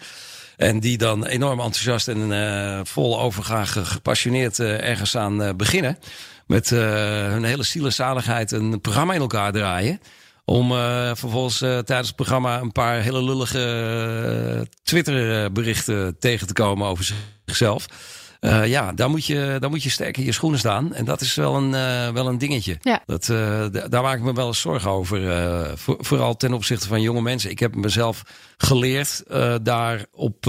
En 0.60 0.80
die 0.80 0.98
dan 0.98 1.26
enorm 1.26 1.60
enthousiast 1.60 2.08
en 2.08 2.18
uh, 2.18 2.80
vol 2.84 3.20
overgave 3.20 3.86
gepassioneerd 3.86 4.60
uh, 4.60 4.90
ergens 4.90 5.18
aan 5.18 5.42
uh, 5.42 5.50
beginnen. 5.56 5.98
Met 6.48 6.70
hun 6.70 7.44
hele 7.44 7.64
zielzaligheid 7.64 8.52
een 8.52 8.82
programma 8.82 9.14
in 9.14 9.20
elkaar 9.20 9.52
draaien. 9.52 10.00
Om 10.46 10.70
vervolgens 11.16 11.58
tijdens 11.58 12.08
het 12.08 12.16
programma 12.16 12.60
een 12.60 12.72
paar 12.72 13.02
hele 13.02 13.24
lullige 13.24 14.68
Twitter 14.84 15.52
berichten 15.52 16.20
tegen 16.20 16.48
te 16.48 16.54
komen 16.54 16.88
over 16.88 17.14
zichzelf. 17.46 17.86
Uh, 18.42 18.68
ja, 18.68 18.92
daar 18.94 19.10
moet, 19.10 19.26
je, 19.26 19.58
daar 19.60 19.70
moet 19.70 19.84
je 19.84 19.90
sterk 19.90 20.18
in 20.18 20.24
je 20.24 20.32
schoenen 20.32 20.60
staan. 20.60 20.94
En 20.94 21.06
dat 21.06 21.22
is 21.22 21.36
wel 21.36 21.56
een, 21.56 21.72
uh, 21.72 22.10
wel 22.10 22.28
een 22.28 22.38
dingetje. 22.38 22.78
Ja. 22.82 23.04
Dat, 23.06 23.28
uh, 23.28 23.66
daar 23.90 24.02
maak 24.02 24.18
ik 24.18 24.24
me 24.24 24.34
wel 24.34 24.48
eens 24.48 24.60
zorgen 24.60 24.90
over. 24.92 25.78
Voor, 25.78 25.98
vooral 26.00 26.36
ten 26.36 26.54
opzichte 26.54 26.88
van 26.88 27.02
jonge 27.02 27.22
mensen. 27.22 27.50
Ik 27.50 27.60
heb 27.60 27.76
mezelf 27.76 28.24
geleerd 28.62 29.24
daar 29.62 30.06
op. 30.12 30.44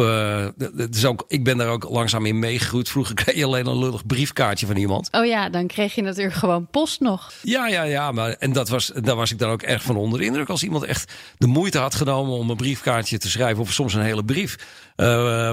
dus 0.91 1.05
ook, 1.05 1.25
ik 1.29 1.45
ben 1.45 1.57
daar 1.57 1.69
ook 1.69 1.89
langzaam 1.89 2.27
in 2.27 2.39
meegegroeid. 2.39 2.89
Vroeger 2.89 3.15
kreeg 3.15 3.37
je 3.37 3.45
alleen 3.45 3.67
een 3.67 3.79
lullig 3.79 4.07
briefkaartje 4.07 4.67
van 4.67 4.77
iemand. 4.77 5.09
Oh 5.11 5.27
ja, 5.27 5.49
dan 5.49 5.67
kreeg 5.67 5.95
je 5.95 6.03
natuurlijk 6.03 6.35
gewoon 6.37 6.67
post 6.71 7.01
nog. 7.01 7.33
Ja, 7.43 7.69
ja, 7.69 7.83
ja. 7.83 8.13
Maar, 8.13 8.31
en 8.31 8.53
dat 8.53 8.69
was, 8.69 8.93
daar 8.95 9.17
was 9.17 9.31
ik 9.31 9.39
dan 9.39 9.51
ook 9.51 9.63
erg 9.63 9.83
van 9.83 9.97
onder 9.97 10.19
de 10.19 10.25
indruk. 10.25 10.49
Als 10.49 10.63
iemand 10.63 10.85
echt 10.85 11.13
de 11.39 11.47
moeite 11.47 11.79
had 11.79 11.95
genomen 11.95 12.33
om 12.33 12.51
een 12.51 12.57
briefkaartje 12.57 13.19
te 13.19 13.31
schrijven. 13.31 13.63
Of 13.63 13.73
soms 13.73 13.95
een 13.95 14.03
hele 14.03 14.25
brief. 14.25 14.57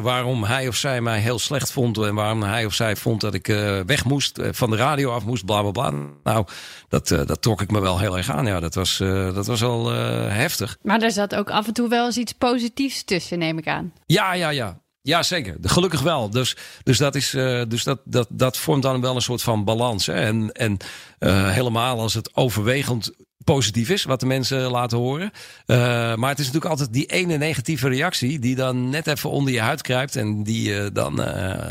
waarom 0.01 0.43
hij 0.43 0.67
of 0.67 0.75
zij 0.75 1.01
mij 1.01 1.19
heel 1.19 1.39
slecht 1.39 1.71
vond. 1.71 1.97
En 1.97 2.15
waarom 2.15 2.43
hij 2.43 2.65
of 2.65 2.73
zij 2.73 2.95
vond 2.95 3.21
dat 3.21 3.33
ik 3.33 3.47
uh, 3.47 3.79
weg 3.85 4.05
moest, 4.05 4.39
uh, 4.39 4.47
van 4.51 4.69
de 4.69 4.75
radio 4.75 5.11
af 5.11 5.25
moest, 5.25 5.45
bla 5.45 5.61
bla 5.61 5.71
bla. 5.71 5.93
Nou, 6.23 6.45
dat, 6.89 7.09
uh, 7.09 7.21
dat 7.25 7.41
trok 7.41 7.61
ik 7.61 7.71
me 7.71 7.79
wel 7.79 7.99
heel 7.99 8.17
erg 8.17 8.31
aan. 8.31 8.45
Ja, 8.45 8.59
dat 8.59 8.75
was, 8.75 8.97
dat 9.33 9.47
was 9.47 9.61
wel 9.61 9.91
heftig. 10.29 10.77
Maar 10.81 11.01
er 11.01 11.11
zat 11.11 11.35
ook 11.35 11.49
af 11.49 11.67
en 11.67 11.73
toe 11.73 11.89
wel 11.89 12.05
eens 12.05 12.17
iets 12.17 12.33
positiefs 12.51 13.03
tussen, 13.03 13.39
neem 13.39 13.57
ik 13.57 13.67
aan. 13.67 13.93
Ja, 14.05 14.33
ja, 14.33 14.49
ja. 14.49 14.81
Ja, 15.01 15.23
zeker. 15.23 15.55
Gelukkig 15.61 16.01
wel. 16.01 16.29
Dus, 16.29 16.55
dus, 16.83 16.97
dat, 16.97 17.15
is, 17.15 17.33
uh, 17.33 17.61
dus 17.67 17.83
dat, 17.83 17.99
dat, 18.03 18.27
dat 18.29 18.57
vormt 18.57 18.83
dan 18.83 19.01
wel 19.01 19.15
een 19.15 19.21
soort 19.21 19.41
van 19.41 19.63
balans. 19.63 20.05
Hè? 20.05 20.13
En, 20.13 20.51
en 20.51 20.77
uh, 21.19 21.49
helemaal 21.49 21.99
als 21.99 22.13
het 22.13 22.35
overwegend 22.35 23.11
positief 23.43 23.89
is, 23.89 24.03
wat 24.03 24.19
de 24.19 24.25
mensen 24.25 24.71
laten 24.71 24.97
horen. 24.97 25.31
Uh, 25.65 25.77
maar 26.15 26.29
het 26.29 26.39
is 26.39 26.45
natuurlijk 26.45 26.71
altijd 26.71 26.93
die 26.93 27.05
ene 27.05 27.37
negatieve 27.37 27.87
reactie 27.87 28.39
die 28.39 28.55
dan 28.55 28.89
net 28.89 29.07
even 29.07 29.29
onder 29.29 29.53
je 29.53 29.59
huid 29.59 29.81
kruipt 29.81 30.15
en 30.15 30.43
die 30.43 30.69
je 30.69 30.89
dan 30.93 31.21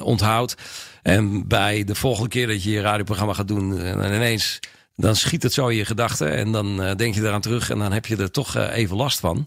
onthoudt. 0.02 0.54
En 1.02 1.48
bij 1.48 1.84
de 1.84 1.94
volgende 1.94 2.28
keer 2.28 2.46
dat 2.46 2.62
je 2.62 2.70
je 2.70 2.80
radioprogramma 2.80 3.32
gaat 3.32 3.48
doen, 3.48 3.80
en 3.80 4.14
ineens 4.14 4.58
dan 4.94 5.16
schiet 5.16 5.42
het 5.42 5.52
zo 5.52 5.66
in 5.66 5.76
je 5.76 5.84
gedachten 5.84 6.32
en 6.32 6.52
dan 6.52 6.94
denk 6.96 7.14
je 7.14 7.20
eraan 7.20 7.40
terug 7.40 7.70
en 7.70 7.78
dan 7.78 7.92
heb 7.92 8.06
je 8.06 8.16
er 8.16 8.30
toch 8.30 8.56
even 8.56 8.96
last 8.96 9.20
van. 9.20 9.46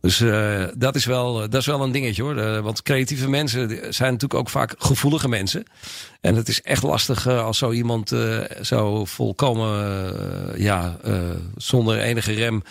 Dus 0.00 0.20
uh, 0.20 0.64
dat, 0.76 0.94
is 0.94 1.04
wel, 1.04 1.34
dat 1.34 1.60
is 1.60 1.66
wel 1.66 1.82
een 1.82 1.92
dingetje 1.92 2.22
hoor. 2.22 2.36
Uh, 2.36 2.60
want 2.60 2.82
creatieve 2.82 3.28
mensen 3.28 3.68
zijn 3.94 4.12
natuurlijk 4.12 4.40
ook 4.40 4.48
vaak 4.48 4.74
gevoelige 4.78 5.28
mensen. 5.28 5.64
En 6.20 6.34
het 6.34 6.48
is 6.48 6.62
echt 6.62 6.82
lastig 6.82 7.26
als 7.26 7.58
zo 7.58 7.70
iemand 7.70 8.12
zo 8.62 9.04
volkomen 9.04 10.62
ja, 10.62 10.96
zonder 11.56 11.98
enige 11.98 12.32
rem 12.32 12.62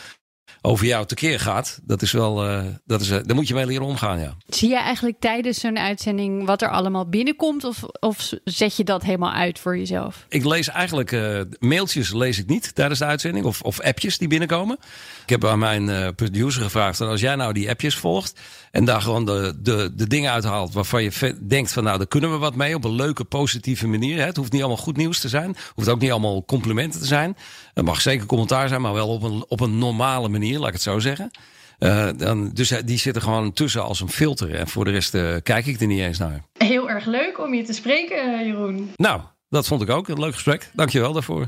over 0.67 0.86
jou 0.86 1.06
tekeer 1.06 1.39
gaat. 1.39 1.80
Dat 1.84 2.01
is 2.01 2.12
wel, 2.12 2.49
uh, 2.49 2.65
dat 2.86 3.01
is, 3.01 3.10
uh, 3.10 3.17
daar 3.23 3.36
moet 3.36 3.47
je 3.47 3.53
mee 3.53 3.65
leren 3.65 3.86
omgaan, 3.86 4.19
ja. 4.19 4.36
Zie 4.47 4.69
je 4.69 4.77
eigenlijk 4.77 5.19
tijdens 5.19 5.60
zo'n 5.60 5.80
uitzending 5.80 6.45
wat 6.45 6.62
er 6.62 6.69
allemaal 6.69 7.10
binnenkomt? 7.10 7.63
Of, 7.63 7.84
of 7.99 8.34
zet 8.43 8.77
je 8.77 8.84
dat 8.84 9.03
helemaal 9.03 9.32
uit 9.32 9.60
voor 9.60 9.77
jezelf? 9.77 10.25
Ik 10.30 10.45
lees 10.45 10.69
eigenlijk 10.69 11.12
uh, 11.12 11.41
mailtjes 11.60 12.13
lees 12.13 12.39
ik 12.39 12.47
niet 12.47 12.75
tijdens 12.75 12.99
de 12.99 13.06
uitzending. 13.06 13.45
Of, 13.45 13.62
of 13.62 13.82
appjes 13.82 14.17
die 14.17 14.27
binnenkomen. 14.27 14.77
Ik 15.23 15.30
heb 15.30 15.45
aan 15.45 15.60
mijn 15.60 16.15
producer 16.15 16.62
gevraagd. 16.63 17.02
als 17.02 17.21
jij 17.21 17.35
nou 17.35 17.54
die 17.54 17.69
appjes 17.69 17.96
volgt. 17.96 18.39
En 18.71 18.85
daar 18.85 19.02
gewoon 19.02 19.25
de, 19.25 19.54
de, 19.60 19.91
de 19.96 20.08
dingen 20.08 20.31
uithaalt 20.31 20.73
waarvan 20.73 21.04
je 21.04 21.35
denkt 21.48 21.73
van 21.73 21.83
nou, 21.83 21.98
daar 21.98 22.08
kunnen 22.08 22.31
we 22.31 22.37
wat 22.37 22.56
mee. 22.56 22.75
Op 22.75 22.83
een 22.83 22.96
leuke, 22.96 23.23
positieve 23.23 23.87
manier. 23.87 24.17
Hè. 24.17 24.25
Het 24.25 24.37
hoeft 24.37 24.52
niet 24.52 24.62
allemaal 24.62 24.83
goed 24.83 24.98
nieuws 24.98 25.19
te 25.19 25.29
zijn. 25.29 25.50
Het 25.50 25.71
hoeft 25.75 25.89
ook 25.89 26.00
niet 26.00 26.12
allemaal 26.12 26.46
complimenten 26.46 27.00
te 27.00 27.06
zijn. 27.06 27.37
Het 27.78 27.86
mag 27.86 28.02
zeker 28.02 28.25
commentaar 28.25 28.67
zijn, 28.67 28.82
maar 28.82 28.94
wel 28.94 29.08
op 29.08 29.23
een, 29.23 29.46
op 29.48 29.60
een 29.60 29.78
normale 29.78 30.30
manier, 30.30 30.60
laat 30.60 30.67
ik 30.67 30.73
het 30.73 30.82
zo 30.82 31.00
zeggen. 31.00 31.32
Uh, 31.80 32.10
dan, 32.17 32.50
dus 32.54 32.69
die 32.86 32.98
zitten 32.98 33.21
gewoon 33.21 33.54
tussen 33.54 33.84
als 33.84 34.00
een 34.00 34.10
filter. 34.10 34.56
En 34.56 34.67
voor 34.67 34.86
de 34.86 34.92
rest 34.92 35.15
uh, 35.15 35.36
kijk 35.44 35.65
ik 35.65 35.82
er 35.82 35.88
niet 35.88 36.00
eens 36.00 36.17
naar. 36.17 36.44
Heel 36.58 36.90
erg 36.90 37.06
leuk 37.06 37.40
om 37.40 37.54
je 37.54 37.63
te 37.63 37.73
spreken, 37.73 38.46
Jeroen. 38.46 38.92
Nou, 38.96 39.21
dat 39.50 39.67
vond 39.67 39.82
ik 39.82 39.90
ook. 39.90 40.08
Een 40.08 40.19
leuk 40.19 40.34
gesprek. 40.34 40.69
Dankjewel 40.73 41.13
daarvoor. 41.13 41.48